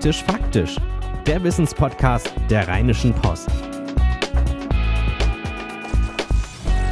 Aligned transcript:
Faktisch 0.00 0.24
Faktisch, 0.24 0.76
der 1.26 1.44
Wissenspodcast 1.44 2.32
der 2.48 2.66
Rheinischen 2.66 3.12
Post. 3.12 3.50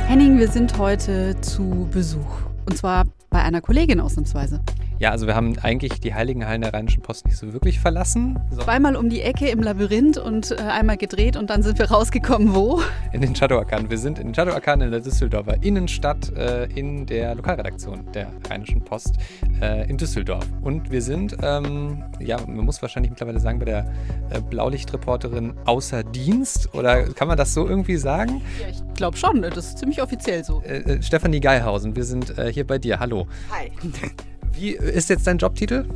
Henning, 0.07 0.37
wir 0.37 0.49
sind 0.49 0.77
heute 0.77 1.41
zu 1.41 1.89
Besuch. 1.91 2.43
Und 2.67 2.77
zwar 2.77 3.05
bei 3.31 3.41
einer 3.41 3.63
Kollegin 3.63 3.99
ausnahmsweise. 4.01 4.61
Ja, 5.01 5.13
also 5.13 5.29
wir 5.29 5.37
haben 5.37 5.57
eigentlich 5.63 6.01
die 6.01 6.13
heiligen 6.13 6.45
Hallen 6.45 6.63
der 6.63 6.75
Rheinischen 6.75 7.03
Post 7.03 7.27
nicht 7.27 7.37
so 7.37 7.53
wirklich 7.53 7.79
verlassen. 7.79 8.37
Zweimal 8.59 8.97
um 8.97 9.09
die 9.09 9.23
Ecke 9.23 9.49
im 9.49 9.63
Labyrinth 9.63 10.19
und 10.19 10.51
äh, 10.51 10.57
einmal 10.57 10.97
gedreht 10.97 11.37
und 11.37 11.51
dann 11.51 11.63
sind 11.63 11.79
wir 11.79 11.89
rausgekommen, 11.89 12.53
wo? 12.53 12.83
In 13.13 13.21
den 13.21 13.37
Shadowarkanen. 13.37 13.91
Wir 13.91 13.99
sind 13.99 14.19
in 14.19 14.29
den 14.29 14.35
Shadowarkanen 14.35 14.87
in 14.87 14.91
der 14.91 15.01
Düsseldorfer 15.01 15.63
Innenstadt 15.63 16.37
äh, 16.37 16.65
in 16.75 17.07
der 17.07 17.37
Lokalredaktion 17.37 18.11
der 18.13 18.33
Rheinischen 18.51 18.83
Post 18.85 19.19
äh, 19.63 19.89
in 19.89 19.99
Düsseldorf. 19.99 20.45
Und 20.63 20.91
wir 20.91 21.01
sind, 21.01 21.37
ähm, 21.43 22.03
ja, 22.19 22.39
man 22.41 22.65
muss 22.65 22.83
wahrscheinlich 22.83 23.11
mittlerweile 23.11 23.39
sagen, 23.39 23.61
bei 23.61 23.67
der 23.67 23.93
äh, 24.31 24.41
Blaulichtreporterin 24.41 25.55
außer 25.65 26.03
Dienst. 26.03 26.75
Oder 26.75 27.05
kann 27.05 27.29
man 27.29 27.37
das 27.37 27.55
so 27.55 27.69
irgendwie 27.69 27.99
sagen? 27.99 28.43
Ja, 28.61 28.69
ich 28.69 28.83
glaube 28.95 29.17
schon. 29.17 29.43
Das 29.43 29.59
ist 29.59 29.79
ziemlich 29.79 30.03
offiziell 30.03 30.43
so. 30.43 30.61
Äh, 30.63 30.79
äh, 30.79 31.03
Stefanie 31.03 31.39
Geihausen, 31.39 31.95
wir 31.95 32.05
sind 32.05 32.35
hier 32.51 32.67
bei 32.67 32.79
dir. 32.79 32.99
Hallo. 32.99 33.29
Hi. 33.53 33.71
Wie 34.53 34.71
ist 34.71 35.09
jetzt 35.09 35.27
dein 35.27 35.39
Jobtitel? 35.39 35.87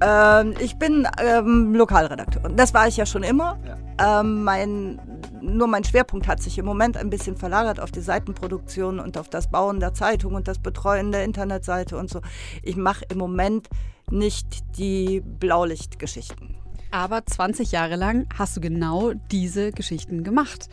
Ähm, 0.00 0.54
ich 0.60 0.76
bin 0.76 1.08
ähm, 1.18 1.74
Lokalredakteurin. 1.74 2.56
Das 2.56 2.74
war 2.74 2.86
ich 2.86 2.96
ja 2.96 3.06
schon 3.06 3.22
immer. 3.22 3.58
Ja. 3.98 4.20
Ähm, 4.20 4.44
mein, 4.44 5.00
nur 5.40 5.66
mein 5.68 5.84
Schwerpunkt 5.84 6.28
hat 6.28 6.42
sich 6.42 6.58
im 6.58 6.66
Moment 6.66 6.96
ein 6.96 7.08
bisschen 7.08 7.36
verlagert 7.36 7.80
auf 7.80 7.90
die 7.90 8.00
Seitenproduktion 8.00 9.00
und 9.00 9.16
auf 9.16 9.28
das 9.28 9.50
Bauen 9.50 9.80
der 9.80 9.94
Zeitung 9.94 10.34
und 10.34 10.48
das 10.48 10.58
Betreuen 10.58 11.12
der 11.12 11.24
Internetseite 11.24 11.96
und 11.96 12.10
so. 12.10 12.20
Ich 12.62 12.76
mache 12.76 13.06
im 13.10 13.18
Moment 13.18 13.68
nicht 14.10 14.78
die 14.78 15.20
Blaulichtgeschichten. 15.20 16.56
Aber 16.90 17.24
20 17.24 17.72
Jahre 17.72 17.96
lang 17.96 18.26
hast 18.38 18.56
du 18.56 18.60
genau 18.60 19.12
diese 19.30 19.72
Geschichten 19.72 20.24
gemacht. 20.24 20.68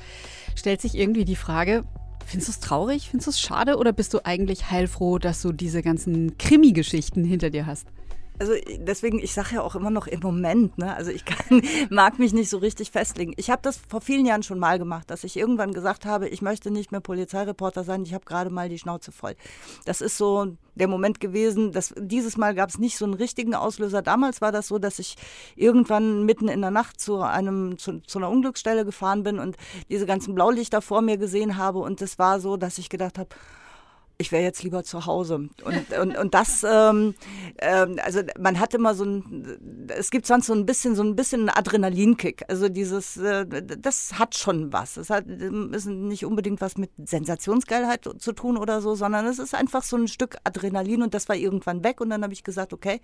Stellt 0.56 0.82
sich 0.82 0.98
irgendwie 0.98 1.26
die 1.26 1.36
Frage, 1.36 1.84
Findest 2.26 2.48
du 2.48 2.52
es 2.52 2.60
traurig? 2.60 3.10
Findest 3.10 3.28
du 3.28 3.32
es 3.32 3.40
schade? 3.40 3.78
Oder 3.78 3.94
bist 3.94 4.14
du 4.14 4.26
eigentlich 4.26 4.72
heilfroh, 4.72 5.20
dass 5.20 5.42
du 5.42 5.52
diese 5.52 5.82
ganzen 5.82 6.38
Krimi-Geschichten 6.38 7.24
hinter 7.24 7.50
dir 7.50 7.66
hast? 7.66 7.88
Also 8.40 8.54
deswegen, 8.80 9.20
ich 9.20 9.32
sage 9.32 9.56
ja 9.56 9.62
auch 9.62 9.76
immer 9.76 9.92
noch 9.92 10.08
im 10.08 10.20
Moment, 10.20 10.78
ne? 10.78 10.96
also 10.96 11.12
ich 11.12 11.24
kann, 11.24 11.62
mag 11.90 12.18
mich 12.18 12.34
nicht 12.34 12.50
so 12.50 12.58
richtig 12.58 12.90
festlegen. 12.92 13.34
Ich 13.38 13.52
habe 13.52 13.62
das 13.62 13.80
vor 13.88 14.02
vielen 14.02 14.26
Jahren 14.26 14.42
schon 14.42 14.58
mal 14.58 14.80
gemacht, 14.80 15.12
dass 15.12 15.24
ich 15.24 15.38
irgendwann 15.38 15.72
gesagt 15.72 16.06
habe, 16.06 16.28
ich 16.28 16.42
möchte 16.42 16.72
nicht 16.72 16.92
mehr 16.92 17.00
Polizeireporter 17.00 17.84
sein, 17.84 18.04
ich 18.04 18.14
habe 18.14 18.26
gerade 18.26 18.50
mal 18.50 18.70
die 18.70 18.80
Schnauze 18.80 19.12
voll. 19.12 19.36
Das 19.86 20.02
ist 20.02 20.18
so 20.18 20.58
der 20.76 20.88
Moment 20.88 21.20
gewesen, 21.20 21.72
dass 21.72 21.94
dieses 21.98 22.36
Mal 22.36 22.56
gab 22.56 22.70
es 22.70 22.80
nicht 22.80 22.98
so 22.98 23.06
einen 23.06 23.14
richtigen 23.14 23.54
Auslöser. 23.54 24.02
Damals 24.02 24.42
war 24.42 24.52
das 24.52 24.68
so, 24.68 24.80
dass 24.80 24.98
ich 24.98 25.16
irgendwann 25.56 26.26
mitten 26.26 26.48
in 26.48 26.62
der 26.62 26.72
Nacht 26.72 27.00
zu 27.00 27.22
einem 27.22 27.78
zu, 27.78 28.00
zu 28.02 28.18
einer 28.18 28.30
Unglücksstelle 28.30 28.84
gefahren 28.84 29.22
bin 29.22 29.38
und 29.38 29.58
diese 29.90 30.08
ganzen 30.08 30.34
Blaulichter 30.34 30.82
vor 30.82 31.02
mir 31.02 31.18
gesehen 31.18 31.58
habe 31.58 31.80
und 31.80 32.02
es 32.02 32.18
war 32.18 32.40
so, 32.40 32.58
dass 32.58 32.80
ich 32.80 32.90
gedacht 32.90 33.20
habe, 33.20 33.30
ich 34.24 34.32
wäre 34.32 34.42
jetzt 34.42 34.64
lieber 34.64 34.84
zu 34.84 35.06
Hause. 35.06 35.36
Und, 35.36 35.94
und, 36.00 36.18
und 36.18 36.34
das, 36.34 36.64
ähm, 36.64 37.14
ähm, 37.60 38.00
also 38.04 38.22
man 38.40 38.60
hat 38.60 38.74
immer 38.74 38.96
so 38.96 39.04
ein, 39.04 39.88
es 39.90 40.10
gibt 40.12 40.26
sonst 40.26 40.48
so 40.48 40.54
ein 40.54 40.66
bisschen, 40.66 40.96
so 40.96 41.04
ein 41.04 41.16
bisschen 41.16 41.50
Adrenalinkick. 41.50 42.46
Also 42.48 42.70
dieses, 42.70 43.18
äh, 43.18 43.46
das 43.46 44.18
hat 44.18 44.36
schon 44.36 44.72
was. 44.72 44.98
Es 44.98 45.10
hat 45.10 45.28
ist 45.28 45.86
nicht 45.86 46.26
unbedingt 46.26 46.62
was 46.62 46.78
mit 46.78 46.92
Sensationsgeilheit 46.98 48.10
zu 48.18 48.32
tun 48.32 48.58
oder 48.58 48.82
so, 48.82 48.96
sondern 48.96 49.26
es 49.26 49.40
ist 49.40 49.54
einfach 49.54 49.84
so 49.84 49.98
ein 49.98 50.08
Stück 50.08 50.38
Adrenalin 50.46 51.04
und 51.04 51.14
das 51.14 51.28
war 51.28 51.36
irgendwann 51.36 51.84
weg 51.84 52.00
und 52.00 52.10
dann 52.10 52.24
habe 52.24 52.34
ich 52.34 52.46
gesagt, 52.46 52.72
okay, 52.72 53.02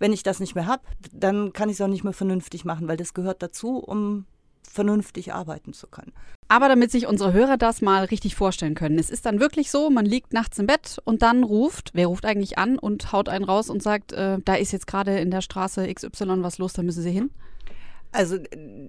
wenn 0.00 0.12
ich 0.12 0.24
das 0.24 0.40
nicht 0.40 0.56
mehr 0.56 0.66
habe, 0.66 0.82
dann 1.12 1.52
kann 1.52 1.68
ich 1.68 1.76
es 1.76 1.80
auch 1.80 1.86
nicht 1.86 2.02
mehr 2.02 2.12
vernünftig 2.12 2.64
machen, 2.64 2.88
weil 2.88 2.96
das 2.96 3.14
gehört 3.14 3.42
dazu, 3.42 3.78
um 3.78 4.26
vernünftig 4.68 5.32
arbeiten 5.32 5.72
zu 5.72 5.86
können. 5.86 6.12
Aber 6.48 6.68
damit 6.68 6.90
sich 6.90 7.06
unsere 7.06 7.32
Hörer 7.32 7.56
das 7.56 7.80
mal 7.80 8.04
richtig 8.04 8.34
vorstellen 8.34 8.74
können, 8.74 8.98
es 8.98 9.10
ist 9.10 9.24
dann 9.26 9.40
wirklich 9.40 9.70
so, 9.70 9.90
man 9.90 10.04
liegt 10.04 10.32
nachts 10.32 10.58
im 10.58 10.66
Bett 10.66 10.98
und 11.04 11.22
dann 11.22 11.44
ruft, 11.44 11.90
wer 11.94 12.08
ruft 12.08 12.26
eigentlich 12.26 12.58
an 12.58 12.78
und 12.78 13.12
haut 13.12 13.28
einen 13.28 13.44
raus 13.44 13.70
und 13.70 13.82
sagt, 13.82 14.12
äh, 14.12 14.38
da 14.44 14.54
ist 14.54 14.72
jetzt 14.72 14.86
gerade 14.86 15.18
in 15.18 15.30
der 15.30 15.40
Straße 15.40 15.92
XY 15.92 16.42
was 16.42 16.58
los, 16.58 16.72
da 16.74 16.82
müssen 16.82 17.02
Sie 17.02 17.10
hin? 17.10 17.30
Also, 18.14 18.36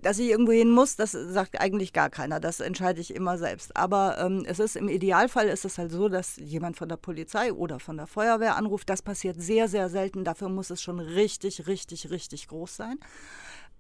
dass 0.02 0.20
ich 0.20 0.30
irgendwo 0.30 0.52
hin 0.52 0.70
muss, 0.70 0.98
das 0.98 1.14
sagt 1.14 1.62
eigentlich 1.62 1.94
gar 1.94 2.10
keiner. 2.10 2.42
Das 2.42 2.60
entscheide 2.60 3.00
ich 3.00 3.16
immer 3.16 3.38
selbst. 3.38 3.76
Aber 3.78 4.18
ähm, 4.20 4.44
es 4.46 4.60
ist 4.60 4.76
im 4.76 4.90
Idealfall 4.90 5.48
ist 5.48 5.64
es 5.64 5.78
halt 5.78 5.92
so, 5.92 6.10
dass 6.10 6.36
jemand 6.36 6.76
von 6.76 6.90
der 6.90 6.98
Polizei 6.98 7.54
oder 7.54 7.80
von 7.80 7.96
der 7.96 8.06
Feuerwehr 8.06 8.58
anruft. 8.58 8.90
Das 8.90 9.02
passiert 9.02 9.42
sehr, 9.42 9.70
sehr 9.70 9.88
selten. 9.88 10.26
Dafür 10.26 10.50
muss 10.50 10.70
es 10.72 10.82
schon 10.82 11.00
richtig, 11.00 11.68
richtig, 11.68 12.10
richtig 12.10 12.50
groß 12.50 12.76
sein. 12.76 13.00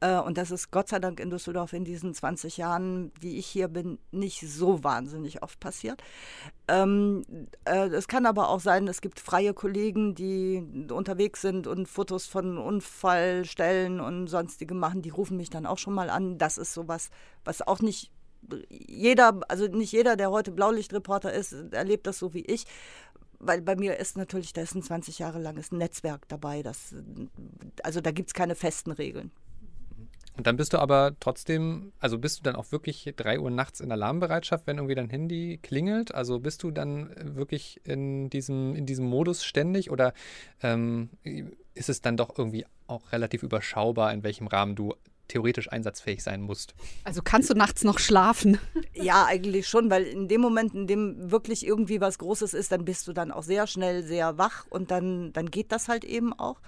Äh, 0.04 0.20
und 0.20 0.38
das 0.38 0.52
ist 0.52 0.70
Gott 0.72 0.90
sei 0.90 1.00
Dank 1.00 1.20
in 1.22 1.30
Düsseldorf 1.30 1.72
in 1.72 1.86
diesen 1.86 2.14
20 2.14 2.58
Jahren, 2.58 3.14
die 3.22 3.38
ich 3.38 3.48
hier 3.48 3.70
bin, 3.70 4.00
nicht 4.12 4.42
so 4.42 4.84
wahnsinnig 4.84 5.42
oft 5.42 5.60
passiert. 5.62 6.04
Ähm, 6.68 7.24
äh, 7.64 7.88
es 7.88 8.10
kann 8.10 8.26
aber 8.26 8.50
auch 8.50 8.60
sein, 8.60 8.88
es 8.90 9.00
gibt 9.00 9.22
freie 9.22 9.54
Kollegen, 9.54 10.14
die 10.14 10.62
unterwegs 10.92 11.42
sind 11.42 11.68
und 11.68 11.88
Fotos 11.88 12.26
von 12.26 12.58
Unfallstellen 12.58 14.02
und 14.02 14.28
sonstige 14.28 14.74
machen, 14.74 15.02
die 15.02 15.10
rufen 15.10 15.38
mich 15.38 15.50
dann 15.50 15.66
auch 15.66 15.78
schon 15.78 15.94
mal 15.94 16.10
an. 16.10 16.38
Das 16.38 16.58
ist 16.58 16.74
sowas, 16.74 17.10
was 17.46 17.62
auch 17.62 17.80
nicht 17.80 18.12
jeder, 18.70 19.40
also 19.48 19.68
nicht 19.68 19.94
jeder, 19.94 20.18
der 20.18 20.30
heute 20.30 20.52
Blaulichtreporter 20.52 21.32
ist, 21.32 21.54
erlebt 21.72 22.08
das 22.08 22.20
so 22.20 22.34
wie 22.34 22.44
ich 22.46 22.66
weil 23.46 23.62
bei 23.62 23.76
mir 23.76 23.98
ist 23.98 24.16
natürlich, 24.16 24.54
da 24.54 24.62
ist 24.62 24.74
ein 24.74 24.84
20 24.84 25.20
Jahre 25.20 25.38
langes 25.38 25.74
Netzwerk 25.74 26.30
dabei. 26.30 26.64
Das, 26.64 26.96
also 27.84 28.00
da 28.00 28.12
gibt 28.12 28.30
es 28.30 28.34
keine 28.34 28.56
festen 28.56 28.92
Regeln. 28.92 29.32
Und 30.36 30.48
dann 30.48 30.58
bist 30.58 30.74
du 30.74 30.80
aber 30.80 31.14
trotzdem, 31.20 31.92
also 32.00 32.18
bist 32.18 32.40
du 32.40 32.44
dann 32.44 32.56
auch 32.56 32.72
wirklich 32.72 33.14
drei 33.16 33.40
Uhr 33.40 33.52
nachts 33.52 33.80
in 33.80 33.92
Alarmbereitschaft, 33.92 34.66
wenn 34.66 34.78
irgendwie 34.78 34.96
dein 34.96 35.10
Handy 35.10 35.60
klingelt? 35.62 36.14
Also 36.14 36.40
bist 36.40 36.64
du 36.64 36.72
dann 36.72 37.12
wirklich 37.36 37.82
in 37.84 38.30
diesem, 38.30 38.76
in 38.76 38.86
diesem 38.86 39.06
Modus 39.06 39.44
ständig 39.44 39.92
oder 39.92 40.14
ähm, 40.62 41.10
ist 41.76 41.90
es 41.90 42.02
dann 42.02 42.18
doch 42.18 42.38
irgendwie 42.38 42.66
auch 42.88 43.12
relativ 43.12 43.44
überschaubar, 43.44 44.12
in 44.12 44.24
welchem 44.24 44.48
Rahmen 44.48 44.76
du 44.76 44.96
theoretisch 45.28 45.72
einsatzfähig 45.72 46.22
sein 46.22 46.42
musst. 46.42 46.76
Also 47.04 47.22
kannst 47.24 47.50
du 47.50 47.54
nachts 47.54 47.84
noch 47.84 48.00
schlafen? 48.00 48.60
Ja, 48.96 49.26
eigentlich 49.26 49.68
schon, 49.68 49.90
weil 49.90 50.04
in 50.04 50.28
dem 50.28 50.40
Moment, 50.40 50.76
in 50.76 50.86
dem 50.86 51.32
wirklich 51.32 51.66
irgendwie 51.66 52.00
was 52.00 52.20
Großes 52.20 52.54
ist, 52.54 52.72
dann 52.72 52.86
bist 52.86 53.08
du 53.08 53.12
dann 53.12 53.32
auch 53.32 53.42
sehr 53.42 53.66
schnell 53.66 54.04
sehr 54.04 54.38
wach 54.38 54.66
und 54.70 54.92
dann, 54.92 55.34
dann 55.34 55.50
geht 55.50 55.72
das 55.72 55.88
halt 55.88 56.06
eben 56.06 56.32
auch. 56.32 56.62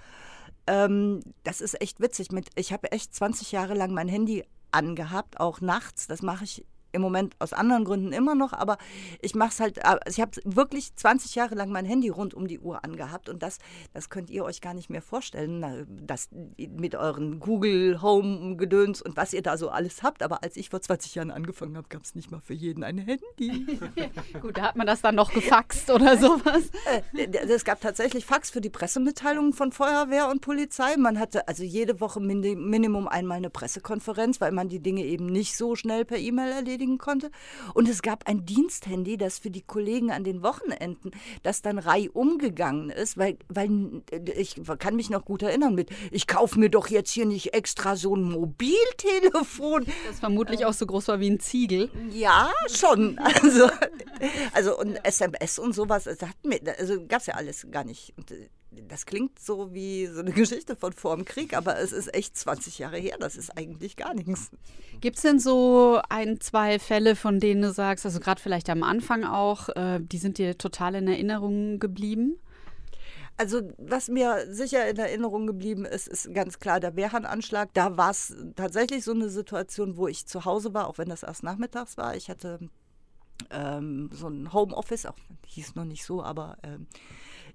Ähm, 0.66 1.20
das 1.44 1.60
ist 1.60 1.80
echt 1.80 2.00
witzig. 2.00 2.32
Mit, 2.32 2.48
ich 2.56 2.72
habe 2.72 2.92
echt 2.92 3.14
20 3.14 3.52
Jahre 3.52 3.74
lang 3.74 3.92
mein 3.92 4.08
Handy 4.08 4.44
angehabt, 4.72 5.40
auch 5.40 5.60
nachts. 5.60 6.06
Das 6.06 6.22
mache 6.22 6.44
ich 6.44 6.66
im 6.96 7.02
Moment 7.02 7.36
aus 7.38 7.52
anderen 7.52 7.84
Gründen 7.84 8.12
immer 8.12 8.34
noch, 8.34 8.52
aber 8.52 8.78
ich 9.20 9.34
mache 9.34 9.50
es 9.50 9.60
halt, 9.60 9.84
also 9.84 10.00
ich 10.08 10.20
habe 10.20 10.32
wirklich 10.44 10.94
20 10.96 11.34
Jahre 11.36 11.54
lang 11.54 11.70
mein 11.70 11.84
Handy 11.84 12.08
rund 12.08 12.34
um 12.34 12.48
die 12.48 12.58
Uhr 12.58 12.84
angehabt 12.84 13.28
und 13.28 13.42
das, 13.42 13.58
das 13.92 14.10
könnt 14.10 14.30
ihr 14.30 14.44
euch 14.44 14.60
gar 14.60 14.74
nicht 14.74 14.90
mehr 14.90 15.02
vorstellen, 15.02 15.86
das 15.88 16.28
mit 16.56 16.96
euren 16.96 17.38
Google 17.38 18.02
Home 18.02 18.56
Gedöns 18.56 19.02
und 19.02 19.16
was 19.16 19.32
ihr 19.32 19.42
da 19.42 19.56
so 19.56 19.68
alles 19.68 20.02
habt. 20.02 20.22
Aber 20.22 20.42
als 20.42 20.56
ich 20.56 20.70
vor 20.70 20.80
20 20.80 21.14
Jahren 21.14 21.30
angefangen 21.30 21.76
habe, 21.76 21.88
gab 21.88 22.02
es 22.02 22.14
nicht 22.14 22.30
mal 22.30 22.40
für 22.40 22.54
jeden 22.54 22.82
ein 22.82 22.98
Handy. 22.98 23.78
Gut, 24.40 24.56
da 24.56 24.62
hat 24.62 24.76
man 24.76 24.86
das 24.86 25.02
dann 25.02 25.14
noch 25.14 25.32
gefaxt 25.32 25.90
oder 25.90 26.16
sowas. 26.16 26.70
Äh, 26.86 27.26
es 27.48 27.64
gab 27.64 27.80
tatsächlich 27.80 28.26
Fax 28.26 28.50
für 28.50 28.60
die 28.60 28.70
Pressemitteilungen 28.70 29.52
von 29.52 29.72
Feuerwehr 29.72 30.28
und 30.28 30.40
Polizei. 30.40 30.96
Man 30.96 31.18
hatte 31.18 31.48
also 31.48 31.64
jede 31.64 32.00
Woche 32.00 32.20
Minimum 32.20 33.08
einmal 33.08 33.38
eine 33.38 33.50
Pressekonferenz, 33.50 34.40
weil 34.40 34.52
man 34.52 34.68
die 34.68 34.80
Dinge 34.80 35.04
eben 35.04 35.26
nicht 35.26 35.56
so 35.56 35.74
schnell 35.74 36.04
per 36.04 36.18
E-Mail 36.18 36.52
erledigt 36.52 36.85
kriegen 36.86 36.98
konnte. 36.98 37.30
Und 37.74 37.88
es 37.88 38.02
gab 38.02 38.28
ein 38.28 38.46
Diensthandy, 38.46 39.16
das 39.16 39.38
für 39.38 39.50
die 39.50 39.62
Kollegen 39.62 40.10
an 40.10 40.24
den 40.24 40.42
Wochenenden, 40.42 41.10
das 41.42 41.62
dann 41.62 41.78
reihum 41.78 42.38
gegangen 42.38 42.90
ist, 42.90 43.18
weil, 43.18 43.36
weil 43.48 44.02
ich 44.36 44.60
kann 44.78 44.96
mich 44.96 45.10
noch 45.10 45.24
gut 45.24 45.42
erinnern 45.42 45.74
mit, 45.74 45.90
ich 46.10 46.26
kaufe 46.26 46.58
mir 46.58 46.70
doch 46.70 46.88
jetzt 46.88 47.10
hier 47.10 47.26
nicht 47.26 47.54
extra 47.54 47.96
so 47.96 48.14
ein 48.14 48.22
Mobiltelefon. 48.22 49.86
Das 50.06 50.20
vermutlich 50.20 50.64
auch 50.64 50.72
so 50.72 50.86
groß 50.86 51.08
war 51.08 51.20
wie 51.20 51.30
ein 51.30 51.40
Ziegel. 51.40 51.90
Ja, 52.10 52.50
schon. 52.68 53.18
Also, 53.18 53.68
also 54.52 54.78
und 54.78 54.96
SMS 55.04 55.58
und 55.58 55.74
sowas, 55.74 56.04
das 56.04 56.20
hat 56.22 56.36
mir, 56.44 56.60
also 56.78 57.04
gab 57.06 57.20
es 57.20 57.26
ja 57.26 57.34
alles 57.34 57.66
gar 57.70 57.84
nicht. 57.84 58.12
Und 58.16 58.30
äh, 58.30 58.48
das 58.70 59.06
klingt 59.06 59.38
so 59.38 59.72
wie 59.72 60.06
so 60.06 60.20
eine 60.20 60.32
Geschichte 60.32 60.76
von 60.76 60.92
vor 60.92 61.16
dem 61.16 61.24
Krieg, 61.24 61.56
aber 61.56 61.78
es 61.78 61.92
ist 61.92 62.12
echt 62.14 62.36
20 62.36 62.78
Jahre 62.78 62.98
her. 62.98 63.16
Das 63.18 63.36
ist 63.36 63.56
eigentlich 63.56 63.96
gar 63.96 64.14
nichts. 64.14 64.50
Gibt 65.00 65.16
es 65.16 65.22
denn 65.22 65.38
so 65.38 66.00
ein, 66.08 66.40
zwei 66.40 66.78
Fälle, 66.78 67.16
von 67.16 67.40
denen 67.40 67.62
du 67.62 67.72
sagst, 67.72 68.04
also 68.04 68.20
gerade 68.20 68.40
vielleicht 68.40 68.68
am 68.70 68.82
Anfang 68.82 69.24
auch, 69.24 69.68
äh, 69.70 70.00
die 70.00 70.18
sind 70.18 70.38
dir 70.38 70.58
total 70.58 70.96
in 70.96 71.08
Erinnerung 71.08 71.78
geblieben? 71.78 72.38
Also 73.38 73.60
was 73.76 74.08
mir 74.08 74.46
sicher 74.48 74.88
in 74.88 74.96
Erinnerung 74.96 75.46
geblieben 75.46 75.84
ist, 75.84 76.08
ist 76.08 76.32
ganz 76.32 76.58
klar 76.58 76.80
der 76.80 76.96
Wehrhahn-Anschlag. 76.96 77.68
Da 77.74 77.96
war 77.98 78.10
es 78.10 78.34
tatsächlich 78.56 79.04
so 79.04 79.12
eine 79.12 79.28
Situation, 79.28 79.98
wo 79.98 80.08
ich 80.08 80.26
zu 80.26 80.46
Hause 80.46 80.72
war, 80.72 80.88
auch 80.88 80.96
wenn 80.96 81.10
das 81.10 81.22
erst 81.22 81.42
nachmittags 81.42 81.98
war. 81.98 82.16
Ich 82.16 82.30
hatte 82.30 82.58
ähm, 83.50 84.08
so 84.12 84.28
ein 84.28 84.54
Homeoffice, 84.54 85.04
auch 85.04 85.18
hieß 85.46 85.74
noch 85.74 85.84
nicht 85.84 86.04
so, 86.04 86.22
aber 86.22 86.56
ähm, 86.62 86.86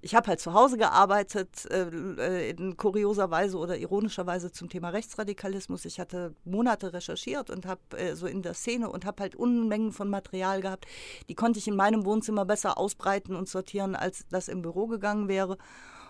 ich 0.02 0.16
habe 0.16 0.26
halt 0.26 0.40
zu 0.40 0.52
Hause 0.52 0.76
gearbeitet, 0.76 1.64
äh, 1.70 2.50
in 2.50 2.76
kurioser 2.76 3.30
Weise 3.30 3.56
oder 3.56 3.78
ironischer 3.78 4.26
Weise 4.26 4.50
zum 4.50 4.68
Thema 4.68 4.88
Rechtsradikalismus. 4.88 5.84
Ich 5.84 6.00
hatte 6.00 6.34
Monate 6.44 6.92
recherchiert 6.92 7.50
und 7.50 7.66
habe 7.66 7.80
äh, 7.96 8.16
so 8.16 8.26
in 8.26 8.42
der 8.42 8.54
Szene 8.54 8.90
und 8.90 9.06
habe 9.06 9.22
halt 9.22 9.36
Unmengen 9.36 9.92
von 9.92 10.10
Material 10.10 10.60
gehabt. 10.60 10.86
Die 11.28 11.36
konnte 11.36 11.60
ich 11.60 11.68
in 11.68 11.76
meinem 11.76 12.04
Wohnzimmer 12.04 12.44
besser 12.44 12.78
ausbreiten 12.78 13.36
und 13.36 13.48
sortieren, 13.48 13.94
als 13.94 14.26
das 14.28 14.48
im 14.48 14.60
Büro 14.60 14.88
gegangen 14.88 15.28
wäre. 15.28 15.56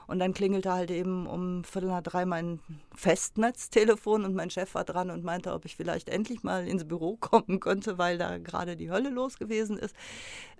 Und 0.06 0.18
dann 0.18 0.32
klingelte 0.32 0.72
halt 0.72 0.90
eben 0.90 1.26
um 1.26 1.62
Viertel 1.62 1.90
nach 1.90 2.02
drei 2.02 2.24
mein 2.24 2.60
Festnetztelefon 2.94 4.24
und 4.24 4.34
mein 4.34 4.50
Chef 4.50 4.74
war 4.74 4.84
dran 4.84 5.10
und 5.10 5.22
meinte, 5.22 5.52
ob 5.52 5.66
ich 5.66 5.76
vielleicht 5.76 6.08
endlich 6.08 6.42
mal 6.42 6.66
ins 6.66 6.88
Büro 6.88 7.16
kommen 7.20 7.60
könnte, 7.60 7.98
weil 7.98 8.16
da 8.16 8.38
gerade 8.38 8.76
die 8.76 8.90
Hölle 8.90 9.10
los 9.10 9.38
gewesen 9.38 9.78
ist. 9.78 9.94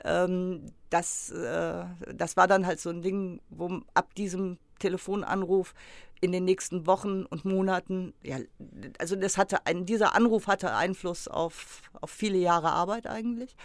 Ähm, 0.05 0.73
das, 0.93 1.31
äh, 1.31 1.85
das 2.15 2.37
war 2.37 2.47
dann 2.47 2.67
halt 2.67 2.81
so 2.81 2.91
ein 2.91 3.03
Ding, 3.03 3.41
wo 3.49 3.81
ab 3.95 4.15
diesem 4.15 4.59
Telefonanruf 4.79 5.75
in 6.21 6.31
den 6.31 6.45
nächsten 6.45 6.87
Wochen 6.87 7.25
und 7.25 7.45
Monaten, 7.45 8.15
ja, 8.23 8.39
also 8.99 9.17
das 9.17 9.37
hatte 9.39 9.67
ein, 9.67 9.87
dieser 9.87 10.15
Anruf 10.15 10.47
hatte 10.47 10.73
Einfluss 10.73 11.27
auf, 11.27 11.83
auf 12.01 12.11
viele 12.11 12.39
Jahre 12.39 12.71
Arbeit 12.71 13.09
eigentlich. 13.09 13.57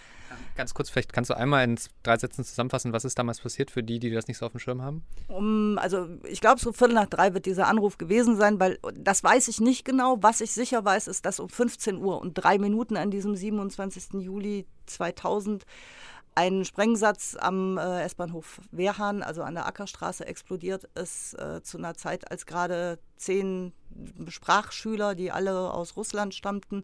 Ganz 0.55 0.73
kurz, 0.73 0.89
vielleicht 0.89 1.13
kannst 1.13 1.29
du 1.29 1.37
einmal 1.37 1.63
in 1.63 1.77
drei 2.01 2.17
Sätzen 2.17 2.43
zusammenfassen, 2.43 2.93
was 2.93 3.05
ist 3.05 3.19
damals 3.19 3.39
passiert 3.41 3.69
für 3.69 3.83
die, 3.83 3.99
die 3.99 4.09
das 4.09 4.27
nicht 4.27 4.39
so 4.39 4.45
auf 4.47 4.53
dem 4.53 4.59
Schirm 4.59 4.81
haben? 4.81 5.03
Um, 5.27 5.77
also 5.77 6.07
ich 6.23 6.41
glaube, 6.41 6.59
so 6.59 6.73
Viertel 6.73 6.95
nach 6.95 7.05
drei 7.05 7.35
wird 7.35 7.45
dieser 7.45 7.67
Anruf 7.67 7.99
gewesen 7.99 8.35
sein, 8.37 8.59
weil 8.59 8.79
das 8.95 9.23
weiß 9.23 9.49
ich 9.49 9.61
nicht 9.61 9.85
genau. 9.85 10.17
Was 10.21 10.41
ich 10.41 10.51
sicher 10.51 10.83
weiß, 10.83 11.07
ist, 11.07 11.27
dass 11.27 11.39
um 11.39 11.49
15 11.49 11.97
Uhr 11.97 12.19
und 12.19 12.33
drei 12.33 12.57
Minuten 12.57 12.97
an 12.97 13.11
diesem 13.11 13.35
27. 13.35 14.21
Juli 14.23 14.65
2000 14.87 15.63
ein 16.37 16.65
Sprengsatz 16.65 17.35
am 17.35 17.79
äh, 17.79 18.03
S-Bahnhof 18.03 18.61
Wehrhahn, 18.69 19.23
also 19.23 19.41
an 19.41 19.55
der 19.55 19.65
Ackerstraße, 19.65 20.23
explodiert 20.27 20.83
ist 20.93 21.33
äh, 21.33 21.63
zu 21.63 21.79
einer 21.79 21.95
Zeit, 21.95 22.29
als 22.29 22.45
gerade 22.45 22.99
zehn 23.15 23.73
Sprachschüler, 24.27 25.15
die 25.15 25.31
alle 25.31 25.73
aus 25.73 25.97
Russland 25.97 26.35
stammten, 26.35 26.83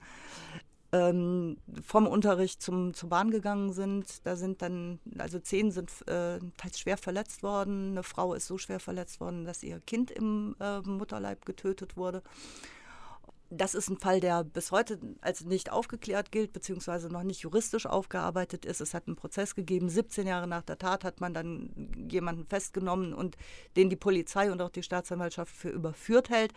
ähm, 0.91 1.57
vom 1.85 2.07
Unterricht 2.07 2.63
zum, 2.63 2.95
zur 2.95 3.09
Bahn 3.09 3.29
gegangen 3.29 3.73
sind. 3.73 4.25
Da 4.25 4.35
sind 4.37 4.63
dann, 4.63 4.99
also 5.19 5.37
zehn 5.37 5.69
sind 5.69 5.91
äh, 6.07 6.39
teils 6.57 6.79
schwer 6.79 6.97
verletzt 6.97 7.43
worden. 7.43 7.91
Eine 7.91 8.01
Frau 8.01 8.33
ist 8.33 8.47
so 8.47 8.57
schwer 8.57 8.79
verletzt 8.79 9.19
worden, 9.19 9.45
dass 9.45 9.61
ihr 9.61 9.79
Kind 9.81 10.09
im 10.09 10.55
äh, 10.59 10.79
Mutterleib 10.79 11.45
getötet 11.45 11.95
wurde 11.95 12.23
das 13.57 13.75
ist 13.75 13.89
ein 13.89 13.97
Fall, 13.97 14.19
der 14.19 14.43
bis 14.43 14.71
heute 14.71 14.99
als 15.21 15.45
nicht 15.45 15.71
aufgeklärt 15.71 16.31
gilt, 16.31 16.53
beziehungsweise 16.53 17.09
noch 17.09 17.23
nicht 17.23 17.41
juristisch 17.41 17.85
aufgearbeitet 17.85 18.65
ist. 18.65 18.81
Es 18.81 18.93
hat 18.93 19.07
einen 19.07 19.15
Prozess 19.15 19.55
gegeben. 19.55 19.89
17 19.89 20.27
Jahre 20.27 20.47
nach 20.47 20.63
der 20.63 20.77
Tat 20.77 21.03
hat 21.03 21.21
man 21.21 21.33
dann 21.33 22.07
jemanden 22.09 22.45
festgenommen 22.45 23.13
und 23.13 23.37
den 23.75 23.89
die 23.89 23.95
Polizei 23.95 24.51
und 24.51 24.61
auch 24.61 24.69
die 24.69 24.83
Staatsanwaltschaft 24.83 25.53
für 25.55 25.69
überführt 25.69 26.29
hält. 26.29 26.53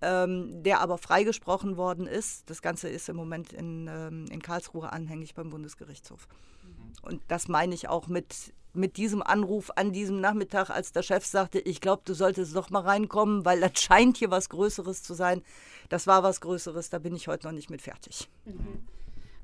Ähm, 0.00 0.62
der 0.62 0.80
aber 0.80 0.96
freigesprochen 0.96 1.76
worden 1.76 2.06
ist. 2.06 2.48
Das 2.48 2.62
Ganze 2.62 2.88
ist 2.88 3.08
im 3.08 3.16
Moment 3.16 3.52
in, 3.52 3.88
ähm, 3.88 4.26
in 4.30 4.40
Karlsruhe 4.40 4.92
anhängig 4.92 5.34
beim 5.34 5.50
Bundesgerichtshof. 5.50 6.28
Mhm. 6.62 6.92
Und 7.02 7.22
das 7.26 7.48
meine 7.48 7.74
ich 7.74 7.88
auch 7.88 8.06
mit 8.06 8.52
mit 8.74 8.96
diesem 8.96 9.22
Anruf 9.22 9.70
an 9.76 9.92
diesem 9.92 10.20
Nachmittag, 10.20 10.70
als 10.70 10.92
der 10.92 11.02
Chef 11.02 11.24
sagte, 11.26 11.58
ich 11.58 11.80
glaube, 11.80 12.02
du 12.04 12.14
solltest 12.14 12.54
doch 12.54 12.70
mal 12.70 12.82
reinkommen, 12.82 13.44
weil 13.44 13.60
das 13.60 13.80
scheint 13.80 14.16
hier 14.18 14.30
was 14.30 14.48
Größeres 14.48 15.02
zu 15.02 15.14
sein. 15.14 15.42
Das 15.88 16.06
war 16.06 16.22
was 16.22 16.40
Größeres, 16.40 16.90
da 16.90 16.98
bin 16.98 17.16
ich 17.16 17.28
heute 17.28 17.46
noch 17.46 17.54
nicht 17.54 17.70
mit 17.70 17.82
fertig. 17.82 18.28
Mhm. 18.44 18.86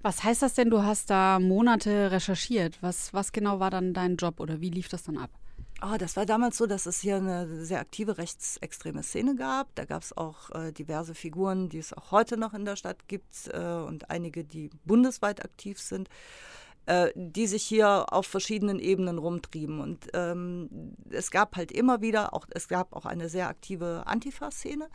Was 0.02 0.22
heißt 0.22 0.42
das 0.42 0.54
denn, 0.54 0.68
du 0.68 0.82
hast 0.82 1.08
da 1.08 1.38
Monate 1.38 2.10
recherchiert? 2.10 2.82
Was, 2.82 3.14
was 3.14 3.32
genau 3.32 3.58
war 3.58 3.70
dann 3.70 3.94
dein 3.94 4.16
Job 4.16 4.38
oder 4.38 4.60
wie 4.60 4.70
lief 4.70 4.88
das 4.88 5.02
dann 5.02 5.16
ab? 5.16 5.30
Oh, 5.82 5.96
das 5.98 6.16
war 6.16 6.24
damals 6.24 6.56
so, 6.56 6.66
dass 6.66 6.86
es 6.86 7.00
hier 7.00 7.16
eine 7.16 7.64
sehr 7.64 7.80
aktive 7.80 8.16
rechtsextreme 8.16 9.02
Szene 9.02 9.34
gab. 9.34 9.74
Da 9.74 9.84
gab 9.84 10.02
es 10.02 10.16
auch 10.16 10.50
äh, 10.50 10.72
diverse 10.72 11.14
Figuren, 11.14 11.68
die 11.68 11.78
es 11.78 11.92
auch 11.92 12.10
heute 12.10 12.36
noch 12.36 12.54
in 12.54 12.64
der 12.64 12.76
Stadt 12.76 13.06
gibt 13.08 13.48
äh, 13.52 13.58
und 13.58 14.10
einige, 14.10 14.44
die 14.44 14.70
bundesweit 14.84 15.44
aktiv 15.44 15.78
sind. 15.78 16.08
Äh, 16.86 17.12
die 17.16 17.46
sich 17.46 17.62
hier 17.62 18.12
auf 18.12 18.26
verschiedenen 18.26 18.78
Ebenen 18.78 19.16
rumtrieben. 19.16 19.80
Und 19.80 20.08
ähm, 20.12 20.94
es 21.08 21.30
gab 21.30 21.56
halt 21.56 21.72
immer 21.72 22.02
wieder, 22.02 22.34
auch, 22.34 22.44
es 22.50 22.68
gab 22.68 22.92
auch 22.92 23.06
eine 23.06 23.30
sehr 23.30 23.48
aktive 23.48 24.02
Antifa-Szene. 24.04 24.90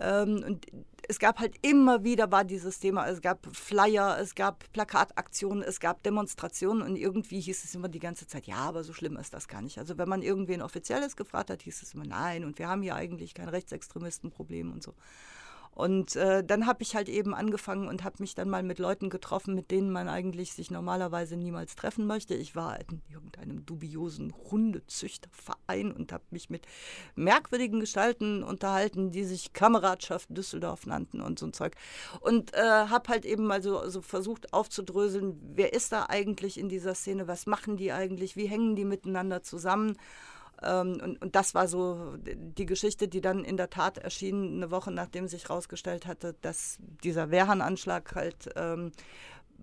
Ähm, 0.00 0.44
und 0.46 0.66
es 1.08 1.18
gab 1.18 1.38
halt 1.38 1.54
immer 1.62 2.04
wieder 2.04 2.32
war 2.32 2.44
dieses 2.44 2.80
Thema, 2.80 3.06
es 3.06 3.20
gab 3.20 3.46
Flyer, 3.54 4.18
es 4.20 4.34
gab 4.34 4.70
Plakataktionen, 4.72 5.62
es 5.62 5.78
gab 5.78 6.02
Demonstrationen 6.02 6.82
und 6.82 6.96
irgendwie 6.96 7.40
hieß 7.40 7.64
es 7.64 7.74
immer 7.74 7.88
die 7.88 8.00
ganze 8.00 8.26
Zeit, 8.26 8.46
ja, 8.46 8.56
aber 8.56 8.82
so 8.82 8.92
schlimm 8.92 9.16
ist 9.16 9.32
das 9.32 9.46
gar 9.48 9.62
nicht. 9.62 9.78
Also 9.78 9.98
wenn 9.98 10.08
man 10.08 10.22
irgendwen 10.22 10.62
Offizielles 10.62 11.16
gefragt 11.16 11.50
hat, 11.50 11.62
hieß 11.62 11.82
es 11.82 11.94
immer, 11.94 12.06
nein, 12.06 12.44
und 12.44 12.58
wir 12.58 12.68
haben 12.68 12.82
hier 12.82 12.96
eigentlich 12.96 13.34
kein 13.34 13.48
Rechtsextremistenproblem 13.48 14.72
und 14.72 14.82
so. 14.82 14.94
Und 15.76 16.16
äh, 16.16 16.42
dann 16.42 16.66
habe 16.66 16.82
ich 16.82 16.96
halt 16.96 17.10
eben 17.10 17.34
angefangen 17.34 17.86
und 17.86 18.02
habe 18.02 18.16
mich 18.20 18.34
dann 18.34 18.48
mal 18.48 18.62
mit 18.62 18.78
Leuten 18.78 19.10
getroffen, 19.10 19.54
mit 19.54 19.70
denen 19.70 19.92
man 19.92 20.08
eigentlich 20.08 20.54
sich 20.54 20.70
normalerweise 20.70 21.36
niemals 21.36 21.76
treffen 21.76 22.06
möchte. 22.06 22.34
Ich 22.34 22.56
war 22.56 22.80
in 22.80 23.02
irgendeinem 23.10 23.66
dubiosen 23.66 24.32
Hundezüchterverein 24.50 25.92
und 25.92 26.12
habe 26.12 26.24
mich 26.30 26.48
mit 26.48 26.66
merkwürdigen 27.14 27.78
Gestalten 27.78 28.42
unterhalten, 28.42 29.10
die 29.10 29.24
sich 29.24 29.52
Kameradschaft 29.52 30.34
Düsseldorf 30.34 30.86
nannten 30.86 31.20
und 31.20 31.38
so 31.38 31.44
ein 31.44 31.52
Zeug. 31.52 31.74
Und 32.20 32.54
äh, 32.54 32.58
habe 32.62 33.10
halt 33.10 33.26
eben 33.26 33.46
mal 33.46 33.62
so, 33.62 33.86
so 33.90 34.00
versucht 34.00 34.54
aufzudröseln, 34.54 35.38
wer 35.56 35.74
ist 35.74 35.92
da 35.92 36.06
eigentlich 36.08 36.58
in 36.58 36.70
dieser 36.70 36.94
Szene, 36.94 37.28
was 37.28 37.44
machen 37.44 37.76
die 37.76 37.92
eigentlich, 37.92 38.34
wie 38.34 38.46
hängen 38.46 38.76
die 38.76 38.86
miteinander 38.86 39.42
zusammen. 39.42 39.98
Ähm, 40.62 41.00
und, 41.02 41.22
und, 41.22 41.36
das 41.36 41.54
war 41.54 41.68
so 41.68 42.16
die 42.18 42.66
Geschichte, 42.66 43.08
die 43.08 43.20
dann 43.20 43.44
in 43.44 43.56
der 43.56 43.70
Tat 43.70 43.98
erschien, 43.98 44.56
eine 44.56 44.70
Woche 44.70 44.90
nachdem 44.90 45.28
sich 45.28 45.48
herausgestellt 45.48 46.06
hatte, 46.06 46.34
dass 46.40 46.78
dieser 47.04 47.30
Wehrhahn-Anschlag 47.30 48.14
halt 48.14 48.48
ähm, 48.56 48.92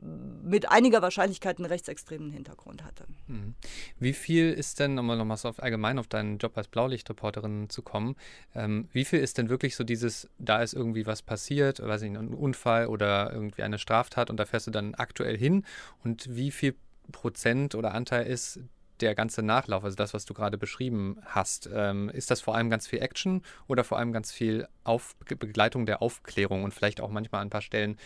mit 0.01 0.69
einiger 0.69 1.01
Wahrscheinlichkeit 1.01 1.57
einen 1.57 1.66
rechtsextremen 1.66 2.31
Hintergrund 2.31 2.84
hatte. 2.84 3.06
Mhm. 3.28 3.56
Wie 4.00 4.13
viel 4.13 4.51
ist 4.51 4.80
denn, 4.80 4.98
um 4.98 5.07
nochmal 5.07 5.38
so 5.38 5.50
allgemein 5.57 6.00
auf 6.00 6.07
deinen 6.07 6.38
Job 6.38 6.57
als 6.57 6.68
Blaulichtreporterin 6.68 7.69
zu 7.69 7.81
kommen, 7.81 8.16
ähm, 8.56 8.90
wie 8.92 9.06
viel 9.06 9.19
ist 9.19 9.38
denn 9.38 9.50
wirklich 9.50 9.75
so 9.75 9.84
dieses, 9.84 10.30
da 10.40 10.62
ist 10.62 10.74
irgendwie 10.74 11.06
was 11.06 11.22
passiert, 11.22 11.80
weiß 11.80 12.01
ich 12.04 12.12
nicht, 12.12 12.19
ein 12.19 12.34
Unfall 12.34 12.88
oder 12.88 13.31
irgendwie 13.31 13.63
eine 13.63 13.78
Straftat 13.78 14.30
und 14.30 14.38
da 14.38 14.45
fährst 14.45 14.68
du 14.68 14.72
dann 14.72 14.95
aktuell 14.95 15.38
hin 15.38 15.63
und 16.04 16.36
wie 16.36 16.51
viel 16.51 16.75
Prozent 17.12 17.75
oder 17.75 17.94
Anteil 17.94 18.25
ist 18.25 18.60
der 19.04 19.16
ganze 19.16 19.44
Nachlauf, 19.44 19.84
also 19.84 19.96
das, 19.96 20.14
was 20.14 20.26
du 20.26 20.34
gerade 20.34 20.58
beschrieben 20.58 21.18
hast, 21.26 21.70
ähm, 21.74 22.10
ist 22.10 22.32
das 22.32 22.42
vor 22.42 22.56
allem 22.56 22.70
ganz 22.70 22.88
viel 22.88 23.00
Action 23.00 23.44
oder 23.68 23.84
vor 23.84 23.98
allem 23.98 24.14
ganz 24.14 24.32
viel 24.32 24.68
Auf 24.84 25.16
Begleitung 25.18 25.86
der 25.86 26.02
Aufklärung 26.02 26.64
und 26.64 26.74
vielleicht 26.74 27.02
auch 27.02 27.10
manchmal 27.10 27.42
an 27.42 27.48
ein 27.48 27.52
paar 27.52 27.62
Stellen 27.62 27.98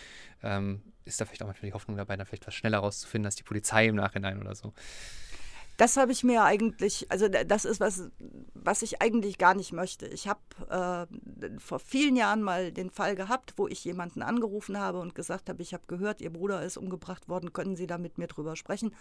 ähm, 0.44 0.82
ist 1.06 1.22
da 1.22 1.25
vielleicht 1.25 1.42
auch 1.42 1.48
manchmal 1.48 1.70
die 1.70 1.74
Hoffnung 1.74 1.98
dabei, 1.98 2.18
da 2.18 2.25
vielleicht 2.25 2.46
was 2.46 2.54
schneller 2.54 2.80
rauszufinden 2.80 3.25
als 3.25 3.36
die 3.36 3.44
Polizei 3.44 3.88
im 3.88 3.96
Nachhinein 3.96 4.39
oder 4.42 4.54
so? 4.54 4.74
Das 5.77 5.96
habe 5.96 6.12
ich 6.12 6.24
mir 6.24 6.44
eigentlich, 6.44 7.06
also 7.12 7.27
das 7.27 7.63
ist 7.63 7.80
was, 7.80 8.10
was 8.56 8.82
ich 8.82 9.00
eigentlich 9.00 9.38
gar 9.38 9.54
nicht 9.54 9.74
möchte. 9.74 10.08
Ich 10.08 10.27
habe 10.27 11.08
äh, 11.39 11.60
vor 11.60 11.77
vielen 11.77 12.16
Jahren 12.16 12.42
mal 12.42 12.72
den 12.72 12.89
Fall 12.89 13.16
gehabt, 13.16 13.54
wo 13.58 13.68
ich 13.68 13.86
jemanden 13.86 14.24
angerufen 14.24 14.80
habe 14.80 15.00
und 15.00 15.13
gesagt 15.13 15.50
habe, 15.50 15.62
ich 15.62 15.75
habe 15.75 15.86
gehört, 15.86 16.20
Ihr 16.20 16.34
Bruder 16.34 16.63
ist 16.63 16.77
umgebracht 16.77 17.30
worden, 17.30 17.54
können 17.54 17.75
Sie 17.75 17.86
da 17.86 18.00
mit 18.00 18.18
mir 18.18 18.25
drüber 18.25 18.56
sprechen? 18.56 18.96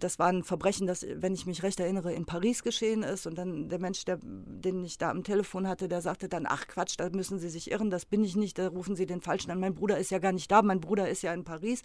Das 0.00 0.18
war 0.18 0.28
ein 0.28 0.42
Verbrechen, 0.42 0.86
das, 0.86 1.06
wenn 1.08 1.34
ich 1.34 1.46
mich 1.46 1.62
recht 1.62 1.80
erinnere, 1.80 2.12
in 2.12 2.26
Paris 2.26 2.62
geschehen 2.62 3.02
ist. 3.02 3.26
Und 3.26 3.36
dann 3.36 3.68
der 3.68 3.78
Mensch, 3.78 4.04
der, 4.04 4.18
den 4.22 4.84
ich 4.84 4.98
da 4.98 5.10
am 5.10 5.24
Telefon 5.24 5.68
hatte, 5.68 5.88
der 5.88 6.02
sagte 6.02 6.28
dann, 6.28 6.46
ach 6.46 6.66
Quatsch, 6.66 6.94
da 6.98 7.08
müssen 7.10 7.38
Sie 7.38 7.48
sich 7.48 7.70
irren, 7.70 7.90
das 7.90 8.04
bin 8.04 8.24
ich 8.24 8.36
nicht, 8.36 8.58
da 8.58 8.68
rufen 8.68 8.96
Sie 8.96 9.06
den 9.06 9.20
Falschen 9.20 9.50
an. 9.50 9.60
Mein 9.60 9.74
Bruder 9.74 9.98
ist 9.98 10.10
ja 10.10 10.18
gar 10.18 10.32
nicht 10.32 10.50
da, 10.50 10.62
mein 10.62 10.80
Bruder 10.80 11.08
ist 11.08 11.22
ja 11.22 11.32
in 11.32 11.44
Paris. 11.44 11.82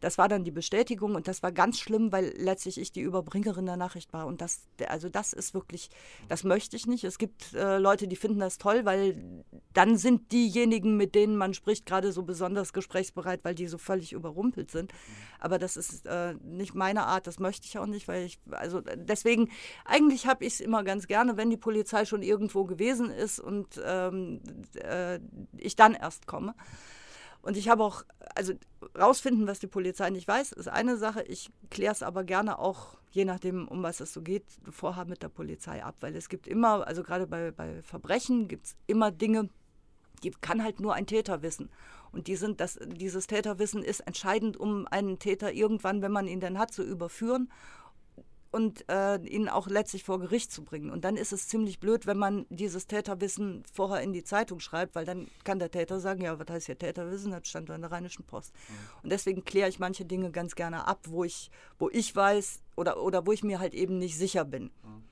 Das 0.00 0.18
war 0.18 0.28
dann 0.28 0.44
die 0.44 0.50
Bestätigung 0.50 1.14
und 1.14 1.28
das 1.28 1.42
war 1.42 1.52
ganz 1.52 1.78
schlimm, 1.78 2.12
weil 2.12 2.34
letztlich 2.36 2.78
ich 2.78 2.92
die 2.92 3.00
Überbringerin 3.00 3.66
der 3.66 3.76
Nachricht 3.76 4.12
war. 4.12 4.26
Und 4.26 4.40
das, 4.40 4.62
also 4.88 5.08
das 5.08 5.32
ist 5.32 5.54
wirklich, 5.54 5.88
das 6.28 6.44
möchte 6.44 6.76
ich 6.76 6.86
nicht. 6.86 7.04
Es 7.04 7.18
gibt 7.18 7.54
äh, 7.54 7.78
Leute, 7.78 8.08
die 8.08 8.16
finden 8.16 8.40
das 8.40 8.58
toll, 8.58 8.84
weil 8.84 9.44
dann 9.72 9.96
sind 9.96 10.32
diejenigen, 10.32 10.96
mit 10.96 11.14
denen 11.14 11.36
man 11.36 11.54
spricht, 11.54 11.86
gerade 11.86 12.12
so 12.12 12.22
besonders 12.22 12.72
gesprächsbereit, 12.72 13.40
weil 13.44 13.54
die 13.54 13.66
so 13.66 13.78
völlig 13.78 14.12
überrumpelt 14.12 14.70
sind. 14.70 14.92
Aber 15.38 15.58
das 15.58 15.76
ist 15.76 16.06
äh, 16.06 16.34
nicht 16.42 16.74
meine 16.74 17.04
Art, 17.04 17.26
das 17.26 17.38
möchte 17.38 17.51
möchte 17.52 17.66
ich 17.66 17.78
auch 17.78 17.86
nicht, 17.86 18.08
weil 18.08 18.24
ich, 18.24 18.40
also 18.50 18.80
deswegen, 18.80 19.50
eigentlich 19.84 20.26
habe 20.26 20.42
ich 20.46 20.54
es 20.54 20.60
immer 20.60 20.82
ganz 20.84 21.06
gerne, 21.06 21.36
wenn 21.36 21.50
die 21.50 21.58
Polizei 21.58 22.06
schon 22.06 22.22
irgendwo 22.22 22.64
gewesen 22.64 23.10
ist 23.10 23.40
und 23.40 23.78
ähm, 23.84 24.40
äh, 24.72 25.20
ich 25.58 25.76
dann 25.76 25.92
erst 25.92 26.26
komme. 26.26 26.54
Und 27.42 27.58
ich 27.58 27.68
habe 27.68 27.84
auch, 27.84 28.04
also 28.34 28.54
rausfinden, 28.98 29.46
was 29.46 29.58
die 29.58 29.66
Polizei 29.66 30.08
nicht 30.08 30.26
weiß, 30.26 30.52
ist 30.52 30.68
eine 30.68 30.96
Sache. 30.96 31.24
Ich 31.24 31.50
kläre 31.70 31.92
es 31.92 32.02
aber 32.02 32.24
gerne 32.24 32.58
auch, 32.58 32.96
je 33.10 33.26
nachdem, 33.26 33.68
um 33.68 33.82
was 33.82 34.00
es 34.00 34.14
so 34.14 34.22
geht, 34.22 34.46
vorher 34.70 35.04
mit 35.04 35.22
der 35.22 35.28
Polizei 35.28 35.84
ab. 35.84 35.96
Weil 36.00 36.16
es 36.16 36.30
gibt 36.30 36.46
immer, 36.46 36.86
also 36.86 37.02
gerade 37.02 37.26
bei, 37.26 37.50
bei 37.50 37.82
Verbrechen 37.82 38.48
gibt 38.48 38.66
es 38.66 38.76
immer 38.86 39.10
Dinge, 39.10 39.50
die 40.22 40.30
kann 40.30 40.62
halt 40.62 40.80
nur 40.80 40.94
ein 40.94 41.06
Täter 41.06 41.42
wissen. 41.42 41.68
Und 42.12 42.26
die 42.26 42.36
sind 42.36 42.60
das, 42.60 42.78
dieses 42.84 43.26
Täterwissen 43.26 43.82
ist 43.82 44.00
entscheidend, 44.00 44.56
um 44.56 44.86
einen 44.86 45.18
Täter 45.18 45.52
irgendwann, 45.52 46.02
wenn 46.02 46.12
man 46.12 46.28
ihn 46.28 46.40
dann 46.40 46.58
hat, 46.58 46.72
zu 46.72 46.82
überführen 46.82 47.50
und 48.50 48.86
äh, 48.90 49.16
ihn 49.26 49.48
auch 49.48 49.66
letztlich 49.66 50.04
vor 50.04 50.20
Gericht 50.20 50.52
zu 50.52 50.62
bringen. 50.62 50.90
Und 50.90 51.04
dann 51.04 51.16
ist 51.16 51.32
es 51.32 51.48
ziemlich 51.48 51.80
blöd, 51.80 52.06
wenn 52.06 52.18
man 52.18 52.44
dieses 52.50 52.86
Täterwissen 52.86 53.64
vorher 53.72 54.02
in 54.02 54.12
die 54.12 54.24
Zeitung 54.24 54.60
schreibt, 54.60 54.94
weil 54.94 55.06
dann 55.06 55.26
kann 55.42 55.58
der 55.58 55.70
Täter 55.70 56.00
sagen, 56.00 56.22
ja, 56.22 56.38
was 56.38 56.46
heißt 56.48 56.66
hier 56.66 56.78
Täterwissen? 56.78 57.30
Das 57.32 57.48
stand 57.48 57.70
in 57.70 57.80
der 57.80 57.90
Rheinischen 57.90 58.24
Post. 58.24 58.52
Mhm. 58.54 58.74
Und 59.04 59.10
deswegen 59.10 59.44
kläre 59.44 59.70
ich 59.70 59.78
manche 59.78 60.04
Dinge 60.04 60.30
ganz 60.30 60.54
gerne 60.54 60.86
ab, 60.86 61.06
wo 61.08 61.24
ich, 61.24 61.50
wo 61.78 61.88
ich 61.88 62.14
weiß 62.14 62.60
oder, 62.76 63.02
oder 63.02 63.26
wo 63.26 63.32
ich 63.32 63.42
mir 63.42 63.58
halt 63.58 63.72
eben 63.72 63.98
nicht 63.98 64.18
sicher 64.18 64.44
bin. 64.44 64.64
Mhm 64.64 65.11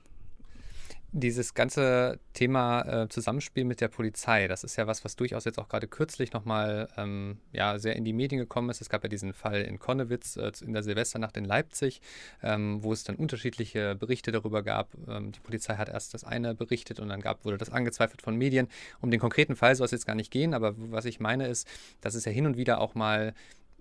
dieses 1.13 1.53
ganze 1.53 2.19
Thema 2.33 3.03
äh, 3.03 3.09
Zusammenspiel 3.09 3.65
mit 3.65 3.81
der 3.81 3.89
Polizei, 3.89 4.47
das 4.47 4.63
ist 4.63 4.77
ja 4.77 4.87
was, 4.87 5.03
was 5.03 5.15
durchaus 5.17 5.43
jetzt 5.43 5.59
auch 5.59 5.67
gerade 5.67 5.87
kürzlich 5.87 6.31
nochmal 6.31 6.87
ähm, 6.97 7.39
ja, 7.51 7.79
sehr 7.79 7.95
in 7.97 8.05
die 8.05 8.13
Medien 8.13 8.39
gekommen 8.39 8.69
ist. 8.69 8.79
Es 8.79 8.89
gab 8.89 9.03
ja 9.03 9.09
diesen 9.09 9.33
Fall 9.33 9.61
in 9.61 9.77
Konnewitz 9.77 10.37
äh, 10.37 10.51
in 10.61 10.73
der 10.73 10.83
Silvesternacht 10.83 11.35
in 11.35 11.43
Leipzig, 11.43 12.01
ähm, 12.41 12.81
wo 12.81 12.93
es 12.93 13.03
dann 13.03 13.17
unterschiedliche 13.17 13.95
Berichte 13.95 14.31
darüber 14.31 14.63
gab. 14.63 14.89
Ähm, 15.09 15.33
die 15.33 15.39
Polizei 15.41 15.75
hat 15.75 15.89
erst 15.89 16.13
das 16.13 16.23
eine 16.23 16.55
berichtet 16.55 16.99
und 16.99 17.09
dann 17.09 17.19
gab, 17.19 17.43
wurde 17.43 17.57
das 17.57 17.69
angezweifelt 17.69 18.21
von 18.21 18.37
Medien. 18.37 18.69
Um 19.01 19.11
den 19.11 19.19
konkreten 19.19 19.57
Fall 19.57 19.75
soll 19.75 19.85
es 19.85 19.91
jetzt 19.91 20.07
gar 20.07 20.15
nicht 20.15 20.31
gehen, 20.31 20.53
aber 20.53 20.73
was 20.77 21.05
ich 21.05 21.19
meine 21.19 21.47
ist, 21.47 21.67
dass 21.99 22.15
es 22.15 22.23
ja 22.23 22.31
hin 22.31 22.45
und 22.45 22.55
wieder 22.55 22.79
auch 22.79 22.95
mal 22.95 23.33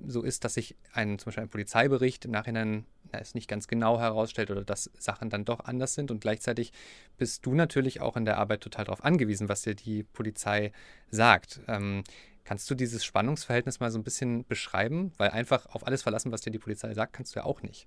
so 0.07 0.23
ist, 0.23 0.45
dass 0.45 0.55
sich 0.55 0.77
ein, 0.93 1.19
zum 1.19 1.27
Beispiel 1.27 1.45
ein 1.45 1.51
Polizeibericht 1.51 2.25
im 2.25 2.31
Nachhinein 2.31 2.87
na, 3.13 3.19
es 3.19 3.35
nicht 3.35 3.49
ganz 3.49 3.69
genau 3.69 3.99
herausstellt 3.99 4.51
oder 4.51 4.65
dass 4.65 4.91
Sachen 4.99 5.31
dann 5.31 5.45
doch 5.45 5.61
anders 5.61 5.95
sind. 5.95 6.11
Und 6.11 6.21
gleichzeitig 6.21 6.73
bist 7.19 7.45
du 7.47 7.55
natürlich 7.55 8.01
auch 8.01 8.17
in 8.17 8.25
der 8.25 8.39
Arbeit 8.39 8.61
total 8.61 8.85
darauf 8.85 9.05
angewiesen, 9.05 9.49
was 9.49 9.63
dir 9.63 9.75
die 9.75 10.03
Polizei 10.03 10.73
sagt. 11.11 11.61
Ähm, 11.69 12.05
kannst 12.45 12.71
du 12.71 12.75
dieses 12.75 13.05
Spannungsverhältnis 13.05 13.81
mal 13.81 13.91
so 13.91 13.99
ein 13.99 14.05
bisschen 14.05 14.45
beschreiben? 14.47 15.13
Weil 15.17 15.31
einfach 15.31 15.67
auf 15.75 15.87
alles 15.87 16.03
verlassen, 16.03 16.33
was 16.33 16.41
dir 16.41 16.51
die 16.51 16.59
Polizei 16.59 16.93
sagt, 16.95 17.13
kannst 17.13 17.35
du 17.35 17.41
ja 17.41 17.47
auch 17.47 17.63
nicht. 17.63 17.87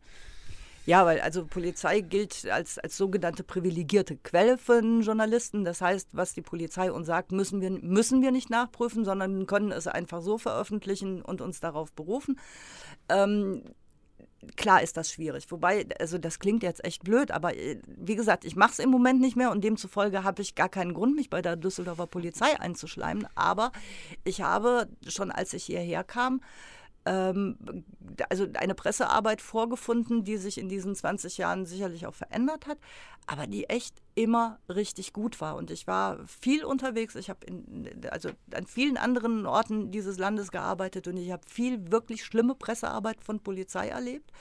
Ja, 0.86 1.06
weil 1.06 1.22
also 1.22 1.46
Polizei 1.46 2.02
gilt 2.02 2.46
als, 2.50 2.78
als 2.78 2.98
sogenannte 2.98 3.44
privilegierte 3.44 4.18
Quelle 4.18 4.58
für 4.58 4.80
einen 4.80 5.02
Journalisten. 5.02 5.64
Das 5.64 5.82
heißt, 5.82 6.10
was 6.12 6.34
die 6.34 6.42
Polizei 6.42 6.92
uns 6.92 7.08
sagt, 7.08 7.32
müssen 7.32 7.62
wir, 7.62 7.70
müssen 7.70 8.22
wir 8.22 8.32
nicht 8.32 8.50
nachprüfen, 8.50 9.06
sondern 9.06 9.46
können 9.48 9.72
es 9.72 9.88
einfach 9.88 10.22
so 10.22 10.38
veröffentlichen 10.38 11.22
und 11.22 11.40
uns 11.40 11.62
darauf 11.62 11.94
berufen. 11.94 12.38
Ähm, 13.08 13.64
klar 14.58 14.82
ist 14.82 14.98
das 14.98 15.10
schwierig. 15.10 15.50
Wobei, 15.52 15.86
also 16.00 16.18
das 16.18 16.40
klingt 16.40 16.64
jetzt 16.64 16.84
echt 16.84 17.04
blöd, 17.04 17.32
aber 17.32 17.56
äh, 17.56 17.80
wie 17.88 18.16
gesagt, 18.16 18.44
ich 18.44 18.58
mache 18.58 18.74
es 18.74 18.80
im 18.80 18.90
Moment 18.90 19.22
nicht 19.22 19.38
mehr 19.38 19.52
und 19.52 19.64
demzufolge 19.64 20.24
habe 20.24 20.42
ich 20.42 20.56
gar 20.56 20.70
keinen 20.70 20.94
Grund, 20.94 21.16
mich 21.16 21.30
bei 21.30 21.42
der 21.42 21.56
Düsseldorfer 21.56 22.08
Polizei 22.08 22.60
einzuschleimen. 22.60 23.26
Aber 23.36 23.72
ich 24.26 24.42
habe 24.42 24.90
schon, 25.08 25.32
als 25.32 25.54
ich 25.54 25.64
hierher 25.64 26.04
kam, 26.04 26.42
also 27.06 28.48
eine 28.54 28.76
Pressearbeit 28.76 29.42
vorgefunden, 29.42 30.24
die 30.24 30.38
sich 30.38 30.58
in 30.58 30.70
diesen 30.70 30.96
20 30.96 31.38
Jahren 31.38 31.66
sicherlich 31.66 32.08
auch 32.08 32.14
verändert 32.14 32.68
hat, 32.68 32.78
aber 33.28 33.48
die 33.48 33.70
echt 33.70 33.96
immer 34.16 34.60
richtig 34.70 35.14
gut 35.14 35.42
war. 35.42 35.56
Und 35.56 35.72
ich 35.72 35.88
war 35.88 36.26
viel 36.28 36.64
unterwegs. 36.64 37.16
Ich 37.16 37.30
habe 37.30 37.40
also 38.12 38.30
an 38.54 38.66
vielen 38.68 38.98
anderen 38.98 39.46
Orten 39.46 39.92
dieses 39.92 40.18
Landes 40.18 40.52
gearbeitet 40.52 41.08
und 41.08 41.18
ich 41.18 41.32
habe 41.32 41.44
viel 41.48 41.92
wirklich 41.92 42.24
schlimme 42.24 42.56
Pressearbeit 42.56 43.22
von 43.22 43.40
Polizei 43.40 43.90
erlebt. 43.90 44.32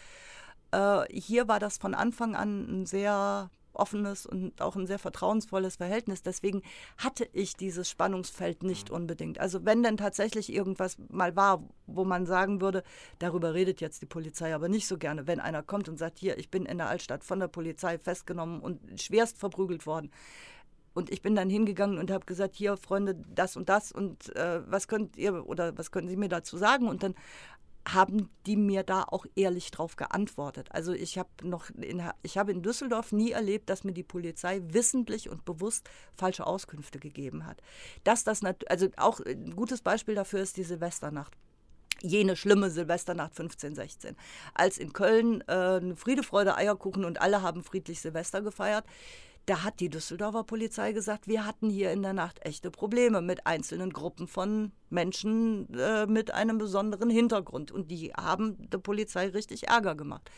Äh, 0.70 1.04
hier 1.12 1.48
war 1.48 1.58
das 1.58 1.78
von 1.78 1.94
Anfang 1.94 2.36
an 2.36 2.82
ein 2.82 2.86
sehr 2.86 3.50
offenes 3.74 4.26
und 4.26 4.60
auch 4.60 4.76
ein 4.76 4.86
sehr 4.86 4.98
vertrauensvolles 4.98 5.76
Verhältnis. 5.76 6.22
Deswegen 6.22 6.62
hatte 6.98 7.28
ich 7.32 7.56
dieses 7.56 7.88
Spannungsfeld 7.88 8.62
nicht 8.62 8.90
mhm. 8.90 8.96
unbedingt. 8.96 9.38
Also 9.40 9.64
wenn 9.64 9.82
denn 9.82 9.96
tatsächlich 9.96 10.52
irgendwas 10.52 10.96
mal 11.08 11.36
war, 11.36 11.62
wo 11.86 12.04
man 12.04 12.26
sagen 12.26 12.60
würde, 12.60 12.82
darüber 13.18 13.54
redet 13.54 13.80
jetzt 13.80 14.02
die 14.02 14.06
Polizei 14.06 14.54
aber 14.54 14.68
nicht 14.68 14.86
so 14.86 14.98
gerne, 14.98 15.26
wenn 15.26 15.40
einer 15.40 15.62
kommt 15.62 15.88
und 15.88 15.98
sagt, 15.98 16.18
hier, 16.18 16.38
ich 16.38 16.50
bin 16.50 16.66
in 16.66 16.78
der 16.78 16.88
Altstadt 16.88 17.24
von 17.24 17.40
der 17.40 17.48
Polizei 17.48 17.98
festgenommen 17.98 18.60
und 18.60 19.00
schwerst 19.00 19.38
verprügelt 19.38 19.86
worden. 19.86 20.10
Und 20.94 21.10
ich 21.10 21.22
bin 21.22 21.34
dann 21.34 21.48
hingegangen 21.48 21.98
und 21.98 22.10
habe 22.10 22.26
gesagt, 22.26 22.54
hier 22.54 22.76
Freunde, 22.76 23.14
das 23.34 23.56
und 23.56 23.68
das 23.70 23.92
und 23.92 24.34
äh, 24.36 24.60
was 24.70 24.88
könnt 24.88 25.16
ihr 25.16 25.46
oder 25.46 25.76
was 25.78 25.90
können 25.90 26.08
Sie 26.08 26.16
mir 26.16 26.28
dazu 26.28 26.58
sagen? 26.58 26.86
Und 26.86 27.02
dann 27.02 27.14
haben 27.88 28.30
die 28.46 28.56
mir 28.56 28.82
da 28.82 29.02
auch 29.02 29.26
ehrlich 29.34 29.70
drauf 29.70 29.96
geantwortet. 29.96 30.68
Also 30.70 30.92
ich 30.92 31.18
habe 31.18 31.28
noch 31.42 31.70
in, 31.70 32.02
ich 32.22 32.38
habe 32.38 32.52
in 32.52 32.62
Düsseldorf 32.62 33.12
nie 33.12 33.32
erlebt, 33.32 33.70
dass 33.70 33.84
mir 33.84 33.92
die 33.92 34.02
Polizei 34.02 34.60
wissentlich 34.64 35.28
und 35.28 35.44
bewusst 35.44 35.88
falsche 36.14 36.46
Auskünfte 36.46 36.98
gegeben 36.98 37.46
hat. 37.46 37.60
Dass 38.04 38.24
das 38.24 38.42
also 38.68 38.88
auch 38.96 39.20
ein 39.20 39.54
gutes 39.56 39.82
Beispiel 39.82 40.14
dafür 40.14 40.40
ist 40.40 40.56
die 40.56 40.64
Silvesternacht 40.64 41.36
jene 42.04 42.34
schlimme 42.34 42.68
Silvesternacht 42.68 43.30
1516. 43.38 44.16
Als 44.54 44.76
in 44.76 44.92
Köln 44.92 45.40
äh, 45.42 45.94
Friede, 45.94 46.24
Freude, 46.24 46.56
Eierkuchen 46.56 47.04
und 47.04 47.20
alle 47.20 47.42
haben 47.42 47.62
friedlich 47.62 48.00
Silvester 48.00 48.42
gefeiert, 48.42 48.84
da 49.46 49.64
hat 49.64 49.80
die 49.80 49.88
Düsseldorfer 49.88 50.44
Polizei 50.44 50.92
gesagt, 50.92 51.26
wir 51.26 51.44
hatten 51.44 51.68
hier 51.68 51.90
in 51.92 52.02
der 52.02 52.12
Nacht 52.12 52.44
echte 52.44 52.70
Probleme 52.70 53.20
mit 53.22 53.46
einzelnen 53.46 53.92
Gruppen 53.92 54.28
von 54.28 54.72
Menschen 54.88 55.72
äh, 55.74 56.06
mit 56.06 56.32
einem 56.32 56.58
besonderen 56.58 57.10
Hintergrund. 57.10 57.72
Und 57.72 57.90
die 57.90 58.12
haben 58.12 58.70
der 58.70 58.78
Polizei 58.78 59.28
richtig 59.28 59.68
Ärger 59.68 59.94
gemacht. 59.94 60.30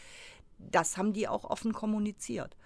Das 0.58 0.96
haben 0.96 1.12
die 1.12 1.28
auch 1.28 1.44
offen 1.44 1.72
kommuniziert. 1.72 2.56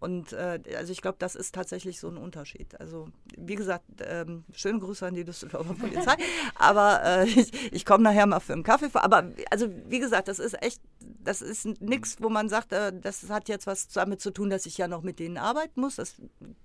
Und 0.00 0.32
äh, 0.32 0.60
also 0.78 0.92
ich 0.92 1.02
glaube, 1.02 1.16
das 1.18 1.34
ist 1.34 1.54
tatsächlich 1.54 2.00
so 2.00 2.08
ein 2.08 2.16
Unterschied. 2.16 2.80
Also 2.80 3.08
wie 3.36 3.54
gesagt, 3.54 3.84
ähm, 4.02 4.44
schöne 4.52 4.78
Grüße 4.78 5.06
an 5.06 5.14
die 5.14 5.24
Düsseldorfer 5.24 5.74
Polizei. 5.74 6.16
aber 6.54 7.02
äh, 7.04 7.24
ich, 7.28 7.72
ich 7.72 7.84
komme 7.84 8.04
nachher 8.04 8.26
mal 8.26 8.40
für 8.40 8.54
einen 8.54 8.62
Kaffee 8.62 8.88
vor. 8.88 9.04
Aber 9.04 9.30
also 9.50 9.68
wie 9.88 9.98
gesagt, 9.98 10.28
das 10.28 10.38
ist 10.38 10.60
echt 10.62 10.80
das 11.22 11.42
ist 11.42 11.66
nichts, 11.80 12.16
wo 12.20 12.28
man 12.28 12.48
sagt, 12.48 12.72
äh, 12.72 12.92
das 12.98 13.28
hat 13.28 13.48
jetzt 13.48 13.66
was 13.66 13.88
damit 13.88 14.20
zu 14.20 14.30
tun, 14.30 14.50
dass 14.50 14.66
ich 14.66 14.78
ja 14.78 14.88
noch 14.88 15.02
mit 15.02 15.18
denen 15.18 15.38
arbeiten 15.38 15.80
muss. 15.80 15.96
Das, 15.96 16.16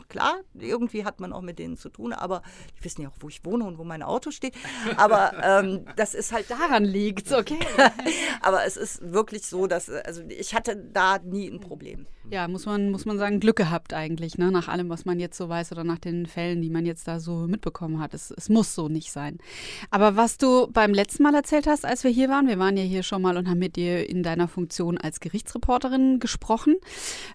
klar, 0.07 0.35
irgendwie 0.53 1.05
hat 1.05 1.19
man 1.19 1.33
auch 1.33 1.41
mit 1.41 1.59
denen 1.59 1.77
zu 1.77 1.89
tun, 1.89 2.13
aber 2.13 2.41
die 2.77 2.83
wissen 2.85 3.01
ja 3.01 3.09
auch, 3.09 3.17
wo 3.19 3.29
ich 3.29 3.43
wohne 3.45 3.65
und 3.65 3.77
wo 3.77 3.83
mein 3.83 4.03
Auto 4.03 4.31
steht. 4.31 4.55
Aber 4.97 5.33
ähm, 5.43 5.85
das 5.95 6.13
ist 6.13 6.31
halt 6.31 6.49
daran 6.49 6.83
liegt, 6.83 7.31
okay. 7.31 7.59
aber 8.41 8.65
es 8.65 8.77
ist 8.77 9.11
wirklich 9.13 9.45
so, 9.45 9.67
dass 9.67 9.89
also 9.89 10.21
ich 10.29 10.53
hatte 10.53 10.75
da 10.75 11.19
nie 11.19 11.49
ein 11.49 11.59
Problem. 11.59 12.07
Ja, 12.31 12.47
muss 12.47 12.65
man, 12.65 12.89
muss 12.89 13.05
man 13.05 13.19
sagen, 13.19 13.39
Glück 13.39 13.55
gehabt 13.55 13.93
eigentlich, 13.93 14.37
ne? 14.37 14.51
nach 14.51 14.67
allem, 14.67 14.89
was 14.89 15.05
man 15.05 15.19
jetzt 15.19 15.37
so 15.37 15.47
weiß 15.47 15.71
oder 15.71 15.83
nach 15.83 15.99
den 15.99 16.25
Fällen, 16.25 16.61
die 16.61 16.71
man 16.71 16.85
jetzt 16.85 17.07
da 17.07 17.19
so 17.19 17.47
mitbekommen 17.47 17.99
hat. 17.99 18.13
Es, 18.13 18.31
es 18.31 18.49
muss 18.49 18.73
so 18.73 18.89
nicht 18.89 19.11
sein. 19.11 19.37
Aber 19.91 20.15
was 20.15 20.37
du 20.37 20.67
beim 20.71 20.93
letzten 20.93 21.23
Mal 21.23 21.35
erzählt 21.35 21.67
hast, 21.67 21.85
als 21.85 22.03
wir 22.03 22.11
hier 22.11 22.29
waren, 22.29 22.47
wir 22.47 22.57
waren 22.57 22.77
ja 22.77 22.83
hier 22.83 23.03
schon 23.03 23.21
mal 23.21 23.37
und 23.37 23.47
haben 23.47 23.59
mit 23.59 23.75
dir 23.75 24.09
in 24.09 24.23
deiner 24.25 24.47
Funktion 24.47 24.97
als 24.97 25.19
Gerichtsreporterin 25.19 26.19
gesprochen. 26.19 26.75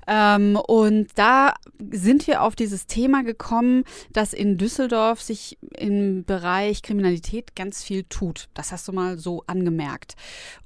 Ähm, 0.06 0.56
und 0.56 1.08
da 1.14 1.54
sind 1.90 2.26
wir 2.26 2.42
auf 2.42 2.56
dieses 2.56 2.86
Thema 2.86 3.22
gekommen, 3.22 3.84
dass 4.12 4.32
in 4.32 4.58
Düsseldorf 4.58 5.20
sich 5.22 5.58
im 5.76 6.24
Bereich 6.24 6.82
Kriminalität 6.82 7.54
ganz 7.56 7.82
viel 7.82 8.04
tut. 8.04 8.48
Das 8.54 8.72
hast 8.72 8.88
du 8.88 8.92
mal 8.92 9.18
so 9.18 9.44
angemerkt. 9.46 10.16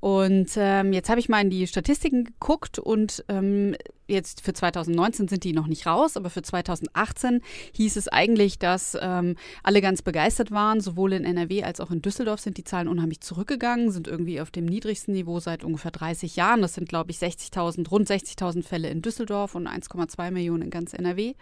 Und 0.00 0.50
ähm, 0.56 0.92
jetzt 0.92 1.08
habe 1.08 1.20
ich 1.20 1.28
mal 1.28 1.40
in 1.40 1.50
die 1.50 1.66
Statistiken 1.66 2.24
geguckt 2.24 2.78
und 2.78 3.24
ähm, 3.28 3.76
jetzt 4.06 4.42
für 4.42 4.52
2019 4.52 5.28
sind 5.28 5.44
die 5.44 5.52
noch 5.52 5.66
nicht 5.66 5.86
raus, 5.86 6.16
aber 6.16 6.30
für 6.30 6.42
2018 6.42 7.40
hieß 7.72 7.96
es 7.96 8.08
eigentlich, 8.08 8.58
dass 8.58 8.96
ähm, 9.00 9.36
alle 9.62 9.80
ganz 9.80 10.02
begeistert 10.02 10.50
waren. 10.50 10.80
Sowohl 10.80 11.12
in 11.12 11.24
NRW 11.24 11.62
als 11.62 11.80
auch 11.80 11.90
in 11.90 12.02
Düsseldorf 12.02 12.40
sind 12.40 12.56
die 12.56 12.64
Zahlen 12.64 12.88
unheimlich 12.88 13.20
zurückgegangen, 13.20 13.90
sind 13.90 14.08
irgendwie 14.08 14.40
auf 14.40 14.50
dem 14.50 14.66
niedrigsten 14.66 15.14
Niveau 15.14 15.40
seit 15.40 15.64
ungefähr 15.64 15.90
30 15.90 16.36
Jahren. 16.36 16.62
Das 16.62 16.74
sind, 16.74 16.88
glaube 16.88 17.10
ich, 17.10 17.18
60.000, 17.18 17.88
rund 17.88 18.08
60.000 18.08 18.62
Fälle 18.62 18.88
in 18.88 19.02
Düsseldorf 19.02 19.54
und 19.54 19.66
1,2 19.66 20.30
Millionen 20.30 20.62
in 20.62 20.70
ganz 20.70 20.92
NRW. 20.92 21.34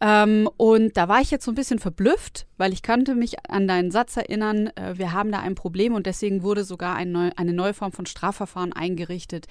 Ähm, 0.00 0.48
und 0.56 0.96
da 0.96 1.08
war 1.08 1.20
ich 1.20 1.30
jetzt 1.30 1.44
so 1.44 1.50
ein 1.50 1.56
bisschen 1.56 1.78
verblüfft, 1.78 2.46
weil 2.56 2.72
ich 2.72 2.82
kannte 2.82 3.14
mich 3.14 3.50
an 3.50 3.66
deinen 3.66 3.90
Satz 3.90 4.16
erinnern, 4.16 4.68
äh, 4.76 4.96
wir 4.96 5.12
haben 5.12 5.32
da 5.32 5.40
ein 5.40 5.54
Problem 5.54 5.94
und 5.94 6.06
deswegen 6.06 6.42
wurde 6.42 6.64
sogar 6.64 6.94
ein 6.96 7.12
neu, 7.12 7.30
eine 7.36 7.52
neue 7.52 7.74
Form 7.74 7.92
von 7.92 8.06
Strafverfahren 8.06 8.72
eingerichtet, 8.72 9.46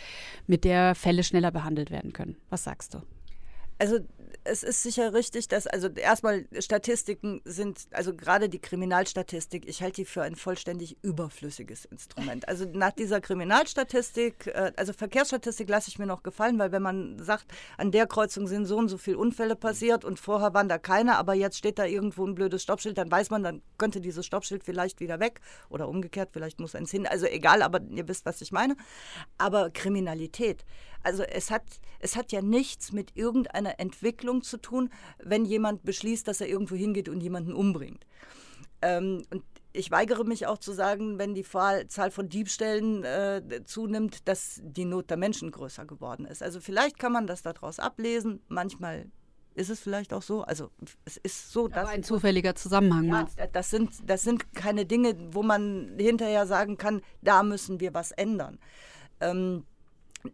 mit 0.48 0.64
der 0.64 0.96
Fälle 0.96 1.24
schneller 1.24 1.52
behandelt 1.52 1.92
werden 1.92 2.14
können. 2.14 2.29
Was 2.50 2.64
sagst 2.64 2.94
du? 2.94 3.02
Also 3.80 4.00
es 4.44 4.64
ist 4.64 4.84
sicher 4.84 5.14
richtig, 5.14 5.48
dass, 5.48 5.68
also 5.68 5.88
erstmal 5.88 6.46
Statistiken 6.60 7.42
sind, 7.46 7.88
also 7.92 8.14
gerade 8.14 8.50
die 8.50 8.60
Kriminalstatistik, 8.60 9.68
ich 9.68 9.82
halte 9.82 10.02
die 10.02 10.06
für 10.06 10.22
ein 10.22 10.36
vollständig 10.36 10.98
überflüssiges 11.02 11.86
Instrument. 11.86 12.48
Also 12.48 12.66
nach 12.66 12.92
dieser 12.92 13.22
Kriminalstatistik, 13.22 14.48
äh, 14.48 14.72
also 14.76 14.92
Verkehrsstatistik 14.94 15.70
lasse 15.70 15.90
ich 15.90 16.00
mir 16.00 16.06
noch 16.06 16.24
gefallen, 16.24 16.60
weil 16.60 16.72
wenn 16.72 16.82
man 16.82 17.24
sagt, 17.24 17.46
an 17.78 17.92
der 17.92 18.08
Kreuzung 18.08 18.48
sind 18.48 18.66
so 18.66 18.78
und 18.78 18.90
so 18.90 18.98
viele 18.98 19.18
Unfälle 19.18 19.56
passiert 19.56 20.04
und 20.04 20.20
vorher 20.20 20.54
waren 20.54 20.70
da 20.70 20.78
keine, 20.78 21.18
aber 21.18 21.34
jetzt 21.34 21.58
steht 21.58 21.80
da 21.80 21.86
irgendwo 21.86 22.26
ein 22.26 22.36
blödes 22.36 22.64
Stoppschild, 22.64 22.98
dann 22.98 23.12
weiß 23.12 23.30
man, 23.30 23.44
dann 23.44 23.62
könnte 23.78 24.02
dieses 24.02 24.26
Stoppschild 24.26 24.64
vielleicht 24.64 25.00
wieder 25.00 25.20
weg 25.20 25.42
oder 25.70 25.88
umgekehrt, 25.88 26.30
vielleicht 26.34 26.60
muss 26.60 26.76
eins 26.76 26.92
hin. 26.92 27.08
Also 27.08 27.28
egal, 27.28 27.62
aber 27.62 27.82
ihr 27.90 28.08
wisst, 28.08 28.26
was 28.26 28.42
ich 28.42 28.52
meine. 28.52 28.76
Aber 29.38 29.70
Kriminalität, 29.70 30.66
also 31.04 31.24
es 31.24 31.52
hat, 31.52 31.64
es 32.00 32.16
hat 32.16 32.32
ja 32.32 32.42
nichts 32.42 32.92
mit 32.92 33.16
irgendeiner 33.16 33.80
Entwicklung 33.80 34.44
zu 34.44 34.58
tun, 34.58 34.90
wenn 35.24 35.46
jemand 35.46 35.84
beschließt, 35.84 36.28
dass 36.28 36.42
er 36.42 36.48
irgendwo 36.48 36.76
hingeht 36.76 37.10
und 37.10 37.22
jemanden 37.22 37.54
umbringt. 37.54 38.06
Ähm, 38.82 39.24
und 39.32 39.44
ich 39.72 39.92
weigere 39.92 40.24
mich 40.24 40.48
auch 40.48 40.58
zu 40.58 40.74
sagen, 40.74 41.20
wenn 41.20 41.36
die 41.36 41.44
Zahl 41.44 42.12
von 42.12 42.28
Diebstählen 42.28 43.04
äh, 43.04 43.62
zunimmt, 43.66 44.28
dass 44.28 44.60
die 44.64 44.86
Not 44.86 45.10
der 45.10 45.18
Menschen 45.18 45.52
größer 45.52 45.86
geworden 45.86 46.26
ist. 46.26 46.42
Also 46.42 46.60
vielleicht 46.60 46.98
kann 46.98 47.12
man 47.12 47.28
das 47.28 47.44
daraus 47.44 47.80
ablesen. 47.80 48.42
Manchmal 48.48 49.12
ist 49.54 49.70
es 49.70 49.80
vielleicht 49.80 50.14
auch 50.14 50.22
so. 50.22 50.42
Also 50.44 50.72
es 51.06 51.18
ist 51.18 51.52
so, 51.52 51.68
dass. 51.68 51.84
Aber 51.84 51.90
ein 51.90 52.04
zufälliger 52.04 52.56
Zusammenhang. 52.56 53.06
Ja, 53.06 53.48
das 53.48 53.70
sind, 53.70 53.92
das 54.10 54.24
sind 54.24 54.54
keine 54.54 54.86
Dinge, 54.86 55.16
wo 55.34 55.44
man 55.44 55.96
hinterher 56.00 56.48
sagen 56.48 56.78
kann, 56.78 57.02
da 57.22 57.44
müssen 57.44 57.80
wir 57.80 57.94
was 57.94 58.12
ändern. 58.12 58.58
Ähm, 59.20 59.66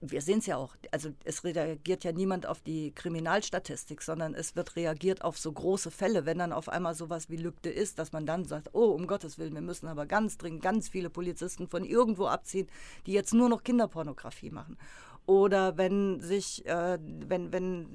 wir 0.01 0.21
sehen 0.21 0.39
es 0.39 0.45
ja 0.45 0.57
auch, 0.57 0.75
also 0.91 1.09
es 1.23 1.43
reagiert 1.43 2.03
ja 2.03 2.11
niemand 2.11 2.45
auf 2.45 2.61
die 2.61 2.91
Kriminalstatistik, 2.91 4.01
sondern 4.01 4.33
es 4.33 4.55
wird 4.55 4.75
reagiert 4.75 5.23
auf 5.23 5.37
so 5.37 5.51
große 5.51 5.91
Fälle, 5.91 6.25
wenn 6.25 6.39
dann 6.39 6.51
auf 6.51 6.69
einmal 6.69 6.95
sowas 6.95 7.29
wie 7.29 7.37
Lügde 7.37 7.69
ist, 7.69 7.99
dass 7.99 8.11
man 8.11 8.25
dann 8.25 8.45
sagt, 8.45 8.69
oh, 8.73 8.91
um 8.91 9.07
Gottes 9.07 9.37
Willen, 9.37 9.53
wir 9.53 9.61
müssen 9.61 9.87
aber 9.87 10.05
ganz 10.05 10.37
dringend 10.37 10.61
ganz 10.61 10.89
viele 10.89 11.09
Polizisten 11.09 11.67
von 11.67 11.83
irgendwo 11.83 12.27
abziehen, 12.27 12.67
die 13.05 13.13
jetzt 13.13 13.33
nur 13.33 13.49
noch 13.49 13.63
Kinderpornografie 13.63 14.51
machen. 14.51 14.77
Oder 15.25 15.77
wenn 15.77 16.19
sich, 16.19 16.65
äh, 16.67 16.99
wenn, 17.01 17.51
wenn, 17.51 17.87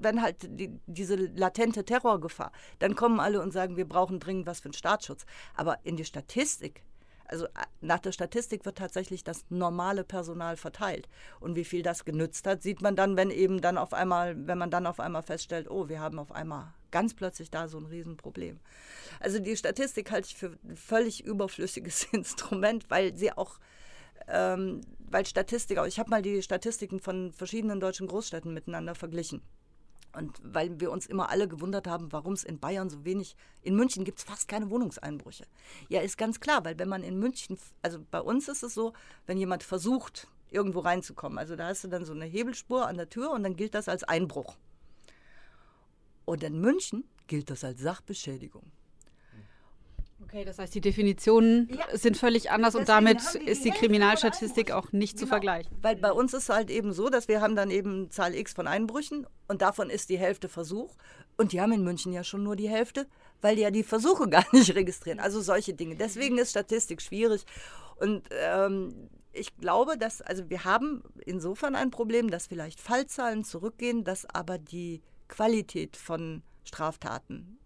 wenn 0.00 0.22
halt 0.22 0.36
die, 0.48 0.70
diese 0.86 1.16
latente 1.16 1.84
Terrorgefahr, 1.84 2.52
dann 2.78 2.94
kommen 2.94 3.18
alle 3.18 3.42
und 3.42 3.52
sagen, 3.52 3.76
wir 3.76 3.88
brauchen 3.88 4.20
dringend 4.20 4.46
was 4.46 4.60
für 4.60 4.68
den 4.68 4.74
Staatsschutz. 4.74 5.26
Aber 5.56 5.78
in 5.82 5.96
die 5.96 6.04
Statistik 6.04 6.84
also 7.28 7.46
äh, 7.46 7.48
nach 7.80 8.00
der 8.00 8.12
Statistik 8.12 8.64
wird 8.64 8.78
tatsächlich 8.78 9.22
das 9.22 9.44
normale 9.50 10.04
Personal 10.04 10.56
verteilt. 10.56 11.08
Und 11.40 11.56
wie 11.56 11.64
viel 11.64 11.82
das 11.82 12.04
genützt 12.04 12.46
hat, 12.46 12.62
sieht 12.62 12.82
man 12.82 12.96
dann, 12.96 13.16
wenn 13.16 13.30
eben 13.30 13.60
dann 13.60 13.78
auf 13.78 13.92
einmal, 13.92 14.34
wenn 14.46 14.58
man 14.58 14.70
dann 14.70 14.86
auf 14.86 15.00
einmal 15.00 15.22
feststellt, 15.22 15.70
oh, 15.70 15.88
wir 15.88 16.00
haben 16.00 16.18
auf 16.18 16.32
einmal 16.32 16.72
ganz 16.90 17.14
plötzlich 17.14 17.50
da 17.50 17.68
so 17.68 17.78
ein 17.78 17.86
Riesenproblem. 17.86 18.58
Also 19.20 19.38
die 19.38 19.56
Statistik 19.56 20.10
halte 20.10 20.28
ich 20.28 20.36
für 20.36 20.58
ein 20.64 20.76
völlig 20.76 21.24
überflüssiges 21.24 22.04
Instrument, 22.12 22.90
weil 22.90 23.16
sie 23.16 23.32
auch 23.32 23.58
ähm, 24.26 24.80
weil 25.10 25.24
Statistiker, 25.26 25.86
ich 25.86 25.98
habe 25.98 26.10
mal 26.10 26.22
die 26.22 26.42
Statistiken 26.42 27.00
von 27.00 27.32
verschiedenen 27.32 27.80
deutschen 27.80 28.06
Großstädten 28.06 28.52
miteinander 28.52 28.94
verglichen. 28.94 29.42
Und 30.18 30.40
weil 30.42 30.80
wir 30.80 30.90
uns 30.90 31.06
immer 31.06 31.30
alle 31.30 31.46
gewundert 31.46 31.86
haben, 31.86 32.10
warum 32.10 32.32
es 32.32 32.42
in 32.42 32.58
Bayern 32.58 32.90
so 32.90 33.04
wenig, 33.04 33.36
in 33.62 33.76
München 33.76 34.04
gibt 34.04 34.18
es 34.18 34.24
fast 34.24 34.48
keine 34.48 34.68
Wohnungseinbrüche. 34.68 35.46
Ja, 35.88 36.00
ist 36.00 36.18
ganz 36.18 36.40
klar, 36.40 36.64
weil 36.64 36.76
wenn 36.80 36.88
man 36.88 37.04
in 37.04 37.20
München, 37.20 37.56
also 37.82 38.00
bei 38.10 38.20
uns 38.20 38.48
ist 38.48 38.64
es 38.64 38.74
so, 38.74 38.94
wenn 39.26 39.38
jemand 39.38 39.62
versucht, 39.62 40.26
irgendwo 40.50 40.80
reinzukommen, 40.80 41.38
also 41.38 41.54
da 41.54 41.68
hast 41.68 41.84
du 41.84 41.88
dann 41.88 42.04
so 42.04 42.14
eine 42.14 42.24
Hebelspur 42.24 42.88
an 42.88 42.96
der 42.96 43.08
Tür 43.08 43.30
und 43.30 43.44
dann 43.44 43.54
gilt 43.54 43.76
das 43.76 43.88
als 43.88 44.02
Einbruch. 44.02 44.56
Und 46.24 46.42
in 46.42 46.60
München 46.60 47.04
gilt 47.28 47.48
das 47.48 47.62
als 47.62 47.80
Sachbeschädigung. 47.80 48.72
Okay, 50.28 50.44
das 50.44 50.58
heißt, 50.58 50.74
die 50.74 50.82
Definitionen 50.82 51.70
ja. 51.72 51.96
sind 51.96 52.18
völlig 52.18 52.50
anders 52.50 52.74
und 52.74 52.86
damit 52.86 53.18
die 53.32 53.48
ist 53.48 53.64
die 53.64 53.70
Kriminalstatistik 53.70 54.72
auch 54.72 54.92
nicht 54.92 55.14
genau. 55.14 55.20
zu 55.20 55.26
vergleichen. 55.26 55.74
Weil 55.80 55.96
bei 55.96 56.12
uns 56.12 56.34
ist 56.34 56.44
es 56.44 56.48
halt 56.50 56.68
eben 56.68 56.92
so, 56.92 57.08
dass 57.08 57.28
wir 57.28 57.40
haben 57.40 57.56
dann 57.56 57.70
eben 57.70 58.10
Zahl 58.10 58.34
X 58.34 58.52
von 58.52 58.66
Einbrüchen 58.66 59.26
und 59.46 59.62
davon 59.62 59.88
ist 59.88 60.10
die 60.10 60.18
Hälfte 60.18 60.50
Versuch. 60.50 60.96
Und 61.38 61.52
die 61.52 61.62
haben 61.62 61.72
in 61.72 61.82
München 61.82 62.12
ja 62.12 62.24
schon 62.24 62.42
nur 62.42 62.56
die 62.56 62.68
Hälfte, 62.68 63.06
weil 63.40 63.56
die 63.56 63.62
ja 63.62 63.70
die 63.70 63.82
Versuche 63.82 64.28
gar 64.30 64.44
nicht 64.52 64.74
registrieren. 64.74 65.18
Also 65.18 65.40
solche 65.40 65.72
Dinge. 65.72 65.96
Deswegen 65.96 66.36
ist 66.36 66.50
Statistik 66.50 67.00
schwierig. 67.00 67.46
Und 67.96 68.28
ähm, 68.30 69.08
ich 69.32 69.56
glaube, 69.56 69.96
dass, 69.96 70.20
also 70.20 70.50
wir 70.50 70.64
haben 70.64 71.02
insofern 71.24 71.74
ein 71.74 71.90
Problem, 71.90 72.30
dass 72.30 72.48
vielleicht 72.48 72.80
Fallzahlen 72.80 73.44
zurückgehen, 73.44 74.04
dass 74.04 74.26
aber 74.26 74.58
die 74.58 75.00
Qualität 75.28 75.96
von 75.96 76.42
Straftaten 76.64 77.57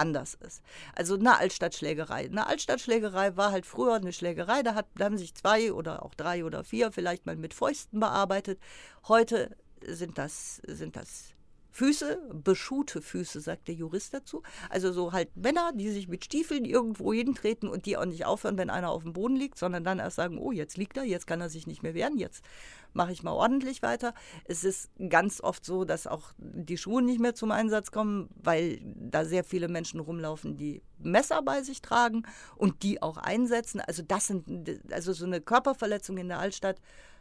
anders 0.00 0.34
ist. 0.34 0.62
Also 0.96 1.14
eine 1.14 1.38
Altstadtschlägerei. 1.38 2.24
Eine 2.24 2.46
Altstadtschlägerei 2.46 3.36
war 3.36 3.52
halt 3.52 3.66
früher 3.66 3.94
eine 3.94 4.12
Schlägerei, 4.12 4.62
da, 4.62 4.74
hat, 4.74 4.86
da 4.96 5.04
haben 5.04 5.18
sich 5.18 5.34
zwei 5.34 5.72
oder 5.72 6.02
auch 6.04 6.14
drei 6.14 6.44
oder 6.44 6.64
vier 6.64 6.90
vielleicht 6.90 7.26
mal 7.26 7.36
mit 7.36 7.54
Fäusten 7.54 8.00
bearbeitet. 8.00 8.58
Heute 9.06 9.56
sind 9.84 10.18
das, 10.18 10.60
sind 10.66 10.96
das 10.96 11.34
Füße, 11.72 12.20
beschuhte 12.32 13.00
Füße, 13.00 13.40
sagt 13.40 13.68
der 13.68 13.74
Jurist 13.74 14.14
dazu. 14.14 14.42
Also 14.68 14.92
so 14.92 15.12
halt 15.12 15.36
Männer, 15.36 15.72
die 15.74 15.90
sich 15.90 16.08
mit 16.08 16.24
Stiefeln 16.24 16.64
irgendwo 16.64 17.12
hintreten 17.12 17.68
und 17.68 17.86
die 17.86 17.96
auch 17.96 18.04
nicht 18.04 18.26
aufhören, 18.26 18.58
wenn 18.58 18.70
einer 18.70 18.90
auf 18.90 19.02
dem 19.02 19.12
Boden 19.12 19.36
liegt, 19.36 19.58
sondern 19.58 19.84
dann 19.84 19.98
erst 19.98 20.16
sagen, 20.16 20.38
oh, 20.38 20.52
jetzt 20.52 20.76
liegt 20.76 20.96
er, 20.96 21.04
jetzt 21.04 21.26
kann 21.26 21.40
er 21.40 21.48
sich 21.48 21.66
nicht 21.66 21.82
mehr 21.82 21.94
wehren, 21.94 22.18
jetzt 22.18 22.44
mache 22.92 23.12
ich 23.12 23.22
mal 23.22 23.32
ordentlich 23.32 23.82
weiter. 23.82 24.14
Es 24.44 24.64
ist 24.64 24.90
ganz 25.08 25.40
oft 25.40 25.64
so, 25.64 25.84
dass 25.84 26.06
auch 26.06 26.32
die 26.38 26.76
Schuhe 26.76 27.02
nicht 27.02 27.20
mehr 27.20 27.34
zum 27.34 27.50
Einsatz 27.52 27.90
kommen, 27.90 28.28
weil 28.34 28.80
da 28.82 29.24
sehr 29.24 29.44
viele 29.44 29.68
Menschen 29.68 30.00
rumlaufen, 30.00 30.56
die 30.56 30.82
Messer 30.98 31.42
bei 31.42 31.62
sich 31.62 31.82
tragen 31.82 32.24
und 32.56 32.82
die 32.82 33.02
auch 33.02 33.16
einsetzen. 33.16 33.80
Also 33.80 34.02
das 34.02 34.26
sind 34.26 34.80
also 34.90 35.12
so 35.12 35.24
eine 35.24 35.40
Körperverletzung 35.40 36.18
in 36.18 36.28
der 36.28 36.40
Altstadt 36.40 36.80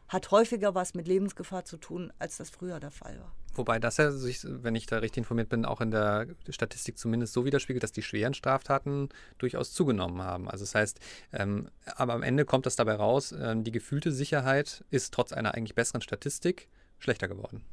hat 0.10 0.32
häufiger 0.32 0.76
was 0.76 0.94
mit 0.94 1.08
Lebensgefahr 1.08 1.66
zu 1.66 1.78
tun, 1.78 2.12
als 2.20 2.38
das 2.38 2.50
früher 2.50 2.80
der 2.80 2.92
Fall 2.92 3.20
war. 3.20 3.32
Wobei 3.54 3.80
das 3.80 3.98
ja 3.98 4.12
sich, 4.12 4.40
wenn 4.44 4.76
ich 4.76 4.86
da 4.86 4.98
richtig 4.98 5.20
informiert 5.20 5.50
bin, 5.50 5.66
auch 5.66 5.82
in 5.82 5.92
der 5.92 6.28
Statistik 6.50 6.98
zumindest 6.98 7.34
so 7.34 7.46
widerspiegelt, 7.46 7.84
dass 7.84 7.92
die 7.92 8.02
schweren 8.02 8.34
Straftaten 8.34 9.10
durchaus 9.38 9.74
zugenommen 9.74 10.22
haben. 10.22 10.50
Also 10.50 10.64
das 10.64 10.76
heißt, 10.76 11.00
ähm, 11.34 11.70
aber 11.86 12.14
am 12.14 12.24
Ende 12.24 12.46
kommt 12.46 12.66
das 12.66 12.76
dabei 12.76 12.96
raus, 12.96 13.34
ähm, 13.40 13.64
die 13.64 13.72
gefühlte 13.72 14.12
Sicherheit 14.12 14.84
ist 14.92 15.14
trotz 15.14 15.32
einer 15.32 15.56
eigentlich 15.56 15.76
besseren 15.76 16.02
Statistik 16.02 16.68
schlechter 17.00 17.28
geworden. 17.28 17.64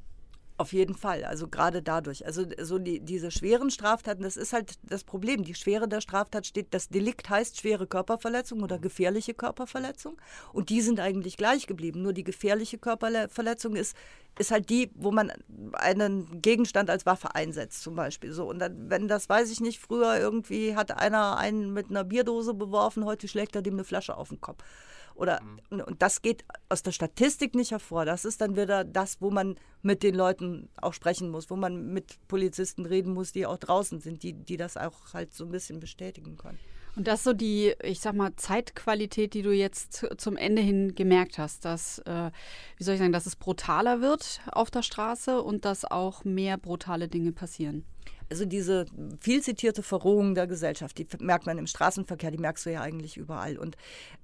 Auf 0.58 0.72
jeden 0.72 0.94
Fall, 0.94 1.22
also 1.24 1.48
gerade 1.48 1.82
dadurch. 1.82 2.24
Also 2.24 2.46
so 2.62 2.78
die, 2.78 3.00
diese 3.00 3.30
schweren 3.30 3.70
Straftaten, 3.70 4.22
das 4.22 4.38
ist 4.38 4.54
halt 4.54 4.78
das 4.82 5.04
Problem. 5.04 5.44
Die 5.44 5.54
Schwere 5.54 5.86
der 5.86 6.00
Straftat 6.00 6.46
steht, 6.46 6.72
das 6.72 6.88
Delikt 6.88 7.28
heißt 7.28 7.60
schwere 7.60 7.86
Körperverletzung 7.86 8.62
oder 8.62 8.78
gefährliche 8.78 9.34
Körperverletzung 9.34 10.16
und 10.54 10.70
die 10.70 10.80
sind 10.80 10.98
eigentlich 10.98 11.36
gleich 11.36 11.66
geblieben. 11.66 12.00
Nur 12.00 12.14
die 12.14 12.24
gefährliche 12.24 12.78
Körperverletzung 12.78 13.76
ist, 13.76 13.94
ist 14.38 14.50
halt 14.50 14.70
die, 14.70 14.90
wo 14.94 15.12
man 15.12 15.30
einen 15.74 16.40
Gegenstand 16.40 16.88
als 16.88 17.04
Waffe 17.04 17.34
einsetzt 17.34 17.82
zum 17.82 17.94
Beispiel. 17.94 18.32
So, 18.32 18.48
und 18.48 18.58
dann, 18.58 18.88
wenn 18.88 19.08
das, 19.08 19.28
weiß 19.28 19.50
ich 19.50 19.60
nicht, 19.60 19.78
früher 19.78 20.18
irgendwie 20.18 20.74
hat 20.74 20.90
einer 20.90 21.36
einen 21.36 21.74
mit 21.74 21.90
einer 21.90 22.04
Bierdose 22.04 22.54
beworfen, 22.54 23.04
heute 23.04 23.28
schlägt 23.28 23.56
er 23.56 23.62
dem 23.62 23.74
eine 23.74 23.84
Flasche 23.84 24.16
auf 24.16 24.30
den 24.30 24.40
Kopf. 24.40 24.64
Oder, 25.16 25.40
mhm. 25.70 25.80
Und 25.80 26.02
das 26.02 26.22
geht 26.22 26.44
aus 26.68 26.82
der 26.82 26.92
Statistik 26.92 27.54
nicht 27.54 27.70
hervor. 27.70 28.04
Das 28.04 28.24
ist 28.24 28.40
dann 28.40 28.56
wieder 28.56 28.84
das, 28.84 29.20
wo 29.20 29.30
man 29.30 29.56
mit 29.82 30.02
den 30.02 30.14
Leuten 30.14 30.68
auch 30.76 30.92
sprechen 30.92 31.30
muss, 31.30 31.50
wo 31.50 31.56
man 31.56 31.92
mit 31.92 32.16
Polizisten 32.28 32.86
reden 32.86 33.14
muss, 33.14 33.32
die 33.32 33.46
auch 33.46 33.58
draußen 33.58 34.00
sind, 34.00 34.22
die, 34.22 34.34
die 34.34 34.56
das 34.56 34.76
auch 34.76 35.14
halt 35.14 35.32
so 35.32 35.44
ein 35.44 35.50
bisschen 35.50 35.80
bestätigen 35.80 36.36
können. 36.36 36.58
Und 36.96 37.06
das 37.06 37.20
ist 37.20 37.24
so 37.24 37.32
die, 37.34 37.74
ich 37.82 38.00
sag 38.00 38.14
mal, 38.14 38.34
Zeitqualität, 38.36 39.34
die 39.34 39.42
du 39.42 39.52
jetzt 39.52 40.06
zum 40.16 40.36
Ende 40.38 40.62
hin 40.62 40.94
gemerkt 40.94 41.36
hast, 41.36 41.66
dass, 41.66 41.98
äh, 42.00 42.30
wie 42.78 42.84
soll 42.84 42.94
ich 42.94 43.00
sagen, 43.00 43.12
dass 43.12 43.26
es 43.26 43.36
brutaler 43.36 44.00
wird 44.00 44.40
auf 44.50 44.70
der 44.70 44.82
Straße 44.82 45.42
und 45.42 45.66
dass 45.66 45.84
auch 45.84 46.24
mehr 46.24 46.56
brutale 46.56 47.08
Dinge 47.08 47.32
passieren. 47.32 47.84
Also 48.30 48.44
diese 48.44 48.86
viel 49.20 49.42
zitierte 49.42 49.82
Verrohung 49.82 50.34
der 50.34 50.46
Gesellschaft, 50.46 50.98
die 50.98 51.06
merkt 51.20 51.46
man 51.46 51.58
im 51.58 51.66
Straßenverkehr, 51.66 52.30
die 52.30 52.38
merkst 52.38 52.66
du 52.66 52.72
ja 52.72 52.80
eigentlich 52.80 53.16
überall. 53.16 53.56
Und 53.56 53.76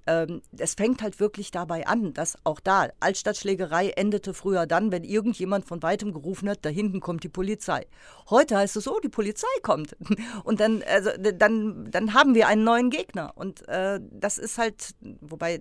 ähm, 0.07 0.43
es 0.57 0.75
fängt 0.75 1.03
halt 1.03 1.21
wirklich 1.21 1.51
dabei 1.51 1.87
an, 1.87 2.13
dass 2.13 2.37
auch 2.45 2.61
da 2.61 2.89
Altstadtschlägerei 3.01 3.91
endete 3.91 4.35
früher 4.35 4.67
dann, 4.67 4.91
wenn 4.91 5.05
irgendjemand 5.05 5.65
von 5.67 5.83
weitem 5.83 6.13
gerufen 6.13 6.49
hat, 6.49 6.61
da 6.63 6.69
hinten 6.69 7.01
kommt 7.01 7.23
die 7.23 7.29
Polizei. 7.29 7.87
Heute 8.29 8.57
heißt 8.57 8.77
es 8.77 8.85
so, 8.85 8.97
oh, 8.97 9.01
die 9.01 9.09
Polizei 9.09 9.47
kommt. 9.63 9.97
Und 10.45 10.61
dann, 10.61 10.83
also, 10.83 11.11
dann, 11.19 11.91
dann 11.91 12.15
haben 12.15 12.35
wir 12.35 12.49
einen 12.49 12.65
neuen 12.65 12.91
Gegner. 12.91 13.33
Und 13.37 13.69
äh, 13.69 14.01
das 14.11 14.39
ist 14.39 14.59
halt, 14.59 14.95
wobei, 15.21 15.61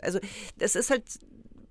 also 0.00 0.18
das 0.58 0.74
ist 0.74 0.90
halt 0.90 1.04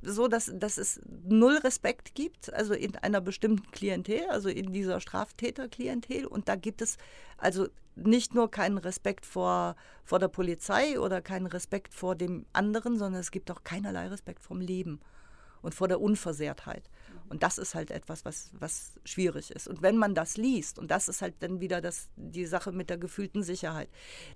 so, 0.03 0.27
dass, 0.27 0.51
dass 0.53 0.77
es 0.77 1.01
null 1.05 1.57
Respekt 1.57 2.15
gibt, 2.15 2.53
also 2.53 2.73
in 2.73 2.95
einer 2.97 3.21
bestimmten 3.21 3.71
Klientel, 3.71 4.21
also 4.29 4.49
in 4.49 4.73
dieser 4.73 4.99
Straftäterklientel. 4.99 6.25
Und 6.25 6.47
da 6.47 6.55
gibt 6.55 6.81
es 6.81 6.97
also 7.37 7.67
nicht 7.95 8.33
nur 8.33 8.49
keinen 8.49 8.77
Respekt 8.77 9.25
vor, 9.25 9.75
vor 10.03 10.19
der 10.19 10.27
Polizei 10.27 10.99
oder 10.99 11.21
keinen 11.21 11.47
Respekt 11.47 11.93
vor 11.93 12.15
dem 12.15 12.45
anderen, 12.53 12.97
sondern 12.97 13.21
es 13.21 13.31
gibt 13.31 13.51
auch 13.51 13.63
keinerlei 13.63 14.07
Respekt 14.07 14.43
vom 14.43 14.61
Leben 14.61 14.99
und 15.61 15.73
vor 15.73 15.87
der 15.87 16.01
Unversehrtheit. 16.01 16.89
Und 17.29 17.43
das 17.43 17.57
ist 17.57 17.75
halt 17.75 17.91
etwas, 17.91 18.25
was, 18.25 18.51
was 18.59 18.93
schwierig 19.05 19.51
ist. 19.51 19.67
Und 19.67 19.81
wenn 19.81 19.97
man 19.97 20.13
das 20.13 20.37
liest, 20.37 20.77
und 20.77 20.91
das 20.91 21.07
ist 21.07 21.21
halt 21.21 21.35
dann 21.39 21.59
wieder 21.59 21.81
das, 21.81 22.09
die 22.15 22.45
Sache 22.45 22.71
mit 22.71 22.89
der 22.89 22.97
gefühlten 22.97 23.43
Sicherheit, 23.43 23.89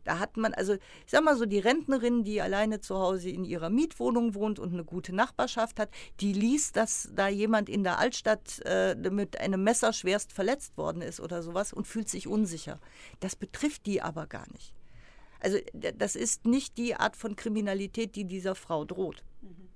da 0.04 0.19
hat 0.19 0.38
man, 0.38 0.54
also 0.54 0.73
ich 0.73 0.82
sag 1.12 1.23
mal 1.23 1.38
so, 1.38 1.45
die 1.45 1.60
Rentnerin, 1.60 2.23
die 2.23 2.41
alleine 2.41 2.82
zu 2.82 2.97
Hause 2.97 3.30
in 3.30 3.43
ihrer 3.43 3.69
Mietwohnung 3.69 4.34
wohnt 4.36 4.60
und 4.60 4.73
eine 4.73 4.84
gute 4.84 5.13
Nachbarschaft 5.13 5.80
hat, 5.80 5.89
die 6.19 6.34
liest, 6.34 6.76
dass 6.76 7.10
da 7.13 7.28
jemand 7.28 7.69
in 7.69 7.84
der 7.84 8.00
Altstadt 8.00 8.62
äh, 8.65 8.95
mit 8.95 9.39
einem 9.39 9.63
Messer 9.63 9.93
schwerst 9.93 10.32
verletzt 10.32 10.78
worden 10.78 11.02
ist 11.02 11.19
oder 11.19 11.43
sowas 11.43 11.73
und 11.73 11.88
fühlt 11.88 12.10
sich 12.10 12.28
unsicher. 12.28 12.80
Das 13.19 13.36
betrifft 13.36 13.86
die 13.86 14.02
aber 14.02 14.28
gar 14.28 14.52
nicht. 14.52 14.73
Also 15.39 15.58
das 15.73 16.15
ist 16.15 16.45
nicht 16.45 16.78
die 16.78 16.95
Art 16.95 17.15
von 17.15 17.36
Kriminalität, 17.36 18.15
die 18.15 18.26
dieser 18.26 18.56
Frau 18.56 18.86
droht. 18.86 19.23
Mhm. 19.41 19.69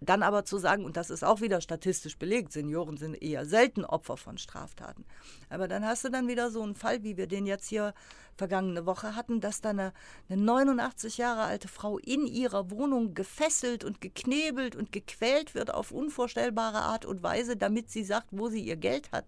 Dann 0.00 0.22
aber 0.22 0.44
zu 0.44 0.58
sagen, 0.58 0.84
und 0.84 0.98
das 0.98 1.08
ist 1.08 1.24
auch 1.24 1.40
wieder 1.40 1.62
statistisch 1.62 2.18
belegt, 2.18 2.52
Senioren 2.52 2.98
sind 2.98 3.14
eher 3.14 3.46
selten 3.46 3.84
Opfer 3.84 4.18
von 4.18 4.36
Straftaten. 4.36 5.06
Aber 5.48 5.68
dann 5.68 5.86
hast 5.86 6.04
du 6.04 6.10
dann 6.10 6.28
wieder 6.28 6.50
so 6.50 6.62
einen 6.62 6.74
Fall, 6.74 7.02
wie 7.02 7.16
wir 7.16 7.26
den 7.26 7.46
jetzt 7.46 7.68
hier 7.68 7.94
vergangene 8.36 8.84
Woche 8.84 9.16
hatten, 9.16 9.40
dass 9.40 9.62
da 9.62 9.70
eine, 9.70 9.94
eine 10.28 10.42
89 10.42 11.16
Jahre 11.16 11.42
alte 11.42 11.68
Frau 11.68 11.96
in 11.98 12.26
ihrer 12.26 12.70
Wohnung 12.70 13.14
gefesselt 13.14 13.84
und 13.84 14.02
geknebelt 14.02 14.76
und 14.76 14.92
gequält 14.92 15.54
wird 15.54 15.72
auf 15.72 15.92
unvorstellbare 15.92 16.80
Art 16.80 17.06
und 17.06 17.22
Weise, 17.22 17.56
damit 17.56 17.90
sie 17.90 18.04
sagt, 18.04 18.28
wo 18.32 18.50
sie 18.50 18.60
ihr 18.60 18.76
Geld 18.76 19.10
hat. 19.12 19.24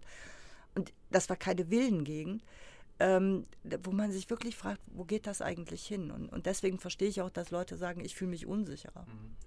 Und 0.75 0.93
das 1.09 1.29
war 1.29 1.35
keine 1.35 1.71
Willengegend. 1.71 2.43
Ähm, 3.01 3.45
wo 3.83 3.91
man 3.91 4.11
sich 4.11 4.29
wirklich 4.29 4.57
fragt, 4.57 4.81
wo 4.87 5.05
geht 5.05 5.25
das 5.25 5.41
eigentlich 5.41 5.87
hin? 5.87 6.11
Und, 6.11 6.27
und 6.27 6.45
deswegen 6.45 6.79
verstehe 6.79 7.07
ich 7.07 7.21
auch, 7.21 7.29
dass 7.29 7.49
Leute 7.49 7.77
sagen, 7.77 8.03
ich 8.03 8.13
fühle 8.13 8.31
mich 8.31 8.45
unsicherer. 8.45 9.05
Mhm. 9.05 9.37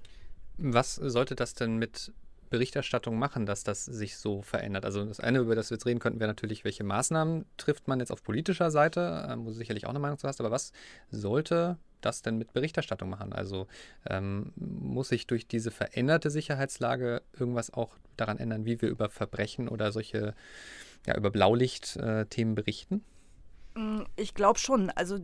Was 0.58 0.94
sollte 0.96 1.34
das 1.34 1.54
denn 1.54 1.76
mit 1.76 2.12
Berichterstattung 2.50 3.18
machen, 3.18 3.46
dass 3.46 3.64
das 3.64 3.84
sich 3.84 4.16
so 4.16 4.42
verändert? 4.42 4.84
Also 4.84 5.04
das 5.04 5.20
eine, 5.20 5.38
über 5.38 5.54
das 5.54 5.70
wir 5.70 5.76
jetzt 5.76 5.86
reden 5.86 6.00
könnten, 6.00 6.20
wäre 6.20 6.28
natürlich, 6.28 6.64
welche 6.64 6.84
Maßnahmen 6.84 7.46
trifft 7.56 7.88
man 7.88 8.00
jetzt 8.00 8.12
auf 8.12 8.22
politischer 8.22 8.70
Seite, 8.70 9.26
ähm, 9.30 9.44
wo 9.44 9.48
du 9.48 9.54
sicherlich 9.54 9.86
auch 9.86 9.90
eine 9.90 9.98
Meinung 9.98 10.18
zu 10.18 10.28
hast, 10.28 10.40
aber 10.40 10.50
was 10.50 10.72
sollte 11.10 11.78
das 12.02 12.22
denn 12.22 12.36
mit 12.36 12.52
Berichterstattung 12.52 13.08
machen? 13.08 13.32
Also 13.32 13.66
ähm, 14.08 14.52
muss 14.56 15.08
sich 15.08 15.26
durch 15.26 15.46
diese 15.46 15.70
veränderte 15.70 16.30
Sicherheitslage 16.30 17.22
irgendwas 17.38 17.72
auch 17.72 17.96
daran 18.16 18.38
ändern, 18.38 18.66
wie 18.66 18.82
wir 18.82 18.88
über 18.88 19.08
Verbrechen 19.08 19.68
oder 19.68 19.92
solche, 19.92 20.34
ja, 21.06 21.16
über 21.16 21.30
Blaulicht-Themen 21.30 22.52
äh, 22.52 22.54
berichten? 22.54 23.02
Mm, 23.74 24.02
ich 24.16 24.34
glaube 24.34 24.58
schon. 24.58 24.90
Also 24.90 25.18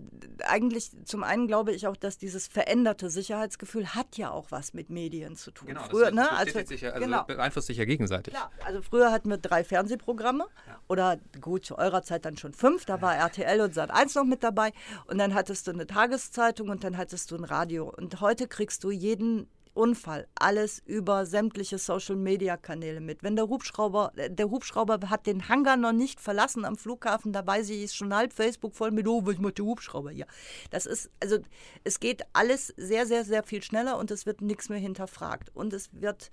eigentlich 0.45 0.91
zum 1.05 1.23
einen 1.23 1.47
glaube 1.47 1.73
ich 1.73 1.87
auch, 1.87 1.97
dass 1.97 2.19
dieses 2.19 2.47
veränderte 2.47 3.11
Sicherheitsgefühl 3.11 3.95
hat 3.95 4.17
ja 4.17 4.31
auch 4.31 4.51
was 4.51 4.73
mit 4.73 4.91
Medien 4.91 5.37
zu 5.37 5.51
tun. 5.51 5.69
Genau, 5.69 5.83
früher, 5.89 6.07
das 6.07 6.15
ne, 6.15 6.33
also, 6.33 6.65
sich 6.65 6.81
ja, 6.81 6.91
also 6.91 7.05
genau. 7.05 7.25
beeinflusst 7.25 7.67
sich 7.67 7.77
ja 7.77 7.85
gegenseitig. 7.85 8.35
Klar, 8.35 8.51
also 8.65 8.81
früher 8.81 9.13
hatten 9.13 9.29
wir 9.29 9.39
drei 9.39 9.65
Fernsehprogramme 9.65 10.47
ja. 10.67 10.81
oder 10.89 11.19
gut 11.41 11.65
zu 11.65 11.77
eurer 11.77 12.03
Zeit 12.03 12.25
dann 12.25 12.37
schon 12.37 12.55
fünf. 12.55 12.85
Da 12.87 13.03
war 13.03 13.15
RTL 13.17 13.61
und 13.61 13.75
Sat1 13.75 14.17
noch 14.17 14.25
mit 14.25 14.43
dabei 14.43 14.73
und 15.07 15.19
dann 15.19 15.35
hattest 15.35 15.67
du 15.67 15.73
eine 15.73 15.87
Tageszeitung 15.87 16.71
und 16.71 16.85
dann 16.85 16.97
hattest 16.97 17.31
du 17.31 17.37
ein 17.37 17.45
Radio 17.45 17.93
und 17.95 18.21
heute 18.21 18.49
kriegst 18.49 18.83
du 18.85 18.91
jeden 18.91 19.49
Unfall, 19.79 20.27
alles 20.35 20.83
über 20.85 21.25
sämtliche 21.25 21.79
Social-Media-Kanäle 21.79 23.01
mit. 23.01 23.23
Wenn 23.23 23.37
der 23.37 23.49
Hubschrauber, 23.49 24.13
der 24.17 24.51
Hubschrauber 24.51 24.99
hat 25.09 25.29
den 25.29 25.49
Hangar 25.49 25.77
noch 25.77 25.93
nicht 25.93 26.21
verlassen 26.21 26.65
am 26.65 26.77
Flughafen, 26.77 27.33
da 27.33 27.47
weiß 27.47 27.71
ich, 27.71 27.85
ist 27.85 27.95
schon 27.95 28.13
halb 28.13 28.33
Facebook 28.33 28.75
voll 28.75 28.91
mit, 28.91 29.07
oh, 29.07 29.21
macht 29.21 29.59
der 29.59 29.65
Hubschrauber 29.65 30.11
hier? 30.11 30.27
Das 30.71 30.85
ist, 30.85 31.11
also 31.23 31.39
es 31.85 32.01
geht 32.01 32.23
alles 32.33 32.75
sehr, 32.77 33.07
sehr, 33.07 33.25
sehr 33.25 33.45
viel 33.45 33.63
schneller 33.63 33.99
und 33.99 34.11
es 34.11 34.27
wird 34.27 34.41
nichts 34.41 34.69
mehr 34.69 34.81
hinterfragt. 34.81 35.55
Und 35.55 35.73
es 35.73 35.91
wird 35.93 36.33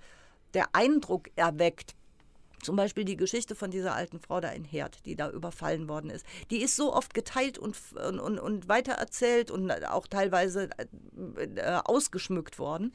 der 0.54 0.74
Eindruck 0.74 1.30
erweckt, 1.36 1.94
zum 2.66 2.74
Beispiel 2.74 3.04
die 3.04 3.16
Geschichte 3.16 3.54
von 3.54 3.70
dieser 3.70 3.94
alten 3.94 4.18
Frau 4.18 4.40
da 4.40 4.48
in 4.48 4.64
Herd, 4.64 5.06
die 5.06 5.14
da 5.14 5.30
überfallen 5.30 5.88
worden 5.88 6.10
ist. 6.10 6.26
Die 6.50 6.60
ist 6.60 6.74
so 6.74 6.92
oft 6.92 7.14
geteilt 7.14 7.58
und, 7.58 7.76
und, 7.94 8.40
und 8.40 8.68
weitererzählt 8.68 9.52
und 9.52 9.70
auch 9.86 10.08
teilweise 10.08 10.68
äh, 11.36 11.78
ausgeschmückt 11.84 12.58
worden, 12.58 12.92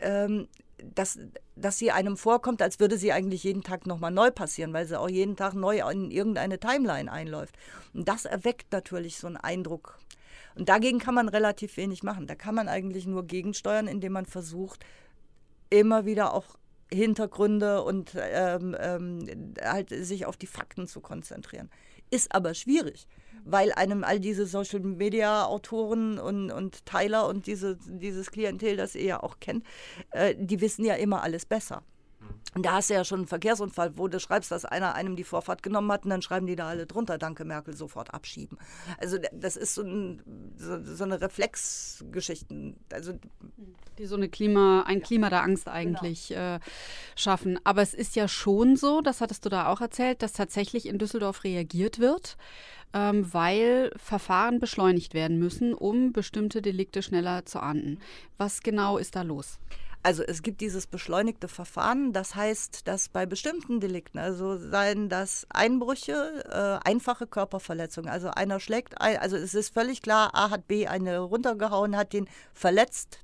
ähm, 0.00 0.48
dass, 0.82 1.18
dass 1.54 1.78
sie 1.78 1.90
einem 1.90 2.16
vorkommt, 2.16 2.62
als 2.62 2.80
würde 2.80 2.96
sie 2.96 3.12
eigentlich 3.12 3.44
jeden 3.44 3.62
Tag 3.62 3.86
nochmal 3.86 4.10
neu 4.10 4.30
passieren, 4.30 4.72
weil 4.72 4.86
sie 4.86 4.98
auch 4.98 5.10
jeden 5.10 5.36
Tag 5.36 5.52
neu 5.52 5.86
in 5.90 6.10
irgendeine 6.10 6.58
Timeline 6.58 7.12
einläuft. 7.12 7.56
Und 7.92 8.08
das 8.08 8.24
erweckt 8.24 8.72
natürlich 8.72 9.18
so 9.18 9.26
einen 9.26 9.36
Eindruck. 9.36 9.98
Und 10.54 10.70
dagegen 10.70 10.98
kann 10.98 11.14
man 11.14 11.28
relativ 11.28 11.76
wenig 11.76 12.02
machen. 12.02 12.26
Da 12.26 12.34
kann 12.34 12.54
man 12.54 12.68
eigentlich 12.68 13.06
nur 13.06 13.26
gegensteuern, 13.26 13.86
indem 13.86 14.12
man 14.12 14.24
versucht, 14.24 14.82
immer 15.68 16.06
wieder 16.06 16.32
auch 16.32 16.56
Hintergründe 16.92 17.82
und 17.82 18.12
ähm, 18.16 18.76
ähm, 18.78 19.54
halt 19.60 19.90
sich 19.90 20.26
auf 20.26 20.36
die 20.36 20.46
Fakten 20.46 20.86
zu 20.86 21.00
konzentrieren. 21.00 21.70
Ist 22.10 22.34
aber 22.34 22.54
schwierig, 22.54 23.06
weil 23.44 23.72
einem 23.72 24.04
all 24.04 24.20
diese 24.20 24.46
Social 24.46 24.80
Media 24.80 25.46
Autoren 25.46 26.18
und, 26.18 26.50
und 26.50 26.84
Teiler 26.86 27.26
und 27.26 27.46
diese, 27.46 27.78
dieses 27.86 28.30
Klientel, 28.30 28.76
das 28.76 28.94
ihr 28.94 29.04
ja 29.04 29.22
auch 29.22 29.40
kennt, 29.40 29.64
äh, 30.10 30.34
die 30.38 30.60
wissen 30.60 30.84
ja 30.84 30.94
immer 30.94 31.22
alles 31.22 31.46
besser. 31.46 31.82
Und 32.54 32.64
da 32.64 32.74
hast 32.74 32.88
du 32.88 32.94
ja 32.94 33.04
schon 33.04 33.20
einen 33.20 33.26
Verkehrsunfall, 33.26 33.98
wo 33.98 34.06
du 34.06 34.20
schreibst, 34.20 34.52
dass 34.52 34.64
einer 34.64 34.94
einem 34.94 35.16
die 35.16 35.24
Vorfahrt 35.24 35.62
genommen 35.62 35.90
hat 35.90 36.04
und 36.04 36.10
dann 36.10 36.22
schreiben 36.22 36.46
die 36.46 36.54
da 36.54 36.68
alle 36.68 36.86
drunter, 36.86 37.18
danke 37.18 37.44
Merkel, 37.44 37.76
sofort 37.76 38.14
abschieben. 38.14 38.58
Also 38.98 39.18
das 39.32 39.56
ist 39.56 39.74
so, 39.74 39.82
ein, 39.82 40.22
so, 40.56 40.82
so 40.82 41.02
eine 41.02 41.20
Reflexgeschichte. 41.20 42.74
Also, 42.92 43.14
die 43.98 44.06
so 44.06 44.14
eine 44.14 44.28
Klima, 44.28 44.82
ein 44.86 45.02
Klima 45.02 45.30
der 45.30 45.42
Angst 45.42 45.68
eigentlich 45.68 46.28
genau. 46.28 46.56
äh, 46.56 46.60
schaffen. 47.16 47.58
Aber 47.64 47.82
es 47.82 47.92
ist 47.92 48.14
ja 48.14 48.28
schon 48.28 48.76
so, 48.76 49.00
das 49.00 49.20
hattest 49.20 49.44
du 49.44 49.48
da 49.48 49.68
auch 49.68 49.80
erzählt, 49.80 50.22
dass 50.22 50.32
tatsächlich 50.32 50.86
in 50.86 50.98
Düsseldorf 50.98 51.42
reagiert 51.42 51.98
wird, 51.98 52.36
ähm, 52.92 53.32
weil 53.32 53.90
Verfahren 53.96 54.60
beschleunigt 54.60 55.12
werden 55.12 55.40
müssen, 55.40 55.74
um 55.74 56.12
bestimmte 56.12 56.62
Delikte 56.62 57.02
schneller 57.02 57.46
zu 57.46 57.60
ahnden. 57.60 57.98
Was 58.36 58.60
genau 58.60 58.96
ist 58.96 59.16
da 59.16 59.22
los? 59.22 59.58
Also 60.04 60.22
es 60.22 60.42
gibt 60.42 60.60
dieses 60.60 60.86
beschleunigte 60.86 61.48
Verfahren, 61.48 62.12
das 62.12 62.34
heißt, 62.34 62.86
dass 62.86 63.08
bei 63.08 63.24
bestimmten 63.24 63.80
Delikten, 63.80 64.18
also 64.18 64.58
seien 64.58 65.08
das 65.08 65.46
Einbrüche, 65.48 66.44
äh, 66.50 66.86
einfache 66.86 67.26
Körperverletzungen, 67.26 68.10
also 68.10 68.28
einer 68.28 68.60
schlägt, 68.60 69.00
ein, 69.00 69.16
also 69.16 69.36
es 69.36 69.54
ist 69.54 69.72
völlig 69.72 70.02
klar, 70.02 70.34
A 70.34 70.50
hat 70.50 70.68
B 70.68 70.86
eine 70.86 71.20
runtergehauen, 71.20 71.96
hat 71.96 72.12
den 72.12 72.28
verletzt, 72.52 73.20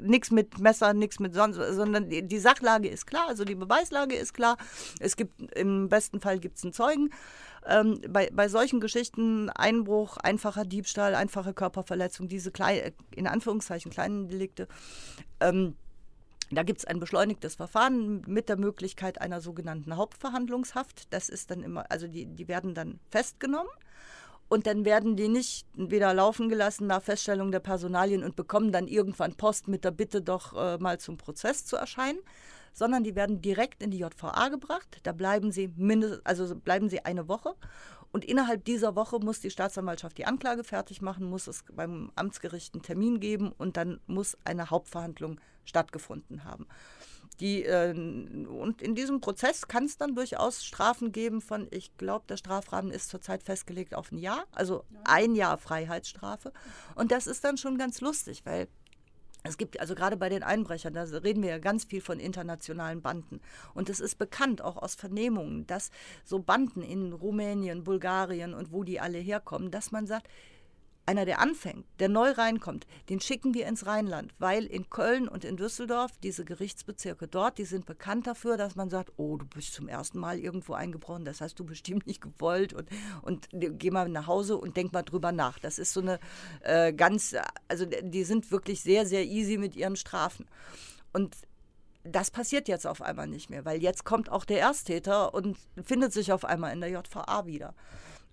nichts 0.00 0.32
mit 0.32 0.58
Messer, 0.58 0.94
nichts 0.94 1.20
mit 1.20 1.32
sonst, 1.32 1.58
sondern 1.58 2.10
die, 2.10 2.38
Sachlage 2.38 2.88
ist 2.88 3.06
klar, 3.06 3.28
also 3.28 3.44
die 3.44 3.54
Beweislage 3.54 4.16
ist 4.16 4.34
klar. 4.34 4.56
Es 4.98 5.14
gibt 5.14 5.52
im 5.52 5.88
besten 5.88 6.20
Fall 6.20 6.40
gibt 6.40 6.58
es 6.58 6.64
einen 6.64 6.72
Zeugen. 6.72 7.10
Ähm, 7.68 8.00
bei, 8.08 8.30
bei 8.32 8.48
solchen 8.48 8.80
Geschichten 8.80 9.48
Einbruch, 9.50 10.16
einfacher 10.16 10.64
Diebstahl, 10.64 11.14
einfache 11.14 11.54
Körperverletzung, 11.54 12.26
diese 12.26 12.50
kleinen, 12.50 12.92
in 13.14 13.28
Anführungszeichen 13.28 13.92
kleinen 13.92 14.28
Delikte. 14.28 14.66
Ähm, 15.40 15.76
da 16.50 16.62
gibt 16.62 16.80
es 16.80 16.84
ein 16.84 17.00
beschleunigtes 17.00 17.56
Verfahren 17.56 18.22
mit 18.26 18.48
der 18.48 18.56
Möglichkeit 18.56 19.20
einer 19.20 19.40
sogenannten 19.40 19.96
Hauptverhandlungshaft. 19.96 21.12
Das 21.12 21.28
ist 21.28 21.50
dann 21.50 21.62
immer, 21.62 21.90
also 21.90 22.06
die, 22.06 22.26
die 22.26 22.48
werden 22.48 22.74
dann 22.74 23.00
festgenommen 23.10 23.70
und 24.48 24.66
dann 24.66 24.84
werden 24.84 25.16
die 25.16 25.28
nicht 25.28 25.66
wieder 25.74 26.14
laufen 26.14 26.48
gelassen 26.48 26.86
nach 26.86 27.02
Feststellung 27.02 27.50
der 27.50 27.60
Personalien 27.60 28.22
und 28.22 28.36
bekommen 28.36 28.70
dann 28.70 28.86
irgendwann 28.86 29.34
Post 29.34 29.66
mit 29.66 29.84
der 29.84 29.90
Bitte, 29.90 30.22
doch 30.22 30.52
äh, 30.54 30.78
mal 30.78 30.98
zum 30.98 31.16
Prozess 31.16 31.66
zu 31.66 31.76
erscheinen, 31.76 32.20
sondern 32.72 33.02
die 33.02 33.16
werden 33.16 33.42
direkt 33.42 33.82
in 33.82 33.90
die 33.90 33.98
JVA 33.98 34.48
gebracht. 34.48 35.00
Da 35.02 35.12
bleiben 35.12 35.50
sie 35.50 35.72
mindestens, 35.76 36.24
also 36.24 36.54
bleiben 36.54 36.88
sie 36.88 37.04
eine 37.04 37.26
Woche 37.26 37.54
und 38.12 38.24
innerhalb 38.24 38.64
dieser 38.64 38.94
Woche 38.94 39.18
muss 39.18 39.40
die 39.40 39.50
Staatsanwaltschaft 39.50 40.16
die 40.16 40.26
Anklage 40.26 40.62
fertig 40.62 41.02
machen, 41.02 41.28
muss 41.28 41.48
es 41.48 41.64
beim 41.72 42.12
Amtsgericht 42.14 42.74
einen 42.74 42.82
Termin 42.82 43.18
geben 43.18 43.52
und 43.58 43.76
dann 43.76 44.00
muss 44.06 44.38
eine 44.44 44.70
Hauptverhandlung 44.70 45.40
stattgefunden 45.66 46.44
haben. 46.44 46.66
Die, 47.40 47.64
äh, 47.64 47.92
und 47.92 48.80
in 48.80 48.94
diesem 48.94 49.20
Prozess 49.20 49.68
kann 49.68 49.84
es 49.84 49.98
dann 49.98 50.14
durchaus 50.14 50.64
Strafen 50.64 51.12
geben 51.12 51.42
von, 51.42 51.68
ich 51.70 51.96
glaube, 51.98 52.24
der 52.28 52.38
Strafrahmen 52.38 52.90
ist 52.90 53.10
zurzeit 53.10 53.42
festgelegt 53.42 53.94
auf 53.94 54.10
ein 54.10 54.18
Jahr, 54.18 54.44
also 54.52 54.84
ein 55.04 55.34
Jahr 55.34 55.58
Freiheitsstrafe. 55.58 56.52
Und 56.94 57.12
das 57.12 57.26
ist 57.26 57.44
dann 57.44 57.58
schon 57.58 57.76
ganz 57.76 58.00
lustig, 58.00 58.42
weil 58.44 58.68
es 59.48 59.58
gibt 59.58 59.78
also 59.80 59.94
gerade 59.94 60.16
bei 60.16 60.28
den 60.28 60.42
Einbrechern, 60.42 60.94
da 60.94 61.04
reden 61.04 61.42
wir 61.42 61.50
ja 61.50 61.58
ganz 61.58 61.84
viel 61.84 62.00
von 62.00 62.18
internationalen 62.18 63.00
Banden. 63.00 63.40
Und 63.74 63.88
es 63.88 64.00
ist 64.00 64.18
bekannt, 64.18 64.62
auch 64.62 64.76
aus 64.76 64.94
Vernehmungen, 64.94 65.66
dass 65.66 65.90
so 66.24 66.38
Banden 66.38 66.82
in 66.82 67.12
Rumänien, 67.12 67.84
Bulgarien 67.84 68.54
und 68.54 68.72
wo 68.72 68.82
die 68.82 68.98
alle 68.98 69.18
herkommen, 69.18 69.70
dass 69.70 69.92
man 69.92 70.06
sagt, 70.06 70.28
einer, 71.06 71.24
der 71.24 71.40
anfängt, 71.40 71.86
der 72.00 72.08
neu 72.08 72.32
reinkommt, 72.32 72.86
den 73.08 73.20
schicken 73.20 73.54
wir 73.54 73.66
ins 73.66 73.86
Rheinland, 73.86 74.34
weil 74.38 74.64
in 74.64 74.90
Köln 74.90 75.28
und 75.28 75.44
in 75.44 75.56
Düsseldorf, 75.56 76.12
diese 76.22 76.44
Gerichtsbezirke 76.44 77.28
dort, 77.28 77.58
die 77.58 77.64
sind 77.64 77.86
bekannt 77.86 78.26
dafür, 78.26 78.56
dass 78.56 78.74
man 78.74 78.90
sagt, 78.90 79.12
oh, 79.16 79.36
du 79.36 79.46
bist 79.46 79.72
zum 79.72 79.88
ersten 79.88 80.18
Mal 80.18 80.38
irgendwo 80.38 80.74
eingebrochen, 80.74 81.24
das 81.24 81.40
hast 81.40 81.58
du 81.58 81.64
bestimmt 81.64 82.06
nicht 82.06 82.20
gewollt 82.20 82.72
und, 82.72 82.88
und 83.22 83.48
geh 83.52 83.90
mal 83.90 84.08
nach 84.08 84.26
Hause 84.26 84.56
und 84.56 84.76
denk 84.76 84.92
mal 84.92 85.02
drüber 85.02 85.32
nach. 85.32 85.58
Das 85.58 85.78
ist 85.78 85.92
so 85.92 86.00
eine 86.00 86.18
äh, 86.62 86.92
ganz, 86.92 87.34
also 87.68 87.86
die 87.86 88.24
sind 88.24 88.50
wirklich 88.50 88.80
sehr, 88.80 89.06
sehr 89.06 89.24
easy 89.24 89.58
mit 89.58 89.76
ihren 89.76 89.96
Strafen. 89.96 90.46
Und 91.12 91.36
das 92.04 92.30
passiert 92.30 92.68
jetzt 92.68 92.86
auf 92.86 93.02
einmal 93.02 93.26
nicht 93.26 93.50
mehr, 93.50 93.64
weil 93.64 93.82
jetzt 93.82 94.04
kommt 94.04 94.30
auch 94.30 94.44
der 94.44 94.60
Ersttäter 94.60 95.34
und 95.34 95.58
findet 95.82 96.12
sich 96.12 96.32
auf 96.32 96.44
einmal 96.44 96.72
in 96.72 96.80
der 96.80 96.90
JVA 96.90 97.46
wieder. 97.46 97.74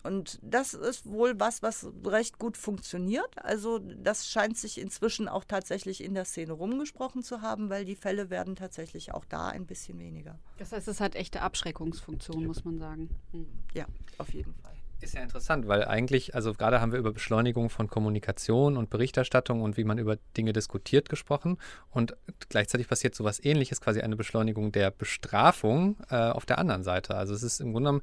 Und 0.04 0.40
das 0.42 0.74
ist 0.74 1.10
wohl 1.10 1.40
was, 1.40 1.64
was 1.64 1.88
recht 2.06 2.38
gut 2.38 2.58
funktioniert. 2.58 3.44
Also 3.44 3.80
das 3.80 4.28
scheint 4.28 4.58
sich 4.58 4.80
inzwischen 4.80 5.30
auch 5.30 5.46
tatsächlich 5.46 6.04
in 6.04 6.14
der 6.14 6.26
Szene 6.26 6.54
rumgesprochen 6.54 7.24
zu 7.24 7.42
haben, 7.42 7.70
weil 7.70 7.86
die 7.86 7.96
Fälle 7.96 8.30
werden 8.30 8.56
tatsächlich 8.56 9.14
auch 9.14 9.26
da 9.26 9.48
ein 9.48 9.66
bisschen 9.66 10.00
weniger. 10.00 10.38
Das 10.58 10.74
heißt, 10.74 10.88
es 10.90 11.00
hat 11.00 11.16
echte 11.16 11.42
Abschreckungsfunktion, 11.42 12.46
muss 12.46 12.66
man 12.66 12.80
sagen. 12.80 13.10
Hm. 13.32 13.48
Ja, 13.74 13.86
auf 14.18 14.34
jeden 14.34 14.54
Fall. 14.56 14.74
Ist 15.04 15.16
ja 15.16 15.22
interessant, 15.22 15.68
weil 15.68 15.84
eigentlich, 15.84 16.34
also 16.34 16.54
gerade 16.54 16.80
haben 16.80 16.94
wir 16.94 17.00
über 17.00 17.12
Beschleunigung 17.12 17.70
von 17.70 17.90
Kommunikation 17.90 18.78
und 18.78 18.90
Berichterstattung 18.90 19.62
und 19.62 19.76
wie 19.76 19.84
man 19.84 19.98
über 19.98 20.18
Dinge 20.38 20.54
diskutiert 20.54 21.10
gesprochen. 21.10 21.58
Und 21.90 22.16
gleichzeitig 22.48 22.88
passiert 22.88 23.14
sowas 23.14 23.44
ähnliches, 23.44 23.82
quasi 23.82 24.00
eine 24.00 24.16
Beschleunigung 24.16 24.72
der 24.72 24.92
Bestrafung 24.92 25.98
äh, 26.10 26.16
auf 26.16 26.46
der 26.46 26.58
anderen 26.58 26.84
Seite. 26.84 27.16
Also 27.16 27.34
es 27.34 27.44
ist 27.44 27.60
im 27.60 27.74
Grunde 27.74 27.90
genommen 27.90 28.02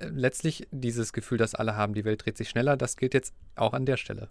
letztlich 0.00 0.66
dieses 0.70 1.12
Gefühl, 1.12 1.38
dass 1.38 1.54
alle 1.54 1.76
haben, 1.76 1.94
die 1.94 2.04
Welt 2.04 2.24
dreht 2.24 2.36
sich 2.36 2.48
schneller, 2.48 2.76
das 2.76 2.96
gilt 2.96 3.14
jetzt 3.14 3.34
auch 3.56 3.72
an 3.72 3.86
der 3.86 3.96
Stelle. 3.96 4.28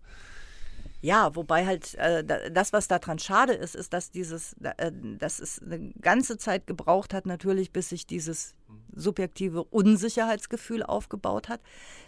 Ja, 1.02 1.34
wobei 1.36 1.66
halt 1.66 1.96
äh, 1.96 2.26
das, 2.52 2.74
was 2.74 2.90
daran 2.90 3.20
schade 3.20 3.54
ist, 3.54 3.74
ist, 3.74 3.94
dass 3.94 4.12
dieses, 4.12 4.56
äh, 4.62 4.92
dass 5.18 5.40
es 5.40 5.62
eine 5.62 5.92
ganze 6.02 6.38
Zeit 6.38 6.68
gebraucht 6.68 7.14
hat, 7.14 7.26
natürlich, 7.26 7.72
bis 7.72 7.90
sich 7.90 8.06
dieses 8.06 8.54
subjektive 8.94 9.64
Unsicherheitsgefühl 9.64 10.84
aufgebaut 10.84 11.48
hat, 11.48 11.62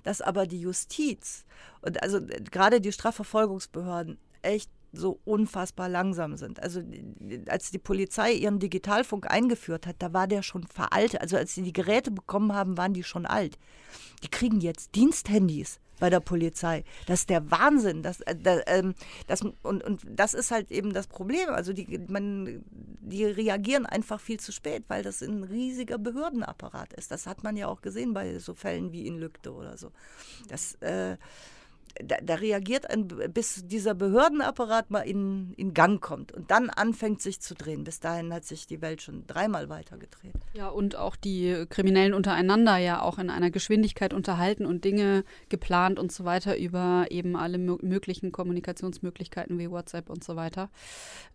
dass 0.03 0.21
aber 0.21 0.45
die 0.45 0.59
Justiz 0.59 1.45
und 1.81 2.03
also 2.03 2.19
gerade 2.51 2.81
die 2.81 2.91
Strafverfolgungsbehörden 2.91 4.17
echt 4.41 4.69
so 4.93 5.19
unfassbar 5.25 5.89
langsam 5.89 6.35
sind. 6.37 6.59
Also 6.59 6.81
als 7.47 7.71
die 7.71 7.79
Polizei 7.79 8.33
ihren 8.33 8.59
Digitalfunk 8.59 9.29
eingeführt 9.29 9.87
hat, 9.87 9.97
da 9.99 10.13
war 10.13 10.27
der 10.27 10.43
schon 10.43 10.63
veraltet. 10.67 11.21
Also 11.21 11.37
als 11.37 11.55
sie 11.55 11.61
die 11.61 11.73
Geräte 11.73 12.11
bekommen 12.11 12.53
haben, 12.53 12.77
waren 12.77 12.93
die 12.93 13.03
schon 13.03 13.25
alt. 13.25 13.57
Die 14.23 14.29
kriegen 14.29 14.59
jetzt 14.59 14.95
Diensthandys 14.95 15.79
bei 16.01 16.09
der 16.09 16.19
Polizei. 16.19 16.83
Das 17.05 17.21
ist 17.21 17.29
der 17.29 17.51
Wahnsinn. 17.51 18.01
Das, 18.01 18.21
äh, 18.21 18.35
ähm, 18.65 18.95
das, 19.27 19.41
und, 19.41 19.83
und 19.83 20.01
das 20.09 20.33
ist 20.33 20.51
halt 20.51 20.71
eben 20.71 20.93
das 20.93 21.07
Problem. 21.07 21.49
Also 21.49 21.73
die, 21.73 21.99
man, 22.07 22.65
die 22.67 23.23
reagieren 23.23 23.85
einfach 23.85 24.19
viel 24.19 24.39
zu 24.39 24.51
spät, 24.51 24.83
weil 24.87 25.03
das 25.03 25.21
ein 25.21 25.43
riesiger 25.43 25.99
Behördenapparat 25.99 26.93
ist. 26.93 27.11
Das 27.11 27.27
hat 27.27 27.43
man 27.43 27.55
ja 27.55 27.67
auch 27.67 27.81
gesehen 27.81 28.13
bei 28.13 28.39
so 28.39 28.55
Fällen 28.55 28.91
wie 28.91 29.05
in 29.05 29.19
Lügde 29.19 29.53
oder 29.53 29.77
so. 29.77 29.91
Das 30.49 30.73
äh, 30.81 31.17
da, 32.03 32.17
da, 32.21 32.35
reagiert 32.35 32.89
ein, 32.89 33.07
bis 33.07 33.65
dieser 33.67 33.93
Behördenapparat 33.93 34.91
mal 34.91 35.01
in, 35.01 35.53
in 35.53 35.73
Gang 35.73 36.01
kommt 36.01 36.31
und 36.31 36.51
dann 36.51 36.69
anfängt 36.69 37.21
sich 37.21 37.39
zu 37.41 37.55
drehen. 37.55 37.83
Bis 37.83 37.99
dahin 37.99 38.33
hat 38.33 38.45
sich 38.45 38.67
die 38.67 38.81
Welt 38.81 39.01
schon 39.01 39.25
dreimal 39.27 39.69
weiter 39.69 39.97
gedreht. 39.97 40.33
Ja, 40.53 40.69
und 40.69 40.95
auch 40.95 41.15
die 41.15 41.65
Kriminellen 41.69 42.13
untereinander 42.13 42.77
ja 42.77 43.01
auch 43.01 43.17
in 43.19 43.29
einer 43.29 43.51
Geschwindigkeit 43.51 44.13
unterhalten 44.13 44.65
und 44.65 44.85
Dinge 44.85 45.23
geplant 45.49 45.99
und 45.99 46.11
so 46.11 46.25
weiter 46.25 46.57
über 46.57 47.07
eben 47.09 47.35
alle 47.35 47.57
möglichen 47.57 48.31
Kommunikationsmöglichkeiten 48.31 49.57
wie 49.59 49.69
WhatsApp 49.69 50.09
und 50.09 50.23
so 50.23 50.35
weiter. 50.35 50.69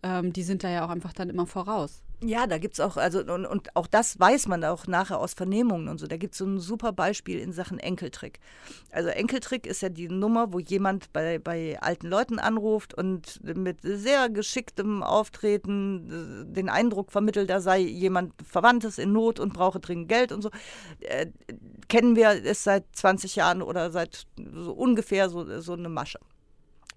Ähm, 0.03 0.33
die 0.33 0.43
sind 0.43 0.63
da 0.63 0.69
ja 0.69 0.85
auch 0.85 0.89
einfach 0.89 1.13
dann 1.13 1.29
immer 1.29 1.45
voraus. 1.45 2.03
Ja, 2.23 2.47
da 2.47 2.57
gibt 2.57 2.73
es 2.73 2.79
auch, 2.79 2.97
also 2.97 3.19
und, 3.19 3.45
und 3.45 3.75
auch 3.75 3.85
das 3.85 4.19
weiß 4.19 4.47
man 4.47 4.63
auch 4.63 4.87
nachher 4.87 5.19
aus 5.19 5.35
Vernehmungen 5.35 5.87
und 5.87 5.99
so. 5.99 6.07
Da 6.07 6.17
gibt 6.17 6.33
es 6.33 6.39
so 6.39 6.45
ein 6.45 6.59
super 6.59 6.91
Beispiel 6.91 7.39
in 7.39 7.51
Sachen 7.51 7.77
Enkeltrick. 7.77 8.39
Also 8.91 9.09
Enkeltrick 9.09 9.67
ist 9.67 9.81
ja 9.83 9.89
die 9.89 10.09
Nummer, 10.09 10.51
wo 10.51 10.57
jemand 10.57 11.13
bei, 11.13 11.37
bei 11.37 11.79
alten 11.79 12.07
Leuten 12.07 12.39
anruft 12.39 12.95
und 12.95 13.39
mit 13.43 13.81
sehr 13.83 14.29
geschicktem 14.29 15.03
Auftreten 15.03 16.47
äh, 16.49 16.53
den 16.55 16.69
Eindruck 16.69 17.11
vermittelt, 17.11 17.51
da 17.51 17.61
sei 17.61 17.81
jemand 17.81 18.33
Verwandtes 18.43 18.97
in 18.97 19.11
Not 19.11 19.39
und 19.39 19.53
brauche 19.53 19.79
dringend 19.79 20.09
Geld 20.09 20.31
und 20.31 20.41
so. 20.41 20.49
Äh, 21.01 21.27
kennen 21.87 22.15
wir 22.15 22.29
es 22.43 22.63
seit 22.63 22.85
20 22.93 23.35
Jahren 23.35 23.61
oder 23.61 23.91
seit 23.91 24.25
so 24.37 24.71
ungefähr 24.71 25.29
so, 25.29 25.61
so 25.61 25.73
eine 25.73 25.89
Masche. 25.89 26.17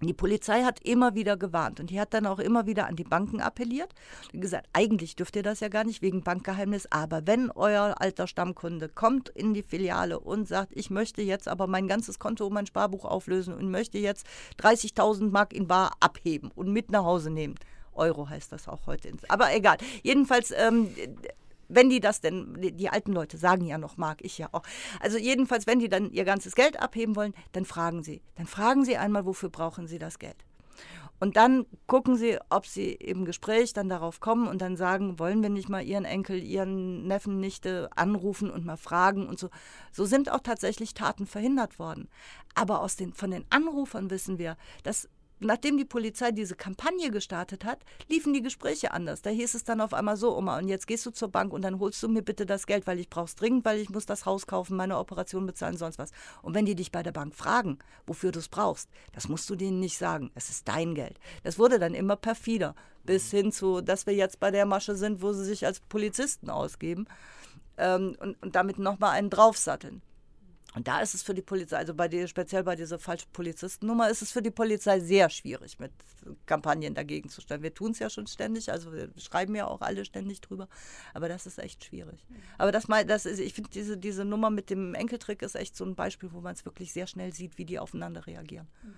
Die 0.01 0.13
Polizei 0.13 0.63
hat 0.63 0.79
immer 0.83 1.13
wieder 1.13 1.37
gewarnt 1.37 1.79
und 1.79 1.91
die 1.91 1.99
hat 1.99 2.13
dann 2.13 2.25
auch 2.25 2.39
immer 2.39 2.65
wieder 2.65 2.87
an 2.87 2.95
die 2.95 3.03
Banken 3.03 3.39
appelliert 3.39 3.93
und 4.33 4.41
gesagt, 4.41 4.67
eigentlich 4.73 5.15
dürft 5.15 5.35
ihr 5.35 5.43
das 5.43 5.59
ja 5.59 5.67
gar 5.67 5.83
nicht 5.83 6.01
wegen 6.01 6.23
Bankgeheimnis, 6.23 6.87
aber 6.89 7.27
wenn 7.27 7.51
euer 7.51 7.95
alter 7.99 8.25
Stammkunde 8.25 8.89
kommt 8.89 9.29
in 9.29 9.53
die 9.53 9.61
Filiale 9.61 10.19
und 10.19 10.47
sagt, 10.47 10.71
ich 10.75 10.89
möchte 10.89 11.21
jetzt 11.21 11.47
aber 11.47 11.67
mein 11.67 11.87
ganzes 11.87 12.17
Konto 12.17 12.47
und 12.47 12.53
mein 12.53 12.65
Sparbuch 12.65 13.05
auflösen 13.05 13.53
und 13.53 13.69
möchte 13.69 13.99
jetzt 13.99 14.25
30.000 14.59 15.29
Mark 15.29 15.53
in 15.53 15.67
Bar 15.67 15.91
abheben 15.99 16.51
und 16.55 16.73
mit 16.73 16.91
nach 16.91 17.03
Hause 17.03 17.29
nehmen, 17.29 17.55
Euro 17.93 18.29
heißt 18.29 18.51
das 18.51 18.67
auch 18.67 18.87
heute. 18.87 19.11
Aber 19.27 19.53
egal. 19.53 19.77
Jedenfalls, 20.01 20.51
ähm, 20.55 20.89
wenn 21.73 21.89
die 21.89 21.99
das 21.99 22.21
denn, 22.21 22.55
die 22.59 22.89
alten 22.89 23.13
Leute 23.13 23.37
sagen 23.37 23.65
ja 23.65 23.77
noch, 23.77 23.97
mag 23.97 24.23
ich 24.23 24.37
ja 24.37 24.49
auch. 24.51 24.63
Also 24.99 25.17
jedenfalls, 25.17 25.67
wenn 25.67 25.79
die 25.79 25.89
dann 25.89 26.11
ihr 26.11 26.25
ganzes 26.25 26.55
Geld 26.55 26.79
abheben 26.79 27.15
wollen, 27.15 27.33
dann 27.53 27.65
fragen 27.65 28.03
sie. 28.03 28.21
Dann 28.35 28.47
fragen 28.47 28.85
sie 28.85 28.97
einmal, 28.97 29.25
wofür 29.25 29.49
brauchen 29.49 29.87
sie 29.87 29.99
das 29.99 30.19
Geld? 30.19 30.45
Und 31.21 31.37
dann 31.37 31.67
gucken 31.85 32.15
sie, 32.15 32.39
ob 32.49 32.65
sie 32.65 32.93
im 32.93 33.25
Gespräch 33.25 33.73
dann 33.73 33.89
darauf 33.89 34.19
kommen 34.19 34.47
und 34.47 34.59
dann 34.59 34.75
sagen, 34.75 35.19
wollen 35.19 35.43
wir 35.43 35.49
nicht 35.49 35.69
mal 35.69 35.83
ihren 35.83 36.03
Enkel, 36.03 36.41
ihren 36.41 37.05
Neffen, 37.05 37.39
Nichte 37.39 37.89
anrufen 37.95 38.49
und 38.49 38.65
mal 38.65 38.75
fragen 38.75 39.27
und 39.27 39.37
so. 39.37 39.49
So 39.91 40.05
sind 40.05 40.31
auch 40.31 40.39
tatsächlich 40.39 40.95
Taten 40.95 41.27
verhindert 41.27 41.77
worden. 41.77 42.09
Aber 42.55 42.81
aus 42.81 42.95
den, 42.95 43.13
von 43.13 43.29
den 43.29 43.45
Anrufern 43.51 44.09
wissen 44.09 44.39
wir, 44.39 44.57
dass 44.81 45.09
nachdem 45.41 45.77
die 45.77 45.85
Polizei 45.85 46.31
diese 46.31 46.55
Kampagne 46.55 47.11
gestartet 47.11 47.65
hat, 47.65 47.79
liefen 48.09 48.33
die 48.33 48.41
Gespräche 48.41 48.91
anders. 48.91 49.21
Da 49.21 49.29
hieß 49.29 49.53
es 49.55 49.63
dann 49.63 49.81
auf 49.81 49.93
einmal 49.93 50.17
so, 50.17 50.35
Oma, 50.37 50.57
und 50.57 50.67
jetzt 50.67 50.87
gehst 50.87 51.05
du 51.05 51.11
zur 51.11 51.29
Bank 51.29 51.53
und 51.53 51.63
dann 51.63 51.79
holst 51.79 52.01
du 52.03 52.09
mir 52.09 52.21
bitte 52.21 52.45
das 52.45 52.67
Geld, 52.67 52.87
weil 52.87 52.99
ich 52.99 53.09
brauch's 53.09 53.35
dringend, 53.35 53.65
weil 53.65 53.79
ich 53.79 53.89
muss 53.89 54.05
das 54.05 54.25
Haus 54.25 54.47
kaufen, 54.47 54.77
meine 54.77 54.97
Operation 54.97 55.45
bezahlen, 55.45 55.77
sonst 55.77 55.99
was. 55.99 56.11
Und 56.41 56.55
wenn 56.55 56.65
die 56.65 56.75
dich 56.75 56.91
bei 56.91 57.03
der 57.03 57.11
Bank 57.11 57.35
fragen, 57.35 57.79
wofür 58.05 58.31
du 58.31 58.39
es 58.39 58.49
brauchst, 58.49 58.89
das 59.13 59.27
musst 59.27 59.49
du 59.49 59.55
denen 59.55 59.79
nicht 59.79 59.97
sagen. 59.97 60.31
Es 60.35 60.49
ist 60.49 60.67
dein 60.67 60.95
Geld. 60.95 61.19
Das 61.43 61.57
wurde 61.59 61.79
dann 61.79 61.93
immer 61.93 62.15
perfider, 62.15 62.75
bis 63.03 63.31
hin 63.31 63.51
zu, 63.51 63.81
dass 63.81 64.05
wir 64.05 64.13
jetzt 64.13 64.39
bei 64.39 64.51
der 64.51 64.65
Masche 64.65 64.95
sind, 64.95 65.21
wo 65.21 65.33
sie 65.33 65.45
sich 65.45 65.65
als 65.65 65.79
Polizisten 65.79 66.49
ausgeben 66.49 67.07
ähm, 67.77 68.15
und, 68.19 68.41
und 68.41 68.55
damit 68.55 68.79
nochmal 68.79 69.11
einen 69.11 69.29
draufsatteln. 69.29 70.01
Und 70.73 70.87
da 70.87 71.01
ist 71.01 71.13
es 71.13 71.21
für 71.23 71.33
die 71.33 71.41
Polizei, 71.41 71.77
also 71.77 71.93
bei 71.93 72.07
der, 72.07 72.27
speziell 72.27 72.63
bei 72.63 72.75
dieser 72.75 72.97
falschen 72.97 73.29
Polizistennummer, 73.33 74.09
ist 74.09 74.21
es 74.21 74.31
für 74.31 74.41
die 74.41 74.51
Polizei 74.51 74.99
sehr 74.99 75.29
schwierig, 75.29 75.79
mit 75.79 75.91
Kampagnen 76.45 76.93
dagegen 76.93 77.29
zu 77.29 77.41
stellen. 77.41 77.61
Wir 77.61 77.73
tun 77.73 77.91
es 77.91 77.99
ja 77.99 78.09
schon 78.09 78.27
ständig, 78.27 78.71
also 78.71 78.93
wir 78.93 79.09
schreiben 79.17 79.53
ja 79.55 79.67
auch 79.67 79.81
alle 79.81 80.05
ständig 80.05 80.39
drüber, 80.39 80.69
aber 81.13 81.27
das 81.27 81.45
ist 81.45 81.59
echt 81.59 81.83
schwierig. 81.83 82.25
Aber 82.57 82.71
das, 82.71 82.85
das 83.07 83.25
ist, 83.25 83.39
ich 83.39 83.53
finde, 83.53 83.69
diese, 83.69 83.97
diese 83.97 84.23
Nummer 84.23 84.49
mit 84.49 84.69
dem 84.69 84.93
Enkeltrick 84.93 85.41
ist 85.41 85.55
echt 85.55 85.75
so 85.75 85.83
ein 85.83 85.95
Beispiel, 85.95 86.31
wo 86.31 86.39
man 86.39 86.53
es 86.53 86.63
wirklich 86.63 86.93
sehr 86.93 87.07
schnell 87.07 87.33
sieht, 87.33 87.57
wie 87.57 87.65
die 87.65 87.79
aufeinander 87.79 88.25
reagieren. 88.25 88.67
Mhm. 88.83 88.93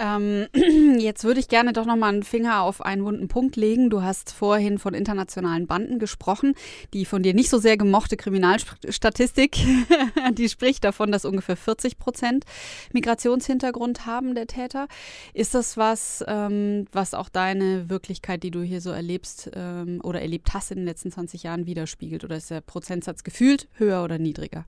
Ähm, 0.00 0.46
jetzt 0.98 1.24
würde 1.24 1.40
ich 1.40 1.48
gerne 1.48 1.72
doch 1.74 1.84
nochmal 1.84 2.12
einen 2.14 2.22
Finger 2.22 2.62
auf 2.62 2.80
einen 2.80 3.04
wunden 3.04 3.28
Punkt 3.28 3.56
legen. 3.56 3.90
Du 3.90 4.02
hast 4.02 4.32
vorhin 4.32 4.78
von 4.78 4.94
internationalen 4.94 5.66
Banden 5.66 5.98
gesprochen. 5.98 6.54
Die 6.94 7.04
von 7.04 7.22
dir 7.22 7.34
nicht 7.34 7.50
so 7.50 7.58
sehr 7.58 7.76
gemochte 7.76 8.16
Kriminalstatistik, 8.16 9.58
die 10.32 10.48
spricht 10.48 10.84
davon, 10.84 11.12
dass 11.12 11.24
ungefähr 11.24 11.56
40 11.56 11.98
Prozent 11.98 12.44
Migrationshintergrund 12.92 14.06
haben 14.06 14.34
der 14.34 14.46
Täter. 14.46 14.88
Ist 15.34 15.54
das 15.54 15.76
was, 15.76 16.24
ähm, 16.26 16.86
was 16.92 17.12
auch 17.12 17.28
deine 17.28 17.90
Wirklichkeit, 17.90 18.42
die 18.42 18.50
du 18.50 18.62
hier 18.62 18.80
so 18.80 18.90
erlebst 18.90 19.50
ähm, 19.54 20.00
oder 20.02 20.22
erlebt 20.22 20.54
hast 20.54 20.70
in 20.70 20.78
den 20.78 20.86
letzten 20.86 21.12
20 21.12 21.42
Jahren, 21.42 21.66
widerspiegelt? 21.66 22.24
Oder 22.24 22.36
ist 22.36 22.50
der 22.50 22.62
Prozentsatz 22.62 23.22
gefühlt 23.22 23.68
höher 23.74 24.02
oder 24.02 24.18
niedriger? 24.18 24.64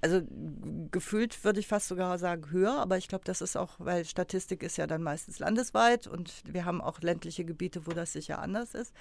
Also 0.00 0.22
gefühlt 0.90 1.42
würde 1.44 1.60
ich 1.60 1.66
fast 1.66 1.88
sogar 1.88 2.18
sagen 2.18 2.50
höher, 2.50 2.74
aber 2.74 2.96
ich 2.98 3.08
glaube, 3.08 3.24
das 3.24 3.40
ist 3.40 3.56
auch, 3.56 3.74
weil 3.78 4.04
Statistik 4.04 4.62
ist 4.62 4.76
ja 4.76 4.86
dann 4.86 5.02
meistens 5.02 5.38
landesweit 5.38 6.06
und 6.06 6.42
wir 6.46 6.64
haben 6.64 6.80
auch 6.80 7.00
ländliche 7.00 7.44
Gebiete, 7.44 7.86
wo 7.86 7.92
das 7.92 8.12
sicher 8.12 8.38
anders 8.38 8.74
ist. 8.74 8.92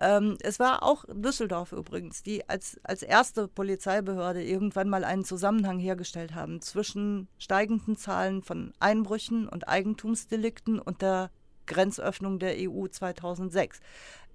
Ähm, 0.00 0.36
es 0.40 0.58
war 0.58 0.82
auch 0.82 1.04
Düsseldorf 1.12 1.72
übrigens, 1.72 2.22
die 2.22 2.48
als, 2.48 2.78
als 2.84 3.02
erste 3.02 3.48
Polizeibehörde 3.48 4.42
irgendwann 4.42 4.88
mal 4.88 5.04
einen 5.04 5.24
Zusammenhang 5.24 5.78
hergestellt 5.78 6.34
haben 6.34 6.60
zwischen 6.60 7.28
steigenden 7.38 7.96
Zahlen 7.96 8.42
von 8.42 8.72
Einbrüchen 8.80 9.48
und 9.48 9.66
Eigentumsdelikten 9.66 10.78
und 10.78 11.02
der 11.02 11.30
Grenzöffnung 11.68 12.38
der 12.38 12.56
EU 12.58 12.88
2006 12.88 13.80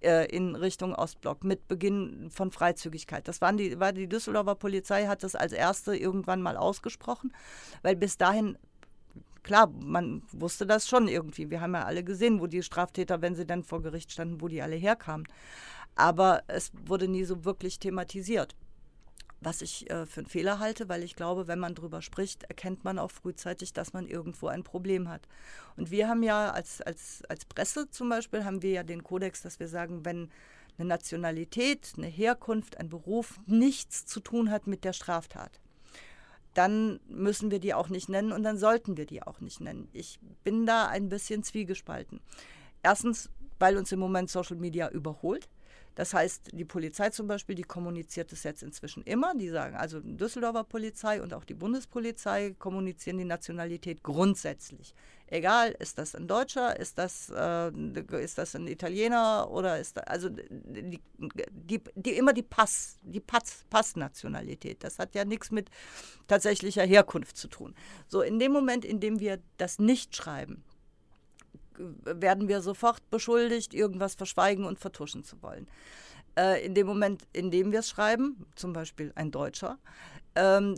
äh, 0.01 0.25
in 0.33 0.55
Richtung 0.55 0.95
Ostblock 0.95 1.43
mit 1.43 1.67
Beginn 1.67 2.29
von 2.29 2.51
Freizügigkeit. 2.51 3.27
Das 3.27 3.41
waren 3.41 3.57
die, 3.57 3.79
war 3.79 3.91
die 3.91 4.07
Düsseldorfer 4.07 4.55
Polizei 4.55 5.07
hat 5.07 5.23
das 5.23 5.35
als 5.35 5.51
erste 5.51 5.95
irgendwann 5.95 6.41
mal 6.41 6.55
ausgesprochen, 6.55 7.33
weil 7.81 7.95
bis 7.95 8.17
dahin 8.17 8.57
klar, 9.43 9.67
man 9.67 10.23
wusste 10.31 10.65
das 10.65 10.87
schon 10.87 11.07
irgendwie. 11.07 11.49
Wir 11.49 11.61
haben 11.61 11.73
ja 11.73 11.83
alle 11.83 12.03
gesehen, 12.03 12.39
wo 12.39 12.47
die 12.47 12.63
Straftäter, 12.63 13.21
wenn 13.21 13.35
sie 13.35 13.45
dann 13.45 13.63
vor 13.63 13.81
Gericht 13.81 14.11
standen, 14.11 14.41
wo 14.41 14.47
die 14.47 14.61
alle 14.61 14.75
herkamen. 14.75 15.27
Aber 15.95 16.43
es 16.47 16.71
wurde 16.85 17.07
nie 17.07 17.23
so 17.25 17.45
wirklich 17.45 17.77
thematisiert 17.77 18.55
was 19.43 19.61
ich 19.61 19.89
äh, 19.89 20.05
für 20.05 20.21
einen 20.21 20.27
Fehler 20.27 20.59
halte, 20.59 20.89
weil 20.89 21.03
ich 21.03 21.15
glaube, 21.15 21.47
wenn 21.47 21.59
man 21.59 21.75
darüber 21.75 22.01
spricht, 22.01 22.43
erkennt 22.43 22.83
man 22.83 22.99
auch 22.99 23.11
frühzeitig, 23.11 23.73
dass 23.73 23.93
man 23.93 24.07
irgendwo 24.07 24.47
ein 24.47 24.63
Problem 24.63 25.09
hat. 25.09 25.27
Und 25.77 25.91
wir 25.91 26.07
haben 26.07 26.23
ja 26.23 26.51
als, 26.51 26.81
als, 26.81 27.23
als 27.29 27.45
Presse 27.45 27.89
zum 27.89 28.09
Beispiel, 28.09 28.45
haben 28.45 28.61
wir 28.61 28.71
ja 28.71 28.83
den 28.83 29.03
Kodex, 29.03 29.41
dass 29.41 29.59
wir 29.59 29.67
sagen, 29.67 30.05
wenn 30.05 30.29
eine 30.77 30.87
Nationalität, 30.87 31.93
eine 31.97 32.07
Herkunft, 32.07 32.77
ein 32.77 32.89
Beruf 32.89 33.39
nichts 33.45 34.05
zu 34.05 34.19
tun 34.19 34.49
hat 34.49 34.67
mit 34.67 34.83
der 34.83 34.93
Straftat, 34.93 35.59
dann 36.53 36.99
müssen 37.07 37.51
wir 37.51 37.59
die 37.59 37.73
auch 37.73 37.89
nicht 37.89 38.09
nennen 38.09 38.31
und 38.31 38.43
dann 38.43 38.57
sollten 38.57 38.97
wir 38.97 39.05
die 39.05 39.23
auch 39.23 39.39
nicht 39.39 39.61
nennen. 39.61 39.87
Ich 39.93 40.19
bin 40.43 40.65
da 40.65 40.87
ein 40.87 41.09
bisschen 41.09 41.43
zwiegespalten. 41.43 42.21
Erstens, 42.83 43.29
weil 43.59 43.77
uns 43.77 43.91
im 43.91 43.99
Moment 43.99 44.29
Social 44.29 44.57
Media 44.57 44.89
überholt 44.89 45.47
Das 45.95 46.13
heißt, 46.13 46.49
die 46.53 46.65
Polizei 46.65 47.09
zum 47.09 47.27
Beispiel, 47.27 47.55
die 47.55 47.63
kommuniziert 47.63 48.31
es 48.33 48.43
jetzt 48.43 48.63
inzwischen 48.63 49.03
immer. 49.03 49.35
Die 49.35 49.49
sagen, 49.49 49.75
also 49.75 49.99
die 49.99 50.17
Düsseldorfer 50.17 50.63
Polizei 50.63 51.21
und 51.21 51.33
auch 51.33 51.43
die 51.43 51.53
Bundespolizei 51.53 52.55
kommunizieren 52.57 53.17
die 53.17 53.25
Nationalität 53.25 54.01
grundsätzlich. 54.01 54.95
Egal, 55.27 55.75
ist 55.79 55.97
das 55.97 56.15
ein 56.15 56.27
Deutscher, 56.27 56.79
ist 56.79 56.97
das, 56.97 57.31
äh, 57.35 57.71
ist 58.21 58.37
das 58.37 58.55
ein 58.55 58.67
Italiener 58.67 59.49
oder 59.49 59.79
ist 59.79 59.97
das, 59.97 60.05
also 60.05 60.29
die, 60.29 60.99
die, 61.19 61.81
die, 61.95 62.11
immer 62.11 62.33
die 62.33 62.43
Pass, 62.43 62.97
die 63.03 63.19
Pass, 63.19 63.65
Passnationalität. 63.69 64.83
Das 64.83 64.99
hat 64.99 65.15
ja 65.15 65.25
nichts 65.25 65.51
mit 65.51 65.69
tatsächlicher 66.27 66.83
Herkunft 66.83 67.37
zu 67.37 67.47
tun. 67.47 67.73
So, 68.07 68.21
in 68.21 68.39
dem 68.39 68.51
Moment, 68.51 68.85
in 68.85 68.99
dem 68.99 69.19
wir 69.19 69.39
das 69.57 69.79
nicht 69.79 70.15
schreiben, 70.15 70.63
werden 71.77 72.47
wir 72.47 72.61
sofort 72.61 73.09
beschuldigt, 73.09 73.73
irgendwas 73.73 74.15
verschweigen 74.15 74.65
und 74.65 74.79
vertuschen 74.79 75.23
zu 75.23 75.41
wollen. 75.41 75.67
Äh, 76.37 76.65
in 76.65 76.73
dem 76.73 76.87
Moment, 76.87 77.23
in 77.33 77.51
dem 77.51 77.71
wir 77.71 77.79
es 77.79 77.89
schreiben, 77.89 78.45
zum 78.55 78.73
Beispiel 78.73 79.11
ein 79.15 79.31
Deutscher, 79.31 79.77
ähm, 80.35 80.75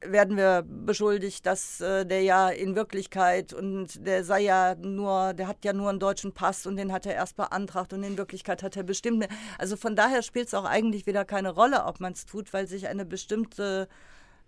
werden 0.00 0.36
wir 0.36 0.64
beschuldigt, 0.64 1.44
dass 1.44 1.80
äh, 1.80 2.06
der 2.06 2.22
ja 2.22 2.50
in 2.50 2.76
Wirklichkeit 2.76 3.52
und 3.52 4.06
der 4.06 4.22
sei 4.22 4.42
ja 4.42 4.74
nur, 4.76 5.34
der 5.34 5.48
hat 5.48 5.64
ja 5.64 5.72
nur 5.72 5.88
einen 5.88 5.98
deutschen 5.98 6.32
Pass 6.32 6.66
und 6.66 6.76
den 6.76 6.92
hat 6.92 7.06
er 7.06 7.14
erst 7.14 7.36
beantragt 7.36 7.92
und 7.92 8.04
in 8.04 8.16
Wirklichkeit 8.16 8.62
hat 8.62 8.76
er 8.76 8.84
bestimmt. 8.84 9.26
Also 9.58 9.76
von 9.76 9.96
daher 9.96 10.22
spielt 10.22 10.48
es 10.48 10.54
auch 10.54 10.64
eigentlich 10.64 11.06
wieder 11.06 11.24
keine 11.24 11.50
Rolle, 11.50 11.84
ob 11.84 11.98
man 11.98 12.12
es 12.12 12.26
tut, 12.26 12.52
weil 12.52 12.68
sich 12.68 12.86
eine 12.86 13.04
bestimmte 13.04 13.88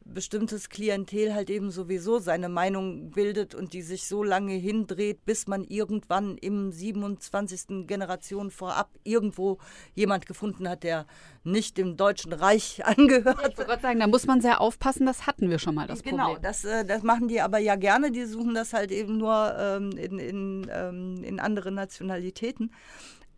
bestimmtes 0.05 0.69
Klientel 0.69 1.35
halt 1.35 1.51
eben 1.51 1.71
sowieso 1.71 2.19
seine 2.19 2.49
Meinung 2.49 3.11
bildet 3.11 3.55
und 3.55 3.73
die 3.73 3.83
sich 3.83 4.07
so 4.07 4.23
lange 4.23 4.55
hindreht, 4.55 5.25
bis 5.25 5.47
man 5.47 5.65
irgendwann 5.65 6.37
im 6.39 6.73
27. 6.73 7.87
Generation 7.87 8.51
vorab 8.51 8.91
irgendwo 9.05 9.59
jemand 9.95 10.27
gefunden 10.27 10.69
hat, 10.69 10.83
der 10.83 11.07
nicht 11.45 11.79
dem 11.79 11.97
Deutschen 11.97 12.33
Reich 12.33 12.85
angehört. 12.85 13.39
Ich 13.41 13.45
wollte 13.45 13.65
gerade 13.65 13.83
sagen, 13.83 14.01
da 14.01 14.07
muss 14.07 14.27
man 14.27 14.41
sehr 14.41 14.61
aufpassen, 14.61 15.07
das 15.07 15.27
hatten 15.27 15.51
wir 15.51 15.59
schon 15.59 15.75
mal, 15.75 15.87
das 15.87 16.03
genau, 16.03 16.35
Problem. 16.35 16.43
Genau, 16.43 16.49
das, 16.49 16.65
äh, 16.65 16.85
das 16.85 17.03
machen 17.03 17.29
die 17.29 17.41
aber 17.41 17.59
ja 17.59 17.77
gerne, 17.77 18.11
die 18.11 18.25
suchen 18.25 18.55
das 18.55 18.73
halt 18.73 18.91
eben 18.91 19.19
nur 19.19 19.55
ähm, 19.59 19.91
in, 19.93 20.19
in, 20.19 20.71
ähm, 20.73 21.23
in 21.23 21.41
anderen 21.41 21.75
Nationalitäten. 21.75 22.73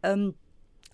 Ähm, 0.03 0.35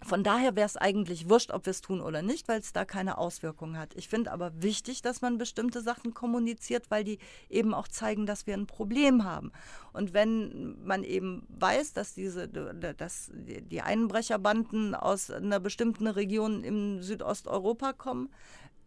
von 0.05 0.23
daher 0.23 0.55
wäre 0.55 0.67
es 0.67 0.77
eigentlich 0.77 1.29
wurscht, 1.29 1.51
ob 1.51 1.67
wir 1.67 1.73
es 1.73 1.81
tun 1.81 2.01
oder 2.01 2.23
nicht, 2.23 2.49
weil 2.49 2.61
es 2.61 2.73
da 2.73 2.85
keine 2.85 3.19
Auswirkungen 3.19 3.77
hat. 3.77 3.95
Ich 3.95 4.09
finde 4.09 4.31
aber 4.31 4.53
wichtig, 4.63 5.03
dass 5.03 5.23
man 5.23 5.39
bestimmte 5.39 5.81
Sachen 5.81 6.15
kommuniziert, 6.15 6.91
weil 6.91 7.05
die 7.05 7.19
eben 7.49 7.75
auch 7.75 7.89
zeigen, 7.89 8.25
dass 8.25 8.47
wir 8.47 8.55
ein 8.55 8.67
Problem 8.67 9.25
haben. 9.25 9.53
Und 9.93 10.15
wenn 10.15 10.77
man 10.85 11.03
eben 11.03 11.47
weiß, 11.49 11.93
dass 11.95 12.15
diese, 12.15 12.49
dass 12.49 13.31
die 13.35 13.83
Einbrecherbanden 13.83 14.95
aus 14.95 15.31
einer 15.31 15.61
bestimmten 15.61 16.07
Region 16.07 16.63
im 16.63 17.03
Südosteuropa 17.03 17.93
kommen, 17.93 18.31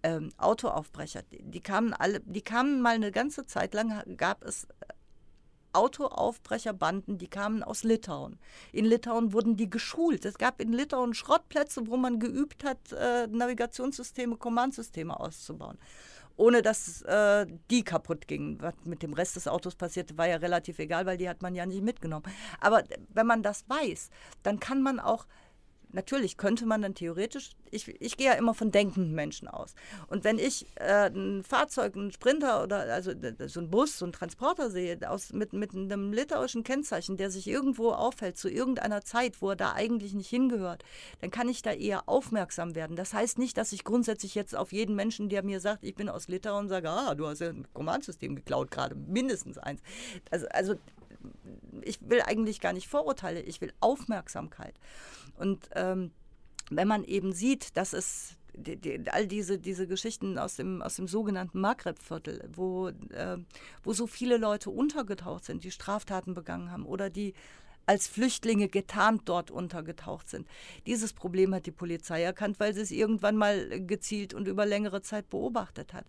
ähm, 0.03 0.29
Autoaufbrecher, 0.37 1.21
die 1.29 1.61
kamen 1.61 1.93
alle, 1.93 2.21
die 2.21 2.41
kamen 2.41 2.81
mal 2.81 2.95
eine 2.95 3.11
ganze 3.11 3.45
Zeit 3.45 3.73
lang, 3.73 4.01
gab 4.17 4.43
es 4.43 4.67
Autoaufbrecherbanden, 5.73 7.17
die 7.17 7.27
kamen 7.27 7.63
aus 7.63 7.83
Litauen. 7.83 8.39
In 8.71 8.85
Litauen 8.85 9.33
wurden 9.33 9.55
die 9.55 9.69
geschult. 9.69 10.25
Es 10.25 10.37
gab 10.37 10.61
in 10.61 10.73
Litauen 10.73 11.13
Schrottplätze, 11.13 11.87
wo 11.87 11.97
man 11.97 12.19
geübt 12.19 12.63
hat, 12.63 12.91
äh, 12.91 13.27
Navigationssysteme, 13.27 14.37
Kommandsysteme 14.37 15.19
auszubauen. 15.19 15.77
Ohne 16.37 16.61
dass 16.61 17.01
äh, 17.03 17.45
die 17.69 17.83
kaputt 17.83 18.27
gingen. 18.27 18.61
Was 18.61 18.73
mit 18.83 19.03
dem 19.03 19.13
Rest 19.13 19.35
des 19.35 19.47
Autos 19.47 19.75
passierte, 19.75 20.17
war 20.17 20.27
ja 20.27 20.37
relativ 20.37 20.79
egal, 20.79 21.05
weil 21.05 21.17
die 21.17 21.29
hat 21.29 21.41
man 21.41 21.55
ja 21.55 21.65
nicht 21.65 21.83
mitgenommen. 21.83 22.25
Aber 22.59 22.83
wenn 23.09 23.27
man 23.27 23.43
das 23.43 23.65
weiß, 23.67 24.09
dann 24.43 24.59
kann 24.59 24.81
man 24.81 24.99
auch 24.99 25.27
natürlich 25.93 26.37
könnte 26.37 26.65
man 26.65 26.81
dann 26.81 26.95
theoretisch, 26.95 27.51
ich, 27.69 27.87
ich 28.01 28.17
gehe 28.17 28.27
ja 28.27 28.33
immer 28.33 28.53
von 28.53 28.71
denkenden 28.71 29.13
Menschen 29.13 29.47
aus. 29.47 29.75
Und 30.07 30.23
wenn 30.23 30.39
ich 30.39 30.65
äh, 30.75 31.09
ein 31.09 31.43
Fahrzeug, 31.43 31.95
einen 31.95 32.11
Sprinter 32.11 32.63
oder 32.63 32.93
also 32.93 33.11
so 33.47 33.59
ein 33.59 33.69
Bus, 33.69 33.97
so 33.97 34.05
einen 34.05 34.13
Transporter 34.13 34.69
sehe, 34.69 34.97
aus, 35.09 35.33
mit, 35.33 35.53
mit 35.53 35.73
einem 35.73 36.13
litauischen 36.13 36.63
Kennzeichen, 36.63 37.17
der 37.17 37.31
sich 37.31 37.47
irgendwo 37.47 37.91
aufhält 37.91 38.37
zu 38.37 38.49
irgendeiner 38.49 39.01
Zeit, 39.01 39.41
wo 39.41 39.49
er 39.49 39.55
da 39.55 39.73
eigentlich 39.73 40.13
nicht 40.13 40.29
hingehört, 40.29 40.83
dann 41.21 41.31
kann 41.31 41.49
ich 41.49 41.61
da 41.61 41.71
eher 41.71 42.07
aufmerksam 42.07 42.75
werden. 42.75 42.95
Das 42.95 43.13
heißt 43.13 43.39
nicht, 43.39 43.57
dass 43.57 43.71
ich 43.71 43.83
grundsätzlich 43.83 44.35
jetzt 44.35 44.55
auf 44.55 44.71
jeden 44.71 44.95
Menschen, 44.95 45.29
der 45.29 45.43
mir 45.43 45.59
sagt, 45.59 45.83
ich 45.83 45.95
bin 45.95 46.09
aus 46.09 46.27
Litauen, 46.27 46.69
sage, 46.69 46.89
ah, 46.89 47.15
du 47.15 47.27
hast 47.27 47.39
ja 47.39 47.49
ein 47.49 47.67
Kommandsystem 47.73 48.35
geklaut 48.35 48.71
gerade, 48.71 48.95
mindestens 48.95 49.57
eins. 49.57 49.81
Also, 50.29 50.47
also 50.49 50.75
ich 51.83 51.99
will 52.01 52.21
eigentlich 52.21 52.59
gar 52.61 52.73
nicht 52.73 52.87
Vorurteile, 52.87 53.41
ich 53.41 53.61
will 53.61 53.73
Aufmerksamkeit. 53.79 54.75
Und 55.37 55.69
ähm, 55.75 56.11
wenn 56.69 56.87
man 56.87 57.03
eben 57.03 57.33
sieht, 57.33 57.75
dass 57.77 57.93
es 57.93 58.37
die, 58.53 58.77
die, 58.77 59.09
all 59.09 59.27
diese, 59.27 59.59
diese 59.59 59.87
Geschichten 59.87 60.37
aus 60.37 60.55
dem, 60.55 60.81
aus 60.81 60.95
dem 60.95 61.07
sogenannten 61.07 61.61
Maghreb-Viertel, 61.61 62.49
wo, 62.53 62.89
äh, 62.89 63.37
wo 63.83 63.93
so 63.93 64.07
viele 64.07 64.37
Leute 64.37 64.69
untergetaucht 64.69 65.45
sind, 65.45 65.63
die 65.63 65.71
Straftaten 65.71 66.33
begangen 66.33 66.71
haben 66.71 66.85
oder 66.85 67.09
die 67.09 67.33
als 67.85 68.07
Flüchtlinge 68.07 68.69
getarnt 68.69 69.23
dort 69.25 69.51
untergetaucht 69.51 70.29
sind. 70.29 70.47
Dieses 70.85 71.13
Problem 71.13 71.53
hat 71.53 71.65
die 71.65 71.71
Polizei 71.71 72.21
erkannt, 72.21 72.59
weil 72.59 72.73
sie 72.73 72.81
es 72.81 72.91
irgendwann 72.91 73.35
mal 73.35 73.85
gezielt 73.85 74.33
und 74.33 74.47
über 74.47 74.65
längere 74.65 75.01
Zeit 75.01 75.29
beobachtet 75.29 75.93
hat. 75.93 76.05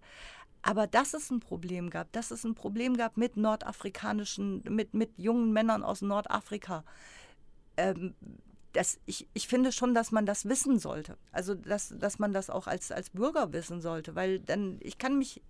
Aber 0.63 0.87
dass 0.87 1.13
es 1.13 1.31
ein 1.31 1.41
Problem 1.41 1.91
gab, 1.91 2.13
dass 2.13 2.31
es 2.31 2.45
ein 2.45 2.55
Problem 2.55 2.97
gab 2.97 3.17
mit 3.17 3.37
nordafrikanischen, 3.37 4.63
mit, 4.69 4.95
mit 4.95 5.19
jungen 5.19 5.53
Männern 5.53 5.83
aus 5.83 6.03
Nordafrika, 6.03 6.85
ähm, 7.77 8.15
das, 8.73 8.99
ich, 9.05 9.29
ich 9.35 9.49
finde 9.49 9.73
schon, 9.73 9.93
dass 9.93 10.13
man 10.13 10.25
das 10.25 10.47
wissen 10.47 10.79
sollte. 10.79 11.19
Also, 11.31 11.55
dass, 11.55 11.95
dass 11.99 12.19
man 12.19 12.33
das 12.33 12.49
auch 12.49 12.67
als, 12.67 12.91
als 12.91 13.11
Bürger 13.11 13.53
wissen 13.53 13.81
sollte, 13.81 14.15
weil 14.15 14.41
dann, 14.41 14.79
ich 14.81 14.99
kann 14.99 15.19
mich 15.19 15.43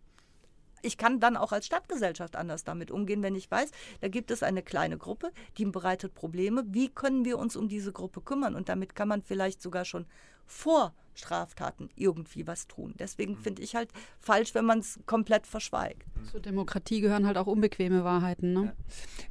ich 0.83 0.99
kann 0.99 1.21
dann 1.21 1.37
auch 1.37 1.53
als 1.53 1.67
Stadtgesellschaft 1.67 2.37
anders 2.37 2.65
damit 2.65 2.91
umgehen, 2.91 3.23
wenn 3.23 3.35
ich 3.35 3.51
weiß, 3.51 3.71
da 4.01 4.09
gibt 4.09 4.31
es 4.31 4.43
eine 4.43 4.63
kleine 4.63 4.99
Gruppe, 4.99 5.31
die 5.57 5.65
bereitet 5.65 6.15
Probleme. 6.15 6.65
Wie 6.67 6.89
können 6.89 7.25
wir 7.25 7.39
uns 7.39 7.57
um 7.57 7.69
diese 7.69 7.93
Gruppe 7.93 8.21
kümmern? 8.21 8.55
Und 8.55 8.69
damit 8.69 8.95
kann 8.95 9.09
man 9.09 9.23
vielleicht 9.23 9.63
sogar 9.63 9.85
schon 9.85 10.07
vor 10.47 10.93
Straftaten 11.15 11.91
irgendwie 11.95 12.47
was 12.47 12.67
tun. 12.67 12.95
Deswegen 12.99 13.35
mhm. 13.35 13.39
finde 13.39 13.63
ich 13.63 13.75
halt 13.75 13.91
falsch, 14.19 14.55
wenn 14.55 14.65
man 14.65 14.79
es 14.79 14.99
komplett 15.07 15.47
verschweigt. 15.47 16.05
Zur 16.31 16.41
Demokratie 16.41 17.01
gehören 17.01 17.27
halt 17.27 17.37
auch 17.37 17.47
unbequeme 17.47 18.05
Wahrheiten. 18.05 18.53
Ne? 18.53 18.65
Ja. 18.65 18.73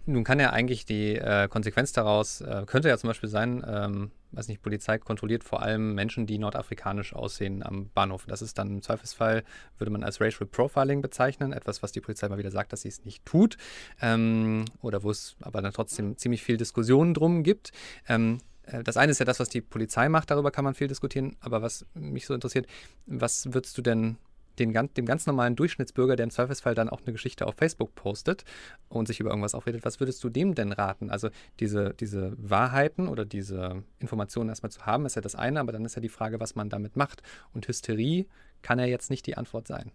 Nun 0.05 0.23
kann 0.23 0.39
ja 0.39 0.51
eigentlich 0.51 0.85
die 0.85 1.15
äh, 1.15 1.47
Konsequenz 1.47 1.91
daraus, 1.91 2.41
äh, 2.41 2.63
könnte 2.67 2.89
ja 2.89 2.97
zum 2.97 3.09
Beispiel 3.09 3.29
sein, 3.29 3.63
ähm, 3.67 4.11
weiß 4.31 4.47
nicht, 4.47 4.61
Polizei 4.61 4.97
kontrolliert 4.97 5.43
vor 5.43 5.61
allem 5.61 5.93
Menschen, 5.93 6.25
die 6.25 6.37
nordafrikanisch 6.37 7.13
aussehen 7.13 7.63
am 7.63 7.89
Bahnhof. 7.93 8.25
Das 8.27 8.41
ist 8.41 8.57
dann 8.57 8.69
im 8.69 8.81
Zweifelsfall, 8.81 9.43
würde 9.77 9.91
man 9.91 10.03
als 10.03 10.21
Racial 10.21 10.47
Profiling 10.47 11.01
bezeichnen, 11.01 11.53
etwas, 11.53 11.83
was 11.83 11.91
die 11.91 12.01
Polizei 12.01 12.29
mal 12.29 12.37
wieder 12.37 12.51
sagt, 12.51 12.73
dass 12.73 12.81
sie 12.81 12.89
es 12.89 13.05
nicht 13.05 13.25
tut. 13.25 13.57
Ähm, 14.01 14.65
oder 14.81 15.03
wo 15.03 15.11
es 15.11 15.35
aber 15.41 15.61
dann 15.61 15.73
trotzdem 15.73 16.17
ziemlich 16.17 16.43
viel 16.43 16.57
Diskussionen 16.57 17.13
drum 17.13 17.43
gibt. 17.43 17.71
Ähm, 18.07 18.39
äh, 18.63 18.83
das 18.83 18.97
eine 18.97 19.11
ist 19.11 19.19
ja 19.19 19.25
das, 19.25 19.39
was 19.39 19.49
die 19.49 19.61
Polizei 19.61 20.09
macht, 20.09 20.31
darüber 20.31 20.51
kann 20.51 20.63
man 20.63 20.73
viel 20.73 20.87
diskutieren, 20.87 21.35
aber 21.39 21.61
was 21.61 21.85
mich 21.93 22.25
so 22.25 22.33
interessiert, 22.33 22.67
was 23.05 23.53
würdest 23.53 23.77
du 23.77 23.81
denn 23.81 24.17
den, 24.59 24.73
dem 24.73 25.05
ganz 25.05 25.25
normalen 25.25 25.55
Durchschnittsbürger, 25.55 26.15
der 26.15 26.25
im 26.25 26.29
Zweifelsfall 26.31 26.75
dann 26.75 26.89
auch 26.89 27.01
eine 27.01 27.11
Geschichte 27.11 27.47
auf 27.47 27.55
Facebook 27.55 27.95
postet 27.95 28.43
und 28.89 29.07
sich 29.07 29.19
über 29.19 29.29
irgendwas 29.29 29.55
aufredet, 29.55 29.85
was 29.85 29.99
würdest 29.99 30.23
du 30.23 30.29
dem 30.29 30.55
denn 30.55 30.71
raten? 30.71 31.09
Also 31.09 31.29
diese, 31.59 31.93
diese 31.93 32.33
Wahrheiten 32.37 33.07
oder 33.07 33.25
diese 33.25 33.83
Informationen 33.99 34.49
erstmal 34.49 34.71
zu 34.71 34.85
haben, 34.85 35.05
ist 35.05 35.15
ja 35.15 35.21
das 35.21 35.35
eine, 35.35 35.59
aber 35.59 35.71
dann 35.71 35.85
ist 35.85 35.95
ja 35.95 36.01
die 36.01 36.09
Frage, 36.09 36.39
was 36.39 36.55
man 36.55 36.69
damit 36.69 36.95
macht. 36.95 37.21
Und 37.53 37.67
Hysterie 37.67 38.27
kann 38.61 38.79
ja 38.79 38.85
jetzt 38.85 39.09
nicht 39.09 39.25
die 39.25 39.37
Antwort 39.37 39.67
sein. 39.67 39.91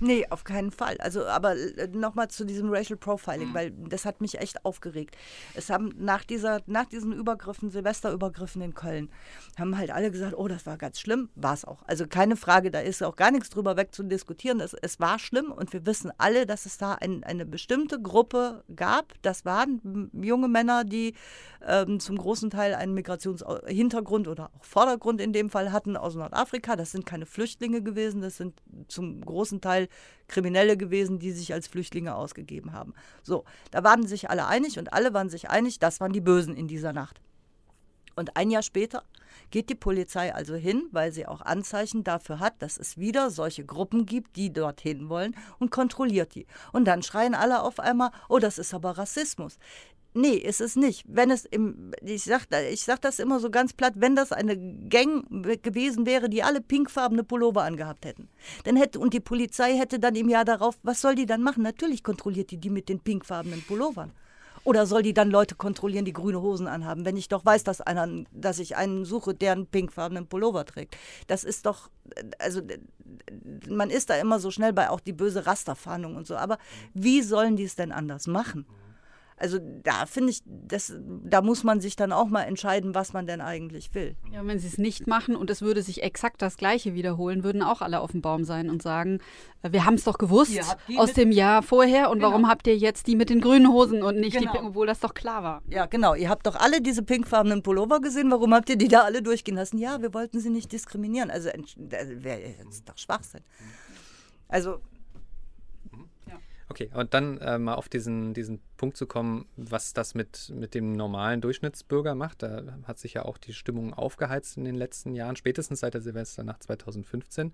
Nee, 0.00 0.26
auf 0.28 0.44
keinen 0.44 0.70
Fall. 0.70 0.96
Also, 0.98 1.26
aber 1.26 1.56
äh, 1.56 1.88
nochmal 1.88 2.28
zu 2.28 2.44
diesem 2.44 2.70
Racial 2.70 2.98
Profiling, 2.98 3.50
mhm. 3.50 3.54
weil 3.54 3.70
das 3.70 4.04
hat 4.04 4.20
mich 4.20 4.38
echt 4.38 4.64
aufgeregt. 4.64 5.16
Es 5.54 5.70
haben 5.70 5.94
nach 5.98 6.24
dieser, 6.24 6.60
nach 6.66 6.86
diesen 6.86 7.12
Übergriffen, 7.12 7.70
Silvesterübergriffen 7.70 8.60
in 8.62 8.74
Köln, 8.74 9.10
haben 9.58 9.78
halt 9.78 9.90
alle 9.90 10.10
gesagt, 10.10 10.34
oh, 10.36 10.48
das 10.48 10.66
war 10.66 10.76
ganz 10.76 11.00
schlimm. 11.00 11.30
War 11.34 11.54
es 11.54 11.64
auch. 11.64 11.82
Also 11.86 12.06
keine 12.06 12.36
Frage, 12.36 12.70
da 12.70 12.80
ist 12.80 13.02
auch 13.02 13.16
gar 13.16 13.30
nichts 13.30 13.50
drüber 13.50 13.76
wegzudiskutieren. 13.76 14.60
Es, 14.60 14.74
es 14.74 15.00
war 15.00 15.18
schlimm 15.18 15.50
und 15.50 15.72
wir 15.72 15.86
wissen 15.86 16.12
alle, 16.18 16.46
dass 16.46 16.66
es 16.66 16.78
da 16.78 16.94
ein, 16.94 17.24
eine 17.24 17.46
bestimmte 17.46 18.00
Gruppe 18.00 18.64
gab. 18.74 19.14
Das 19.22 19.44
waren 19.44 20.10
junge 20.12 20.48
Männer, 20.48 20.84
die 20.84 21.14
ähm, 21.66 22.00
zum 22.00 22.16
großen 22.16 22.50
Teil 22.50 22.74
einen 22.74 22.94
Migrationshintergrund 22.94 24.28
oder 24.28 24.50
auch 24.54 24.64
Vordergrund 24.64 25.20
in 25.20 25.32
dem 25.32 25.50
Fall 25.50 25.72
hatten 25.72 25.96
aus 25.96 26.14
Nordafrika. 26.14 26.76
Das 26.76 26.92
sind 26.92 27.06
keine 27.06 27.26
Flüchtlinge 27.26 27.82
gewesen, 27.82 28.20
das 28.20 28.36
sind 28.36 28.60
zum 28.88 29.20
großen 29.20 29.60
Teil 29.60 29.85
Kriminelle 30.28 30.76
gewesen, 30.76 31.18
die 31.18 31.32
sich 31.32 31.52
als 31.52 31.68
Flüchtlinge 31.68 32.14
ausgegeben 32.14 32.72
haben. 32.72 32.94
So, 33.22 33.44
da 33.70 33.84
waren 33.84 34.06
sich 34.06 34.30
alle 34.30 34.46
einig 34.46 34.78
und 34.78 34.92
alle 34.92 35.14
waren 35.14 35.28
sich 35.28 35.50
einig, 35.50 35.78
das 35.78 36.00
waren 36.00 36.12
die 36.12 36.20
Bösen 36.20 36.56
in 36.56 36.68
dieser 36.68 36.92
Nacht. 36.92 37.20
Und 38.14 38.36
ein 38.36 38.50
Jahr 38.50 38.62
später 38.62 39.02
Geht 39.50 39.70
die 39.70 39.74
Polizei 39.74 40.34
also 40.34 40.54
hin, 40.54 40.88
weil 40.90 41.12
sie 41.12 41.26
auch 41.26 41.40
Anzeichen 41.40 42.02
dafür 42.02 42.40
hat, 42.40 42.60
dass 42.60 42.78
es 42.78 42.98
wieder 42.98 43.30
solche 43.30 43.64
Gruppen 43.64 44.06
gibt, 44.06 44.36
die 44.36 44.52
dorthin 44.52 45.08
wollen 45.08 45.36
und 45.58 45.70
kontrolliert 45.70 46.34
die. 46.34 46.46
Und 46.72 46.86
dann 46.86 47.02
schreien 47.02 47.34
alle 47.34 47.62
auf 47.62 47.78
einmal, 47.78 48.10
oh, 48.28 48.38
das 48.38 48.58
ist 48.58 48.74
aber 48.74 48.98
Rassismus. 48.98 49.58
Nee, 50.16 50.36
ist 50.36 50.62
es 50.62 50.76
nicht. 50.76 51.04
Wenn 51.06 51.30
es 51.30 51.44
im, 51.44 51.92
ich 52.00 52.24
sag, 52.24 52.46
ich 52.72 52.84
sag 52.84 53.02
das 53.02 53.18
immer 53.18 53.38
so 53.38 53.50
ganz 53.50 53.74
platt, 53.74 53.92
wenn 53.96 54.16
das 54.16 54.32
eine 54.32 54.56
Gang 54.88 55.26
gewesen 55.62 56.06
wäre, 56.06 56.30
die 56.30 56.42
alle 56.42 56.62
pinkfarbene 56.62 57.22
Pullover 57.22 57.64
angehabt 57.64 58.06
hätten, 58.06 58.30
dann 58.64 58.76
hätte, 58.76 58.98
und 58.98 59.12
die 59.12 59.20
Polizei 59.20 59.76
hätte 59.76 59.98
dann 59.98 60.14
im 60.16 60.30
Jahr 60.30 60.46
darauf, 60.46 60.78
was 60.82 61.02
soll 61.02 61.16
die 61.16 61.26
dann 61.26 61.42
machen? 61.42 61.62
Natürlich 61.62 62.02
kontrolliert 62.02 62.50
die 62.50 62.56
die 62.56 62.70
mit 62.70 62.88
den 62.88 63.00
pinkfarbenen 63.00 63.60
Pullovern. 63.60 64.10
Oder 64.64 64.86
soll 64.86 65.02
die 65.02 65.12
dann 65.12 65.30
Leute 65.30 65.54
kontrollieren, 65.54 66.06
die 66.06 66.14
grüne 66.14 66.40
Hosen 66.40 66.66
anhaben, 66.66 67.04
wenn 67.04 67.18
ich 67.18 67.28
doch 67.28 67.44
weiß, 67.44 67.62
dass, 67.64 67.82
einer, 67.82 68.08
dass 68.32 68.58
ich 68.58 68.74
einen 68.74 69.04
suche, 69.04 69.34
der 69.34 69.52
einen 69.52 69.66
pinkfarbenen 69.66 70.28
Pullover 70.28 70.64
trägt? 70.64 70.96
Das 71.26 71.44
ist 71.44 71.66
doch, 71.66 71.90
also 72.38 72.62
man 73.68 73.90
ist 73.90 74.08
da 74.08 74.16
immer 74.16 74.40
so 74.40 74.50
schnell 74.50 74.72
bei 74.72 74.88
auch 74.88 75.00
die 75.00 75.12
böse 75.12 75.46
Rasterfahndung 75.46 76.16
und 76.16 76.26
so. 76.26 76.36
Aber 76.36 76.56
wie 76.94 77.20
sollen 77.20 77.56
die 77.56 77.64
es 77.64 77.76
denn 77.76 77.92
anders 77.92 78.26
machen? 78.26 78.64
Also 79.38 79.58
da 79.60 80.06
finde 80.06 80.30
ich, 80.30 80.42
das, 80.46 80.94
da 80.96 81.42
muss 81.42 81.62
man 81.62 81.82
sich 81.82 81.94
dann 81.94 82.10
auch 82.10 82.28
mal 82.28 82.44
entscheiden, 82.44 82.94
was 82.94 83.12
man 83.12 83.26
denn 83.26 83.42
eigentlich 83.42 83.94
will. 83.94 84.16
Ja, 84.32 84.46
wenn 84.46 84.58
sie 84.58 84.66
es 84.66 84.78
nicht 84.78 85.06
machen 85.06 85.36
und 85.36 85.50
es 85.50 85.60
würde 85.60 85.82
sich 85.82 86.02
exakt 86.02 86.40
das 86.40 86.56
Gleiche 86.56 86.94
wiederholen, 86.94 87.44
würden 87.44 87.62
auch 87.62 87.82
alle 87.82 88.00
auf 88.00 88.12
dem 88.12 88.22
Baum 88.22 88.44
sein 88.44 88.70
und 88.70 88.80
sagen, 88.82 89.18
äh, 89.62 89.72
wir 89.72 89.84
haben 89.84 89.94
es 89.94 90.04
doch 90.04 90.16
gewusst 90.16 90.58
aus 90.96 91.12
dem 91.12 91.32
Jahr 91.32 91.62
vorher 91.62 92.08
und 92.08 92.18
genau. 92.18 92.30
warum 92.30 92.48
habt 92.48 92.66
ihr 92.66 92.78
jetzt 92.78 93.06
die 93.08 93.14
mit 93.14 93.28
den 93.28 93.42
grünen 93.42 93.68
Hosen 93.68 94.02
und 94.02 94.16
nicht 94.18 94.38
genau. 94.38 94.52
die, 94.52 94.58
obwohl 94.58 94.86
das 94.86 95.00
doch 95.00 95.12
klar 95.12 95.42
war. 95.42 95.62
Ja, 95.68 95.84
genau. 95.84 96.14
Ihr 96.14 96.30
habt 96.30 96.46
doch 96.46 96.56
alle 96.56 96.80
diese 96.80 97.02
pinkfarbenen 97.02 97.62
Pullover 97.62 98.00
gesehen. 98.00 98.30
Warum 98.30 98.54
habt 98.54 98.70
ihr 98.70 98.76
die 98.76 98.88
da 98.88 99.02
alle 99.02 99.20
durchgehen 99.20 99.56
lassen? 99.56 99.76
Ja, 99.76 100.00
wir 100.00 100.14
wollten 100.14 100.40
sie 100.40 100.50
nicht 100.50 100.72
diskriminieren. 100.72 101.30
Also, 101.30 101.50
das 101.76 102.08
wäre 102.08 102.54
doch 102.86 102.96
Schwachsinn. 102.96 103.42
Also 104.48 104.80
Okay, 106.68 106.90
und 106.94 107.14
dann 107.14 107.38
äh, 107.38 107.58
mal 107.58 107.74
auf 107.74 107.88
diesen, 107.88 108.34
diesen 108.34 108.60
Punkt 108.76 108.96
zu 108.96 109.06
kommen, 109.06 109.46
was 109.56 109.92
das 109.92 110.14
mit, 110.14 110.52
mit 110.52 110.74
dem 110.74 110.92
normalen 110.92 111.40
Durchschnittsbürger 111.40 112.16
macht. 112.16 112.42
Da 112.42 112.62
hat 112.84 112.98
sich 112.98 113.14
ja 113.14 113.24
auch 113.24 113.38
die 113.38 113.52
Stimmung 113.52 113.94
aufgeheizt 113.94 114.56
in 114.56 114.64
den 114.64 114.74
letzten 114.74 115.14
Jahren, 115.14 115.36
spätestens 115.36 115.80
seit 115.80 115.94
der 115.94 116.00
Silvesternacht 116.00 116.64
2015. 116.64 117.52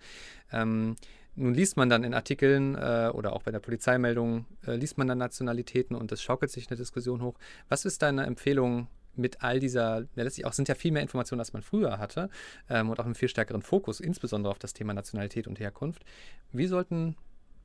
Ähm, 0.50 0.96
nun 1.34 1.54
liest 1.54 1.76
man 1.76 1.90
dann 1.90 2.04
in 2.04 2.14
Artikeln 2.14 2.74
äh, 2.74 3.10
oder 3.12 3.34
auch 3.34 3.42
bei 3.42 3.50
der 3.50 3.60
Polizeimeldung, 3.60 4.46
äh, 4.66 4.76
liest 4.76 4.96
man 4.96 5.08
dann 5.08 5.18
Nationalitäten 5.18 5.94
und 5.94 6.10
es 6.10 6.22
schaukelt 6.22 6.50
sich 6.50 6.70
eine 6.70 6.78
Diskussion 6.78 7.22
hoch. 7.22 7.38
Was 7.68 7.84
ist 7.84 8.00
deine 8.00 8.24
Empfehlung 8.24 8.88
mit 9.14 9.42
all 9.42 9.60
dieser, 9.60 10.00
ja, 10.14 10.22
letztlich 10.22 10.46
auch 10.46 10.54
sind 10.54 10.68
ja 10.68 10.74
viel 10.74 10.90
mehr 10.92 11.02
Informationen, 11.02 11.40
als 11.40 11.52
man 11.52 11.62
früher 11.62 11.98
hatte 11.98 12.30
ähm, 12.70 12.88
und 12.88 12.98
auch 12.98 13.04
einen 13.04 13.14
viel 13.14 13.28
stärkeren 13.28 13.60
Fokus, 13.60 14.00
insbesondere 14.00 14.50
auf 14.50 14.58
das 14.58 14.72
Thema 14.72 14.94
Nationalität 14.94 15.46
und 15.46 15.60
Herkunft. 15.60 16.02
Wie 16.50 16.66
sollten 16.66 17.16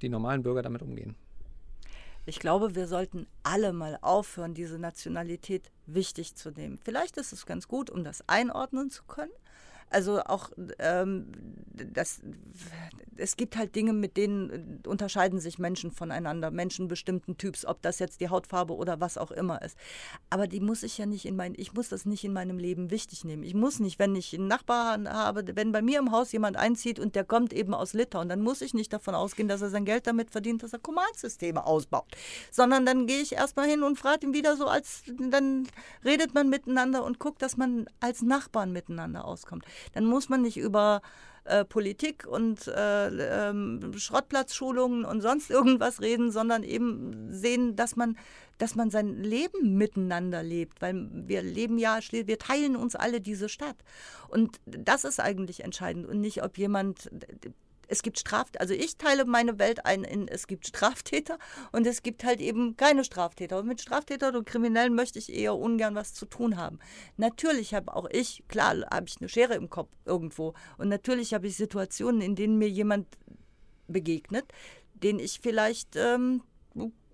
die 0.01 0.09
normalen 0.09 0.43
Bürger 0.43 0.61
damit 0.61 0.81
umgehen? 0.81 1.15
Ich 2.29 2.39
glaube, 2.39 2.75
wir 2.75 2.87
sollten 2.87 3.25
alle 3.43 3.71
mal 3.71 3.97
aufhören, 4.01 4.53
diese 4.53 4.77
Nationalität 4.77 5.71
wichtig 5.85 6.35
zu 6.35 6.51
nehmen. 6.51 6.77
Vielleicht 6.77 7.15
ist 7.15 7.31
es 7.31 7.45
ganz 7.45 7.69
gut, 7.69 7.89
um 7.89 8.03
das 8.03 8.21
einordnen 8.27 8.89
zu 8.89 9.05
können. 9.05 9.31
Also 9.89 10.21
auch 10.21 10.49
ähm, 10.79 11.27
das, 11.69 12.21
es 13.15 13.37
gibt 13.37 13.57
halt 13.57 13.75
Dinge, 13.75 13.93
mit 13.93 14.17
denen 14.17 14.81
unterscheiden 14.85 15.39
sich 15.39 15.59
Menschen 15.59 15.91
voneinander, 15.91 16.51
Menschen 16.51 16.87
bestimmten 16.87 17.37
Typs, 17.37 17.65
ob 17.65 17.81
das 17.81 17.99
jetzt 17.99 18.19
die 18.19 18.29
Hautfarbe 18.29 18.75
oder 18.75 18.99
was 18.99 19.17
auch 19.17 19.31
immer 19.31 19.61
ist. 19.61 19.77
Aber 20.29 20.47
die 20.47 20.59
muss 20.59 20.83
ich 20.83 20.97
ja 20.97 21.05
nicht 21.05 21.25
in 21.25 21.35
mein, 21.35 21.53
ich 21.57 21.73
muss 21.73 21.89
das 21.89 22.05
nicht 22.05 22.23
in 22.23 22.33
meinem 22.33 22.57
Leben 22.57 22.91
wichtig 22.91 23.23
nehmen. 23.23 23.43
Ich 23.43 23.53
muss 23.53 23.79
nicht, 23.79 23.99
wenn 23.99 24.15
ich 24.15 24.33
einen 24.33 24.47
Nachbarn 24.47 25.09
habe, 25.09 25.43
wenn 25.55 25.71
bei 25.71 25.81
mir 25.81 25.99
im 25.99 26.11
Haus 26.11 26.31
jemand 26.31 26.57
einzieht 26.57 26.99
und 26.99 27.15
der 27.15 27.23
kommt 27.23 27.53
eben 27.53 27.73
aus 27.73 27.93
Litauen, 27.93 28.29
dann 28.29 28.41
muss 28.41 28.61
ich 28.61 28.73
nicht 28.73 28.91
davon 28.93 29.15
ausgehen, 29.15 29.47
dass 29.47 29.61
er 29.61 29.69
sein 29.69 29.85
Geld 29.85 30.07
damit 30.07 30.31
verdient, 30.31 30.63
dass 30.63 30.73
er 30.73 30.79
Command-Systeme 30.79 31.65
ausbaut. 31.65 32.07
Sondern 32.51 32.85
dann 32.85 33.07
gehe 33.07 33.21
ich 33.21 33.33
erstmal 33.33 33.67
hin 33.67 33.83
und 33.83 33.97
frage 33.97 34.27
ihn 34.27 34.33
wieder 34.33 34.55
so, 34.57 34.67
als 34.67 35.03
dann 35.17 35.67
redet 36.03 36.33
man 36.33 36.49
miteinander 36.49 37.03
und 37.03 37.19
guckt, 37.19 37.41
dass 37.41 37.57
man 37.57 37.87
als 37.99 38.21
Nachbarn 38.21 38.71
miteinander 38.71 39.25
auskommt. 39.25 39.65
Dann 39.93 40.05
muss 40.05 40.29
man 40.29 40.41
nicht 40.41 40.57
über 40.57 41.01
äh, 41.47 41.63
Politik 41.63 42.27
und 42.27 42.67
äh, 42.67 43.49
ähm, 43.49 43.93
Schrottplatzschulungen 43.97 45.05
und 45.05 45.21
sonst 45.21 45.49
irgendwas 45.49 46.01
reden, 46.01 46.31
sondern 46.31 46.63
eben 46.63 47.31
sehen, 47.31 47.75
dass 47.75 47.95
man, 47.95 48.17
dass 48.57 48.75
man 48.75 48.89
sein 48.89 49.23
Leben 49.23 49.77
miteinander 49.77 50.43
lebt, 50.43 50.81
weil 50.81 51.07
wir 51.11 51.41
leben 51.41 51.77
ja, 51.77 51.99
wir 52.11 52.37
teilen 52.37 52.75
uns 52.75 52.95
alle 52.95 53.21
diese 53.21 53.47
Stadt. 53.47 53.77
Und 54.27 54.59
das 54.65 55.05
ist 55.05 55.21
eigentlich 55.21 55.63
entscheidend 55.63 56.05
und 56.07 56.19
nicht, 56.19 56.43
ob 56.43 56.57
jemand 56.57 57.09
es 57.87 58.03
gibt 58.03 58.19
Straft, 58.19 58.59
also 58.59 58.73
ich 58.73 58.97
teile 58.97 59.25
meine 59.25 59.59
Welt 59.59 59.85
ein 59.85 60.03
in, 60.03 60.27
es 60.27 60.47
gibt 60.47 60.67
Straftäter 60.67 61.37
und 61.71 61.87
es 61.87 62.03
gibt 62.03 62.23
halt 62.23 62.41
eben 62.41 62.75
keine 62.77 63.03
Straftäter. 63.03 63.59
Und 63.59 63.67
mit 63.67 63.81
Straftätern 63.81 64.35
und 64.35 64.45
Kriminellen 64.45 64.93
möchte 64.93 65.19
ich 65.19 65.33
eher 65.33 65.55
ungern 65.55 65.95
was 65.95 66.13
zu 66.13 66.25
tun 66.25 66.57
haben. 66.57 66.79
Natürlich 67.17 67.73
habe 67.73 67.95
auch 67.95 68.07
ich, 68.11 68.43
klar, 68.47 68.75
habe 68.91 69.07
ich 69.07 69.17
eine 69.19 69.29
Schere 69.29 69.55
im 69.55 69.69
Kopf 69.69 69.89
irgendwo. 70.05 70.53
Und 70.77 70.89
natürlich 70.89 71.33
habe 71.33 71.47
ich 71.47 71.57
Situationen, 71.57 72.21
in 72.21 72.35
denen 72.35 72.57
mir 72.57 72.69
jemand 72.69 73.07
begegnet, 73.87 74.45
den 74.93 75.19
ich 75.19 75.39
vielleicht 75.41 75.95
ähm, 75.95 76.43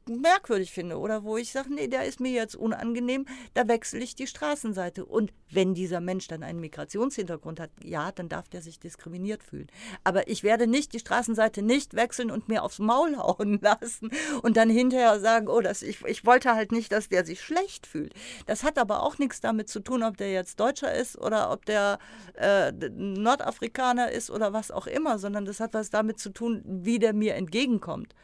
merkwürdig 0.10 0.72
finde 0.72 0.97
oder 0.97 1.24
wo 1.24 1.38
ich 1.38 1.51
sage, 1.51 1.74
nee, 1.74 1.88
der 1.88 2.06
ist 2.06 2.20
mir 2.20 2.32
jetzt 2.32 2.56
unangenehm, 2.56 3.26
da 3.54 3.68
wechsle 3.68 3.99
ich 3.99 4.16
die 4.16 4.28
Straßenseite. 4.28 5.06
Und 5.06 5.32
wenn 5.49 5.74
dieser 5.74 6.01
Mensch 6.01 6.28
dann 6.28 6.43
einen 6.43 6.60
Migrationshintergrund 6.60 7.60
hat, 7.60 7.72
ja, 7.84 8.12
dann 8.12 8.30
darf 8.30 8.49
der 8.49 8.62
sich 8.62 8.80
diskriminiert 8.80 9.43
fühlen. 9.43 9.68
Aber 10.04 10.28
ich 10.28 10.43
werde 10.43 10.68
nicht 10.68 10.93
die 10.93 10.99
Straßenseite 10.99 11.62
nicht 11.62 11.93
wechseln 11.93 12.32
und 12.32 12.49
mir 12.49 12.64
aufs 12.64 12.80
Maul 12.80 13.18
hauen 13.18 13.60
lassen 13.62 14.12
und 14.41 14.58
dann 14.58 14.70
hinterher 14.70 15.20
sagen, 15.20 15.47
oh, 15.47 15.62
das, 15.62 15.82
ich, 15.82 16.04
ich 16.06 16.26
wollte 16.26 16.54
halt 16.56 16.72
nicht, 16.72 16.91
dass 16.91 17.10
der 17.10 17.26
sich 17.26 17.41
schlecht 17.41 17.88
fühlt. 17.88 18.14
Das 18.45 18.64
hat 18.64 18.78
aber 18.78 19.04
auch 19.04 19.18
nichts 19.18 19.41
damit 19.41 19.70
zu 19.70 19.80
tun, 19.80 20.04
ob 20.04 20.18
der 20.18 20.32
jetzt 20.32 20.60
Deutscher 20.60 20.93
ist 20.93 21.18
oder 21.18 21.51
ob 21.51 21.66
der 21.66 21.99
äh, 22.36 22.72
Nordafrikaner 22.72 24.12
ist 24.12 24.30
oder 24.30 24.54
was 24.54 24.72
auch 24.72 24.88
immer, 24.88 25.20
sondern 25.20 25.45
das 25.45 25.60
hat 25.60 25.74
was 25.74 25.89
damit 25.89 26.20
zu 26.20 26.32
tun, 26.32 26.62
wie 26.66 26.99
der 26.99 27.14
mir 27.14 27.36
entgegenkommt. 27.36 28.16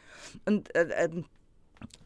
Und 0.44 0.74
äh, 0.74 1.06
äh 1.06 1.22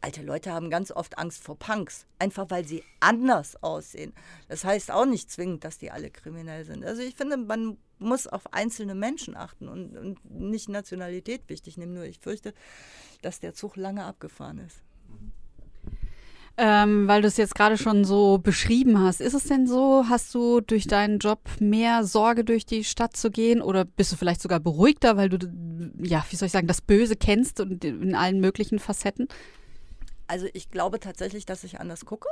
Alte 0.01 0.21
Leute 0.21 0.51
haben 0.51 0.69
ganz 0.69 0.91
oft 0.91 1.17
Angst 1.17 1.43
vor 1.43 1.57
Punks, 1.57 2.05
einfach 2.19 2.49
weil 2.49 2.65
sie 2.65 2.83
anders 2.99 3.61
aussehen. 3.63 4.13
Das 4.47 4.63
heißt 4.63 4.91
auch 4.91 5.05
nicht 5.05 5.31
zwingend, 5.31 5.63
dass 5.63 5.77
die 5.77 5.91
alle 5.91 6.11
kriminell 6.11 6.63
sind. 6.63 6.85
Also 6.85 7.01
ich 7.01 7.15
finde, 7.15 7.37
man 7.37 7.77
muss 7.97 8.27
auf 8.27 8.53
einzelne 8.53 8.95
Menschen 8.95 9.35
achten 9.35 9.67
und, 9.67 9.97
und 9.97 10.31
nicht 10.31 10.69
Nationalität 10.69 11.43
wichtig 11.47 11.77
nehmen. 11.77 11.93
Nur 11.93 12.05
ich 12.05 12.19
fürchte, 12.19 12.53
dass 13.21 13.39
der 13.39 13.53
Zug 13.53 13.75
lange 13.75 14.03
abgefahren 14.03 14.59
ist. 14.59 14.81
Ähm, 16.57 17.05
weil 17.07 17.21
du 17.21 17.27
es 17.27 17.35
jetzt 17.35 17.55
gerade 17.55 17.77
schon 17.77 18.05
so 18.05 18.37
beschrieben 18.37 18.99
hast. 18.99 19.19
Ist 19.19 19.33
es 19.33 19.43
denn 19.43 19.67
so, 19.67 20.05
hast 20.07 20.33
du 20.33 20.61
durch 20.61 20.87
deinen 20.87 21.19
Job 21.19 21.41
mehr 21.59 22.05
Sorge, 22.05 22.45
durch 22.45 22.65
die 22.65 22.85
Stadt 22.85 23.17
zu 23.17 23.29
gehen 23.29 23.61
oder 23.61 23.83
bist 23.83 24.13
du 24.13 24.15
vielleicht 24.15 24.41
sogar 24.41 24.61
beruhigter, 24.61 25.17
weil 25.17 25.27
du, 25.27 25.51
ja, 26.01 26.25
wie 26.29 26.37
soll 26.37 26.45
ich 26.45 26.53
sagen, 26.53 26.67
das 26.67 26.81
Böse 26.81 27.17
kennst 27.17 27.59
und 27.59 27.83
in 27.83 28.15
allen 28.15 28.39
möglichen 28.39 28.79
Facetten? 28.79 29.27
Also 30.27 30.47
ich 30.53 30.69
glaube 30.69 30.99
tatsächlich, 30.99 31.45
dass 31.45 31.63
ich 31.63 31.79
anders 31.79 32.05
gucke. 32.05 32.27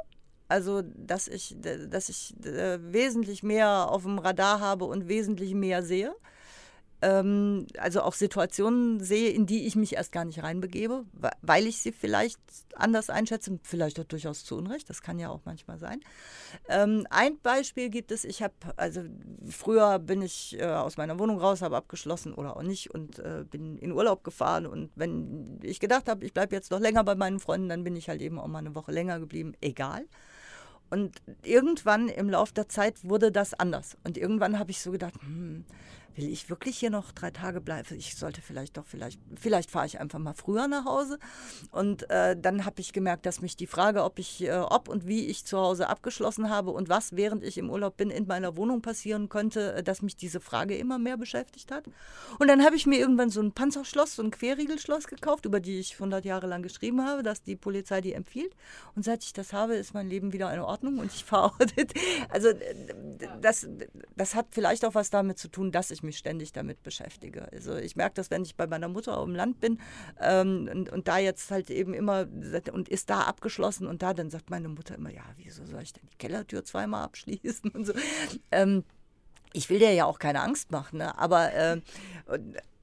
Also, 0.50 0.84
dass 0.84 1.28
ich, 1.28 1.56
dass 1.60 2.10
ich 2.10 2.36
wesentlich 2.38 3.44
mehr 3.44 3.90
auf 3.90 4.04
dem 4.04 4.20
Radar 4.20 4.60
habe 4.60 4.86
und 4.86 5.08
wesentlich 5.08 5.54
mehr 5.56 5.82
sehe 5.84 6.14
ähm, 7.04 7.68
also 7.78 8.02
auch 8.02 8.14
Situationen 8.14 9.02
sehe, 9.02 9.30
in 9.30 9.46
die 9.46 9.68
ich 9.68 9.76
mich 9.76 9.94
erst 9.94 10.14
gar 10.14 10.24
nicht 10.24 10.42
reinbegebe, 10.42 11.04
weil 11.42 11.68
ich 11.68 11.80
sie 11.80 11.92
vielleicht 11.92 12.40
anders 12.76 13.10
einschätze, 13.10 13.60
vielleicht 13.62 14.00
auch 14.00 14.06
durchaus 14.06 14.46
zu 14.46 14.56
Unrecht, 14.56 14.90
das 14.90 15.02
kann 15.02 15.20
ja 15.20 15.30
auch 15.30 15.42
manchmal 15.44 15.78
sein. 15.78 16.00
Ähm, 16.70 17.06
ein 17.10 17.38
Beispiel 17.40 17.90
gibt 17.90 18.12
es, 18.12 18.24
ich 18.24 18.42
habe, 18.42 18.54
also 18.78 19.02
früher 19.50 20.00
bin 20.00 20.22
ich 20.22 20.58
äh, 20.58 20.66
aus 20.66 20.96
meiner 20.96 21.20
Wohnung 21.20 21.40
raus, 21.40 21.62
habe 21.62 21.76
abgeschlossen 21.76 22.34
oder 22.34 22.56
auch 22.56 22.64
nicht 22.64 22.92
und 22.92 23.20
äh, 23.20 23.44
bin 23.50 23.78
in 23.78 23.92
Urlaub 23.92 24.24
gefahren 24.24 24.66
und 24.66 24.90
wenn 24.96 25.60
ich 25.62 25.82
gedacht 25.82 26.08
habe, 26.08 26.26
ich 26.26 26.34
bleibe 26.34 26.56
jetzt 26.56 26.72
noch 26.72 26.80
länger 26.80 27.04
bei 27.04 27.16
meinen 27.16 27.42
Freunden, 27.42 27.68
dann 27.68 27.84
bin 27.84 27.98
ich 27.98 28.08
halt 28.08 28.22
eben 28.22 28.40
auch 28.40 28.48
mal 28.48 28.60
eine 28.60 28.76
Woche 28.76 28.94
länger 28.94 29.20
geblieben, 29.20 29.54
egal. 29.60 30.06
Und 30.90 31.24
irgendwann 31.42 32.08
im 32.08 32.30
Laufe 32.30 32.54
der 32.54 32.70
Zeit 32.70 33.04
wurde 33.04 33.32
das 33.32 33.56
anders. 33.56 33.98
Und 34.04 34.16
irgendwann 34.16 34.60
habe 34.60 34.70
ich 34.70 34.80
so 34.80 34.92
gedacht, 34.92 35.16
hm, 35.22 35.66
will 36.16 36.30
ich 36.30 36.50
wirklich 36.50 36.78
hier 36.78 36.90
noch 36.90 37.12
drei 37.12 37.32
Tage 37.32 37.62
bleiben? 37.62 37.88
Ich 37.98 38.16
sollte 38.16 38.42
vielleicht 38.42 38.78
doch, 38.78 38.86
vielleicht, 38.86 39.20
vielleicht 39.36 39.72
fahre 39.72 39.86
ich 39.86 40.00
einfach 40.00 40.20
mal 40.20 40.34
früher 40.34 40.68
nach 40.68 40.86
Hause. 40.86 41.20
Und 41.72 42.10
äh, 42.10 42.36
dann 42.40 42.66
habe 42.66 42.82
ich 42.82 42.94
gemerkt, 42.94 43.26
dass 43.26 43.42
mich 43.42 43.56
die 43.56 43.68
Frage, 43.68 44.04
ob 44.04 44.20
ich, 44.20 44.44
äh, 44.44 44.52
ob 44.52 44.88
und 44.90 45.08
wie 45.08 45.28
ich 45.28 45.46
zu 45.46 45.58
Hause 45.58 45.90
abgeschlossen 45.90 46.50
habe 46.50 46.72
und 46.72 46.90
was 46.90 47.16
während 47.16 47.44
ich 47.44 47.58
im 47.58 47.70
Urlaub 47.70 47.98
bin 47.98 48.10
in 48.10 48.28
meiner 48.28 48.56
Wohnung 48.58 48.82
passieren 48.82 49.30
könnte, 49.30 49.74
äh, 49.74 49.84
dass 49.84 50.02
mich 50.02 50.16
diese 50.16 50.40
Frage 50.40 50.78
immer 50.78 51.00
mehr 51.00 51.18
beschäftigt 51.18 51.72
hat. 51.72 51.86
Und 52.40 52.48
dann 52.48 52.64
habe 52.64 52.76
ich 52.76 52.86
mir 52.86 53.00
irgendwann 53.00 53.30
so 53.30 53.42
ein 53.42 53.52
Panzerschloss, 53.52 54.16
so 54.16 54.24
ein 54.24 54.32
Querriegelschloss 54.32 55.08
gekauft, 55.08 55.46
über 55.46 55.60
die 55.60 55.80
ich 55.80 55.94
100 55.94 56.26
Jahre 56.26 56.48
lang 56.48 56.62
geschrieben 56.62 57.04
habe, 57.06 57.24
dass 57.24 57.42
die 57.42 57.56
Polizei 57.56 58.02
die 58.02 58.14
empfiehlt. 58.14 58.56
Und 58.96 59.04
seit 59.04 59.24
ich 59.24 59.34
das 59.34 59.54
habe, 59.54 59.76
ist 59.76 59.94
mein 59.94 60.08
Leben 60.08 60.34
wieder 60.34 60.54
in 60.54 60.60
Ordnung 60.60 61.00
und 61.00 61.12
ich 61.12 61.24
fahre. 61.26 61.54
also 62.30 62.50
das, 63.42 63.68
das 64.16 64.36
hat 64.36 64.48
vielleicht 64.52 64.86
auch 64.86 64.96
was 64.96 65.10
damit 65.10 65.40
zu 65.40 65.48
tun, 65.48 65.72
dass 65.72 65.92
ich 65.92 66.03
mich 66.04 66.18
ständig 66.18 66.52
damit 66.52 66.84
beschäftige. 66.84 67.52
Also 67.52 67.76
ich 67.76 67.96
merke 67.96 68.16
das, 68.16 68.30
wenn 68.32 68.44
ich 68.44 68.56
bei 68.56 68.68
meiner 68.68 68.88
Mutter 68.88 69.18
auf 69.18 69.26
dem 69.26 69.36
Land 69.36 69.60
bin 69.60 69.80
ähm, 70.20 70.70
und, 70.72 70.90
und 70.90 71.08
da 71.08 71.18
jetzt 71.18 71.50
halt 71.52 71.70
eben 71.70 71.94
immer 71.94 72.28
und 72.72 72.90
ist 72.90 73.10
da 73.10 73.22
abgeschlossen 73.22 73.88
und 73.88 74.02
da, 74.02 74.14
dann 74.14 74.30
sagt 74.30 74.50
meine 74.50 74.70
Mutter 74.70 74.96
immer, 74.96 75.12
ja, 75.12 75.24
wieso 75.38 75.66
soll 75.66 75.82
ich 75.82 75.94
denn 75.94 76.08
die 76.12 76.18
Kellertür 76.18 76.64
zweimal 76.64 77.04
abschließen 77.04 77.72
und 77.74 77.86
so. 77.86 77.94
Ähm, 78.52 78.84
ich 79.54 79.70
will 79.70 79.80
dir 79.80 79.94
ja 79.94 80.06
auch 80.06 80.20
keine 80.20 80.42
Angst 80.42 80.72
machen, 80.72 80.98
ne? 80.98 81.18
aber, 81.18 81.54
äh, 81.54 81.82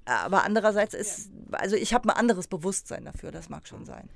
aber 0.05 0.45
andererseits 0.45 0.95
ist, 0.95 1.31
also 1.53 1.77
ich 1.77 1.93
habe 1.95 2.09
ein 2.09 2.17
anderes 2.17 2.47
Bewusstsein 2.47 3.05
dafür, 3.05 3.33
das 3.33 3.49
mag 3.49 3.67
schon 3.67 3.85
sein. 3.85 4.09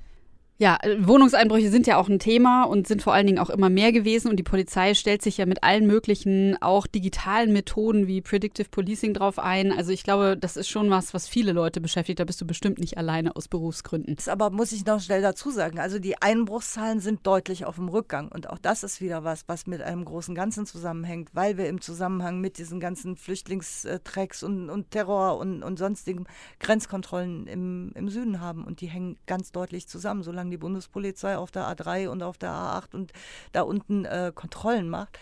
Ja, 0.57 0.79
äh, 0.83 1.05
Wohnungseinbrüche 1.05 1.69
sind 1.69 1.89
ja 1.89 1.97
auch 1.97 2.09
ein 2.09 2.21
Thema 2.21 2.63
und 2.63 2.87
sind 2.87 3.03
vor 3.03 3.13
allen 3.13 3.27
Dingen 3.27 3.41
auch 3.41 3.51
immer 3.51 3.71
mehr 3.71 3.91
gewesen. 3.91 4.29
Und 4.29 4.37
die 4.37 4.45
Polizei 4.45 4.95
stellt 4.95 5.21
sich 5.21 5.39
ja 5.39 5.47
mit 5.47 5.65
allen 5.65 5.85
möglichen, 5.85 6.57
auch 6.63 6.87
digitalen 6.87 7.53
Methoden 7.53 8.07
wie 8.07 8.21
Predictive 8.21 8.69
Policing 8.69 9.15
drauf 9.15 9.41
ein. 9.41 9.73
Also 9.73 9.91
ich 9.91 10.05
glaube, 10.05 10.37
das 10.39 10.57
ist 10.57 10.69
schon 10.69 10.91
was, 10.91 11.13
was 11.13 11.27
viele 11.27 11.51
Leute 11.51 11.81
beschäftigt. 11.81 12.21
Da 12.21 12.25
bist 12.25 12.41
du 12.41 12.47
bestimmt 12.47 12.79
nicht 12.79 12.99
alleine 12.99 13.35
aus 13.35 13.49
Berufsgründen. 13.49 14.15
Das 14.15 14.29
aber 14.29 14.51
muss 14.51 14.71
ich 14.71 14.87
noch 14.87 15.01
schnell 15.01 15.23
dazu 15.23 15.51
sagen. 15.51 15.81
Also 15.81 15.99
die 15.99 16.23
Einbruchszahlen 16.23 17.01
sind 17.01 17.27
deutlich 17.27 17.65
auf 17.65 17.75
dem 17.75 17.89
Rückgang. 17.89 18.29
Und 18.29 18.49
auch 18.49 18.59
das 18.59 18.85
ist 18.85 19.01
wieder 19.01 19.25
was, 19.25 19.49
was 19.49 19.67
mit 19.67 19.83
einem 19.83 20.05
großen 20.05 20.37
Ganzen 20.37 20.67
zusammenhängt, 20.67 21.31
weil 21.33 21.59
wir 21.59 21.69
im 21.69 21.81
Zusammenhang 21.81 22.41
mit 22.41 22.59
diesen 22.59 22.79
ganzen 22.79 23.17
Flüchtlingstracks 23.17 24.45
und, 24.45 24.71
und 24.71 24.93
Terror 24.93 25.37
und, 25.37 25.65
und 25.65 25.81
sonstigen 25.81 26.27
Grenzkontrollen 26.61 27.49
im, 27.49 27.91
im 27.97 28.09
Süden 28.09 28.41
haben. 28.41 28.65
Und 28.65 28.81
die 28.81 28.87
hängen 28.87 29.19
ganz 29.27 29.51
deutlich 29.51 29.89
zusammen. 29.89 30.23
Solange 30.23 30.44
solange 30.45 30.51
die 30.51 30.59
Bundespolizei 30.59 31.37
auf 31.37 31.51
der 31.51 31.65
A3 31.65 32.09
und 32.09 32.23
auf 32.23 32.39
der 32.39 32.51
A8 32.51 32.95
und 32.95 33.13
da 33.53 33.63
unten 33.63 34.05
äh, 34.05 34.33
Kontrollen 34.35 34.89
macht, 34.89 35.19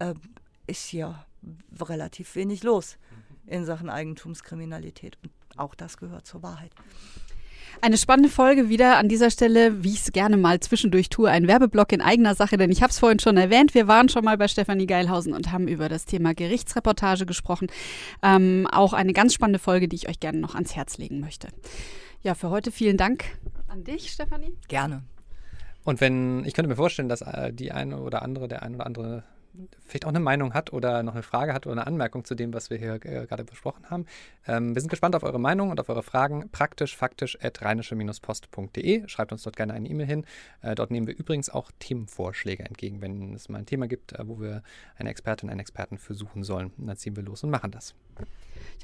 äh, 0.00 0.14
ist 0.66 0.86
hier 0.86 1.24
relativ 1.80 2.34
wenig 2.34 2.62
los 2.62 2.96
in 3.46 3.64
Sachen 3.64 3.88
Eigentumskriminalität. 3.88 5.18
Und 5.22 5.30
auch 5.56 5.74
das 5.74 5.96
gehört 5.96 6.26
zur 6.26 6.42
Wahrheit. 6.42 6.72
Eine 7.82 7.98
spannende 7.98 8.30
Folge 8.30 8.68
wieder 8.68 8.98
an 8.98 9.08
dieser 9.08 9.30
Stelle, 9.30 9.82
wie 9.84 9.92
ich 9.92 10.00
es 10.00 10.12
gerne 10.12 10.36
mal 10.36 10.60
zwischendurch 10.60 11.08
tue, 11.08 11.28
ein 11.28 11.48
Werbeblock 11.48 11.92
in 11.92 12.00
eigener 12.00 12.34
Sache, 12.34 12.56
denn 12.56 12.70
ich 12.70 12.82
habe 12.82 12.90
es 12.90 12.98
vorhin 12.98 13.18
schon 13.18 13.36
erwähnt, 13.36 13.74
wir 13.74 13.88
waren 13.88 14.08
schon 14.08 14.24
mal 14.24 14.38
bei 14.38 14.48
Stefanie 14.48 14.86
Geilhausen 14.86 15.32
und 15.34 15.52
haben 15.52 15.68
über 15.68 15.88
das 15.88 16.04
Thema 16.04 16.34
Gerichtsreportage 16.34 17.26
gesprochen. 17.26 17.66
Ähm, 18.22 18.66
auch 18.70 18.92
eine 18.92 19.12
ganz 19.12 19.34
spannende 19.34 19.58
Folge, 19.58 19.88
die 19.88 19.96
ich 19.96 20.08
euch 20.08 20.20
gerne 20.20 20.38
noch 20.38 20.54
ans 20.54 20.76
Herz 20.76 20.98
legen 20.98 21.20
möchte. 21.20 21.48
Ja, 22.24 22.34
für 22.34 22.48
heute 22.48 22.72
vielen 22.72 22.96
Dank 22.96 23.26
an 23.68 23.84
dich, 23.84 24.10
Stefanie. 24.10 24.56
Gerne. 24.68 25.02
Und 25.84 26.00
wenn, 26.00 26.42
ich 26.46 26.54
könnte 26.54 26.70
mir 26.70 26.76
vorstellen, 26.76 27.10
dass 27.10 27.20
äh, 27.20 27.52
die 27.52 27.70
eine 27.70 28.00
oder 28.00 28.22
andere, 28.22 28.48
der 28.48 28.62
eine 28.62 28.76
oder 28.76 28.86
andere 28.86 29.24
vielleicht 29.84 30.06
auch 30.06 30.08
eine 30.08 30.20
Meinung 30.20 30.54
hat 30.54 30.72
oder 30.72 31.02
noch 31.02 31.12
eine 31.12 31.22
Frage 31.22 31.52
hat 31.52 31.66
oder 31.66 31.74
eine 31.74 31.86
Anmerkung 31.86 32.24
zu 32.24 32.34
dem, 32.34 32.54
was 32.54 32.70
wir 32.70 32.78
hier 32.78 32.94
äh, 32.94 33.26
gerade 33.26 33.44
besprochen 33.44 33.90
haben. 33.90 34.06
Ähm, 34.46 34.74
wir 34.74 34.80
sind 34.80 34.88
gespannt 34.88 35.14
auf 35.14 35.22
eure 35.22 35.38
Meinung 35.38 35.68
und 35.68 35.78
auf 35.78 35.90
eure 35.90 36.02
Fragen. 36.02 36.48
Praktisch, 36.50 36.96
faktisch 36.96 37.38
at 37.42 37.60
rheinische-post.de. 37.60 39.06
Schreibt 39.06 39.30
uns 39.30 39.42
dort 39.42 39.56
gerne 39.56 39.74
eine 39.74 39.86
E-Mail 39.86 40.06
hin. 40.06 40.24
Äh, 40.62 40.74
dort 40.74 40.90
nehmen 40.90 41.06
wir 41.06 41.14
übrigens 41.14 41.50
auch 41.50 41.70
Themenvorschläge 41.78 42.64
entgegen, 42.64 43.02
wenn 43.02 43.34
es 43.34 43.50
mal 43.50 43.58
ein 43.58 43.66
Thema 43.66 43.86
gibt, 43.86 44.14
äh, 44.14 44.26
wo 44.26 44.40
wir 44.40 44.62
eine 44.96 45.10
Expertin, 45.10 45.50
einen 45.50 45.60
Experten 45.60 45.98
für 45.98 46.14
suchen 46.14 46.42
sollen. 46.42 46.72
Und 46.78 46.86
dann 46.86 46.96
ziehen 46.96 47.16
wir 47.16 47.22
los 47.22 47.44
und 47.44 47.50
machen 47.50 47.70
das. 47.70 47.94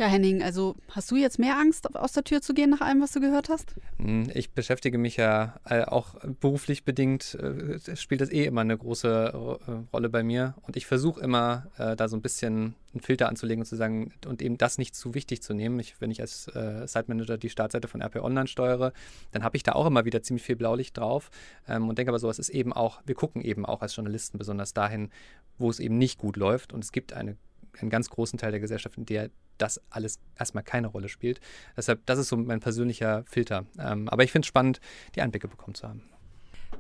Ja, 0.01 0.07
Henning, 0.07 0.43
also 0.43 0.77
hast 0.89 1.11
du 1.11 1.17
jetzt 1.17 1.39
mehr 1.39 1.59
Angst, 1.59 1.95
aus 1.95 2.13
der 2.13 2.25
Tür 2.25 2.41
zu 2.41 2.55
gehen 2.55 2.71
nach 2.71 2.81
allem, 2.81 3.03
was 3.03 3.13
du 3.13 3.21
gehört 3.21 3.51
hast? 3.51 3.75
Hm, 3.99 4.31
ich 4.33 4.53
beschäftige 4.53 4.97
mich 4.97 5.17
ja 5.17 5.61
äh, 5.65 5.83
auch 5.83 6.15
beruflich 6.41 6.85
bedingt, 6.85 7.35
äh, 7.35 7.97
spielt 7.97 8.23
das 8.23 8.31
eh 8.31 8.47
immer 8.47 8.63
eine 8.63 8.79
große 8.79 9.59
äh, 9.69 9.73
Rolle 9.93 10.09
bei 10.09 10.23
mir. 10.23 10.55
Und 10.63 10.79
ich 10.79 10.87
versuche 10.87 11.21
immer, 11.21 11.67
da 11.77 12.09
so 12.09 12.17
ein 12.17 12.23
bisschen 12.23 12.75
einen 12.93 13.01
Filter 13.03 13.29
anzulegen 13.29 13.63
und 13.63 13.67
zu 13.67 13.77
sagen, 13.77 14.13
und 14.27 14.43
eben 14.43 14.59
das 14.59 14.79
nicht 14.79 14.95
zu 14.95 15.15
wichtig 15.15 15.43
zu 15.43 15.55
nehmen. 15.55 15.79
Ich, 15.81 16.01
wenn 16.01 16.11
ich 16.11 16.21
als 16.21 16.49
äh, 16.49 16.87
Site 16.87 17.05
Manager 17.09 17.37
die 17.37 17.51
Startseite 17.51 17.87
von 17.87 18.01
RP 18.01 18.17
Online 18.17 18.49
steuere, 18.49 18.93
dann 19.33 19.45
habe 19.45 19.57
ich 19.57 19.63
da 19.63 19.73
auch 19.73 19.87
immer 19.87 20.05
wieder 20.05 20.23
ziemlich 20.23 20.45
viel 20.45 20.57
Blaulicht 20.57 20.97
drauf 20.97 21.31
ähm, 21.69 21.89
und 21.89 21.99
denke 21.99 22.11
aber 22.11 22.19
so, 22.19 22.31
es 22.31 22.39
ist 22.39 22.49
eben 22.49 22.73
auch, 22.73 23.01
wir 23.05 23.15
gucken 23.15 23.43
eben 23.43 23.67
auch 23.67 23.83
als 23.83 23.95
Journalisten 23.95 24.39
besonders 24.39 24.73
dahin, 24.73 25.11
wo 25.59 25.69
es 25.69 25.79
eben 25.79 25.99
nicht 25.99 26.19
gut 26.19 26.37
läuft. 26.37 26.73
Und 26.73 26.83
es 26.83 26.91
gibt 26.91 27.13
eine 27.13 27.37
einen 27.81 27.91
ganz 27.91 28.11
großen 28.11 28.39
Teil 28.39 28.51
der 28.51 28.61
Gesellschaft, 28.61 28.97
in 28.97 29.07
der 29.07 29.31
das 29.59 29.81
alles 29.91 30.19
erstmal 30.39 30.65
keine 30.65 30.87
Rolle 30.87 31.09
spielt. 31.09 31.41
Deshalb, 31.77 32.05
das 32.07 32.19
ist 32.19 32.29
so 32.29 32.37
mein 32.37 32.61
persönlicher 32.61 33.25
Filter. 33.25 33.67
Ähm, 33.79 34.09
aber 34.09 34.25
ich 34.25 34.33
finde 34.33 34.45
es 34.45 34.49
spannend, 34.49 34.81
die 35.15 35.23
Einblicke 35.23 35.49
bekommen 35.49 35.75
zu 35.75 35.89
haben. 35.89 36.03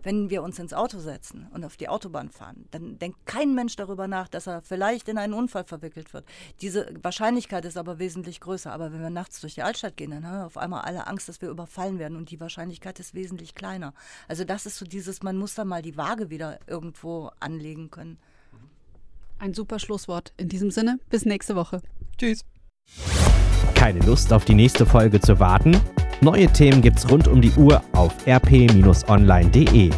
Wenn 0.02 0.30
wir 0.30 0.42
uns 0.42 0.58
ins 0.58 0.72
Auto 0.72 0.98
setzen 0.98 1.48
und 1.52 1.64
auf 1.64 1.76
die 1.76 1.88
Autobahn 1.88 2.30
fahren, 2.30 2.64
dann 2.70 2.98
denkt 2.98 3.26
kein 3.26 3.54
Mensch 3.54 3.76
darüber 3.76 4.08
nach, 4.08 4.28
dass 4.28 4.46
er 4.46 4.62
vielleicht 4.62 5.08
in 5.08 5.18
einen 5.18 5.34
Unfall 5.34 5.64
verwickelt 5.64 6.14
wird. 6.14 6.24
Diese 6.62 6.88
Wahrscheinlichkeit 7.02 7.66
ist 7.66 7.76
aber 7.76 7.98
wesentlich 7.98 8.40
größer. 8.40 8.72
Aber 8.72 8.92
wenn 8.92 9.02
wir 9.02 9.10
nachts 9.10 9.40
durch 9.40 9.56
die 9.56 9.62
Altstadt 9.62 9.98
gehen, 9.98 10.12
dann 10.12 10.26
haben 10.26 10.38
wir 10.38 10.46
auf 10.46 10.56
einmal 10.56 10.82
alle 10.82 11.06
Angst, 11.06 11.28
dass 11.28 11.42
wir 11.42 11.50
überfallen 11.50 11.98
werden 11.98 12.16
und 12.16 12.30
die 12.30 12.40
Wahrscheinlichkeit 12.40 12.98
ist 12.98 13.14
wesentlich 13.14 13.54
kleiner. 13.54 13.92
Also 14.26 14.44
das 14.44 14.64
ist 14.64 14.78
so 14.78 14.86
dieses, 14.86 15.22
man 15.22 15.36
muss 15.36 15.54
da 15.54 15.64
mal 15.64 15.82
die 15.82 15.98
Waage 15.98 16.30
wieder 16.30 16.60
irgendwo 16.66 17.30
anlegen 17.40 17.90
können. 17.90 18.18
Ein 19.40 19.54
super 19.54 19.78
Schlusswort. 19.78 20.34
In 20.36 20.50
diesem 20.50 20.70
Sinne, 20.70 20.98
bis 21.08 21.24
nächste 21.24 21.56
Woche. 21.56 21.80
Tschüss. 22.18 22.44
Keine 23.74 24.00
Lust 24.00 24.34
auf 24.34 24.44
die 24.44 24.54
nächste 24.54 24.84
Folge 24.84 25.18
zu 25.18 25.40
warten? 25.40 25.80
Neue 26.20 26.46
Themen 26.48 26.82
gibt's 26.82 27.10
rund 27.10 27.26
um 27.26 27.40
die 27.40 27.52
Uhr 27.52 27.82
auf 27.92 28.12
rp-online.de. 28.26 29.90